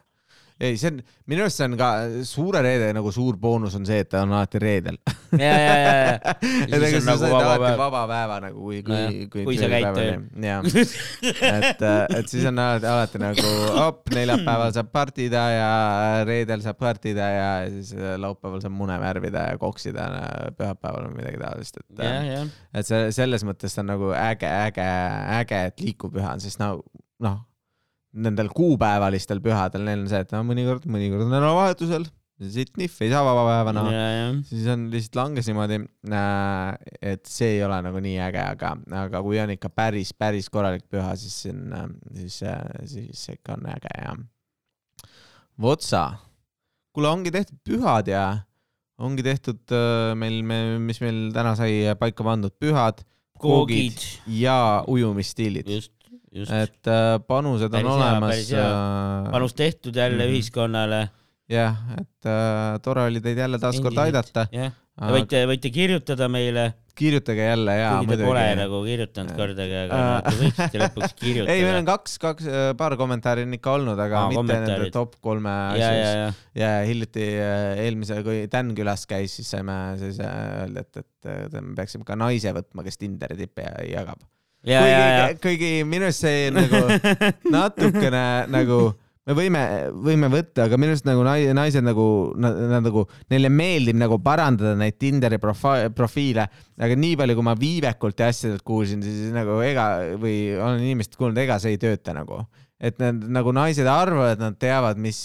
ei, 0.62 0.76
see 0.78 0.92
on, 0.92 0.98
minu 1.30 1.42
arust 1.44 1.58
see 1.58 1.66
on 1.66 1.74
ka 1.78 1.88
suure 2.26 2.62
reede 2.62 2.92
nagu 2.94 3.10
suur 3.14 3.38
boonus 3.40 3.74
on 3.78 3.86
see, 3.88 4.02
et 4.04 4.10
ta 4.12 4.22
on 4.22 4.34
alati 4.36 4.60
reedel. 4.62 4.98
ja, 5.32 5.48
ja, 5.48 5.74
ja, 5.80 5.92
ja. 5.98 6.34
et 6.68 6.76
ega 6.76 7.00
sa 7.02 7.16
saad 7.18 7.34
alati 7.34 7.64
päev. 7.64 7.80
vaba 7.80 8.02
päeva 8.10 8.38
nagu, 8.44 8.62
kui, 8.68 8.78
kui, 8.86 9.26
kui, 9.32 9.46
kui 9.48 9.58
sa 9.58 9.70
käid 9.72 9.88
tööl. 9.98 10.24
jah, 10.46 10.70
et, 11.50 11.84
et 12.20 12.30
siis 12.30 12.46
on 12.50 12.62
alati, 12.62 12.90
alati 12.92 13.22
nagu 13.22 13.54
op, 13.82 14.02
neljapäeval 14.14 14.74
saab 14.78 14.92
partida 14.94 15.44
ja 15.56 15.70
reedel 16.28 16.64
saab 16.64 16.78
partida 16.82 17.30
ja 17.34 17.50
siis 17.72 17.94
laupäeval 18.22 18.62
saab 18.62 18.76
mune 18.78 18.98
värvida 19.02 19.48
ja 19.50 19.60
koksida 19.62 20.08
pühapäeval 20.58 21.10
või 21.10 21.22
midagi 21.22 21.42
taolist, 21.42 21.82
et. 21.82 22.50
et 22.78 22.88
see 22.88 23.06
selles 23.18 23.46
mõttes 23.48 23.74
on 23.82 23.90
nagu 23.90 24.14
äge, 24.14 24.50
äge, 24.68 24.90
äge, 25.42 25.64
et 25.72 25.88
liikupüha 25.90 26.36
on, 26.36 26.44
sest 26.44 26.62
no 26.62 26.76
noh 27.22 27.42
nendel 28.12 28.50
kuupäevalistel 28.52 29.40
pühadel, 29.44 29.86
neil 29.86 30.02
on 30.04 30.10
see, 30.10 30.20
et 30.24 30.34
no 30.34 30.42
mõnikord, 30.44 30.84
mõnikord 30.90 31.24
on 31.24 31.32
nädalavahetusel, 31.32 32.04
siit 32.52 32.74
nihv 32.80 32.96
ei 33.04 33.10
saa 33.12 33.22
vaba 33.24 33.44
päevana 33.46 33.84
no., 33.86 33.92
siis 34.48 34.66
on 34.72 34.88
lihtsalt 34.92 35.18
langes 35.20 35.48
niimoodi, 35.48 35.78
äh, 36.10 36.72
et 37.12 37.24
see 37.30 37.56
ei 37.56 37.62
ole 37.66 37.78
nagu 37.86 38.02
nii 38.02 38.18
äge, 38.26 38.42
aga, 38.42 38.74
aga 39.04 39.22
kui 39.24 39.40
on 39.42 39.54
ikka 39.54 39.70
päris, 39.72 40.12
päris 40.18 40.50
korralik 40.52 40.84
püha, 40.90 41.14
siis 41.20 41.38
see 41.44 41.54
on, 41.54 41.64
äh, 41.78 41.88
siis, 42.20 42.40
siis 42.92 43.24
see 43.28 43.38
ikka 43.38 43.56
on 43.56 43.68
äge 43.72 43.94
ja. 43.96 44.16
Votsa, 45.62 46.06
kuule, 46.96 47.12
ongi 47.12 47.32
tehtud 47.32 47.60
pühad 47.68 48.08
ja 48.10 48.26
ongi 49.02 49.24
tehtud 49.24 49.72
äh, 49.76 50.12
meil, 50.18 50.42
me, 50.46 50.60
mis 50.82 51.00
meil 51.04 51.24
täna 51.34 51.54
sai 51.58 51.94
paika 52.00 52.26
pandud, 52.26 52.54
pühad, 52.60 53.04
koogid 53.42 53.98
ja 54.30 54.84
ujumisstiilid. 54.90 55.68
just 55.68 55.92
et 56.32 56.88
äh, 56.88 57.16
panused 57.28 57.68
on 57.68 57.74
päris 57.76 57.90
olemas. 57.94 58.52
Äh, 58.56 59.32
panus 59.32 59.54
tehtud 59.54 59.96
jälle 59.96 60.16
mm 60.16 60.28
-hmm. 60.28 60.36
ühiskonnale. 60.36 61.08
jah, 61.48 61.76
et 62.00 62.26
äh, 62.26 62.80
tore 62.82 63.02
oli 63.02 63.20
teid 63.20 63.38
jälle 63.38 63.58
taaskord 63.58 63.96
aidata. 63.98 64.46
jah, 64.52 64.72
võite, 65.00 65.46
võite 65.46 65.70
kirjutada 65.70 66.28
meile 66.28 66.72
kirjutage 66.94 67.44
jälle 67.44 67.76
ja 67.76 67.92
muidugi. 68.02 68.26
Pole 68.28 68.44
nagu 68.56 68.80
kirjutanud 68.84 69.36
kordagi, 69.36 69.76
aga 69.84 70.00
äh. 70.18 70.36
võiksite 70.40 70.80
lõpuks 70.82 71.14
kirjutada. 71.20 71.52
ei, 71.54 71.64
meil 71.64 71.78
on 71.80 71.88
kaks, 71.88 72.18
kaks, 72.22 72.48
äh, 72.48 72.66
paar 72.78 72.96
kommentaari 73.00 73.46
on 73.48 73.56
ikka 73.56 73.76
olnud, 73.78 74.02
aga 74.04 74.26
Aa, 74.26 74.34
mitte 74.34 74.58
nende 74.66 74.90
top 74.94 75.16
kolme 75.24 75.54
asjus. 75.72 76.42
ja 76.58 76.74
hiljuti 76.88 77.24
äh, 77.40 77.80
eelmise, 77.86 78.20
kui 78.26 78.44
Dan 78.52 78.74
külas 78.76 79.06
käis, 79.08 79.38
siis 79.38 79.50
saime 79.54 79.78
siis 80.00 80.20
öelda, 80.20 80.84
et, 80.84 81.02
et 81.24 81.58
me 81.60 81.74
peaksime 81.78 82.04
ka 82.08 82.18
naise 82.18 82.52
võtma, 82.56 82.84
kes 82.84 83.00
Tinderi 83.00 83.40
tippe 83.40 83.66
jagab. 83.88 84.20
Kuigi, 84.62 85.38
kuigi 85.42 85.70
minu 85.88 86.06
arust 86.08 86.22
see 86.22 86.50
nagu 86.54 86.82
natukene 87.54 88.26
nagu 88.52 88.82
me 89.28 89.36
võime, 89.38 89.60
võime 90.02 90.30
võtta, 90.32 90.66
aga 90.66 90.78
minu 90.80 90.94
arust 90.94 91.06
nagu 91.06 91.22
naised 91.26 91.84
nagu, 91.86 92.06
nad 92.42 92.72
nagu, 92.82 93.04
neile 93.30 93.50
meeldib 93.52 93.98
nagu 94.00 94.18
parandada 94.22 94.74
neid 94.78 94.98
Tinderi 95.02 95.38
profiile, 95.42 96.48
aga 96.82 96.98
nii 96.98 97.18
palju, 97.20 97.38
kui 97.38 97.46
ma 97.46 97.54
Viivekult 97.58 98.22
ja 98.22 98.32
asjadelt 98.32 98.64
kuulsin, 98.66 99.04
siis 99.06 99.30
nagu 99.34 99.60
ega 99.66 99.86
või 100.20 100.56
olen 100.58 100.82
inimestelt 100.82 101.20
kuulnud, 101.20 101.38
ega 101.44 101.60
see 101.62 101.76
ei 101.76 101.82
tööta 101.82 102.16
nagu. 102.16 102.42
Et 102.82 102.96
need 102.98 103.28
nagu 103.30 103.52
naised 103.54 103.86
arvavad, 103.86 104.40
nad 104.42 104.56
teavad, 104.58 104.98
mis 104.98 105.20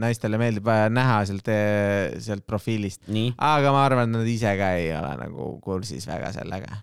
naistele 0.00 0.40
meeldib 0.40 0.70
näha 0.96 1.20
sealt, 1.28 1.52
sealt 2.24 2.46
profiilist. 2.48 3.02
aga 3.36 3.76
ma 3.76 3.84
arvan, 3.84 4.08
et 4.08 4.22
nad 4.22 4.32
ise 4.32 4.56
ka 4.56 4.72
ei 4.80 4.88
ole 4.96 5.12
nagu 5.20 5.52
kursis 5.64 6.08
väga 6.08 6.32
sellega 6.32 6.80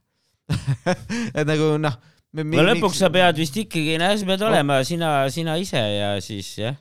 et 1.38 1.46
nagu 1.48 1.76
noh 1.82 2.00
no 2.32 2.66
lõpuks 2.70 3.00
sa 3.02 3.12
pead 3.14 3.40
vist 3.42 3.58
ikkagi, 3.60 3.98
no 4.00 4.10
sa 4.16 4.28
pead 4.28 4.44
olema 4.48 4.82
sina, 4.88 5.14
sina 5.34 5.58
ise 5.60 5.82
ja 5.82 6.12
siis 6.24 6.52
jah. 6.60 6.78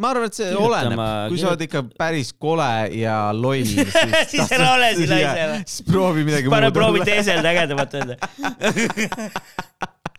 ma 0.00 0.12
arvan, 0.12 0.30
et 0.30 0.38
see 0.38 0.52
oleneb, 0.56 1.02
kui 1.32 1.40
sa 1.40 1.50
oled 1.52 1.64
ikka 1.66 1.82
päris 1.98 2.32
kole 2.40 2.68
ja 2.96 3.16
loll, 3.36 3.66
siis 3.72 3.96
siis 4.32 4.54
ära 4.56 4.72
ole 4.76 4.92
sina 4.98 5.18
ise 5.20 5.48
või? 5.52 5.64
siis 5.66 5.88
proovi 5.88 6.24
midagi 6.28 6.48
muud. 6.48 6.56
pane 6.56 6.72
proovi 6.76 7.04
teeselda 7.08 7.52
ägedamat 7.52 7.98
öelda 8.00 8.14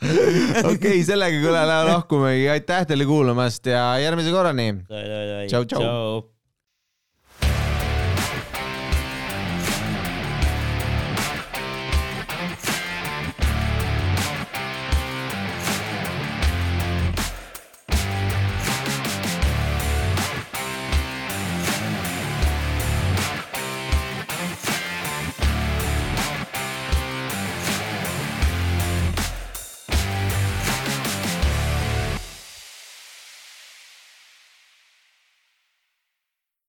okei 0.74 1.00
sellega 1.08 1.40
kõne 1.40 1.64
lahkumegi, 1.90 2.46
aitäh 2.58 2.86
teile 2.90 3.08
kuulamast 3.10 3.72
ja 3.72 3.94
järgmise 4.04 4.36
korrani. 4.36 4.70
tšau, 5.48 5.66
tšau. 5.66 6.33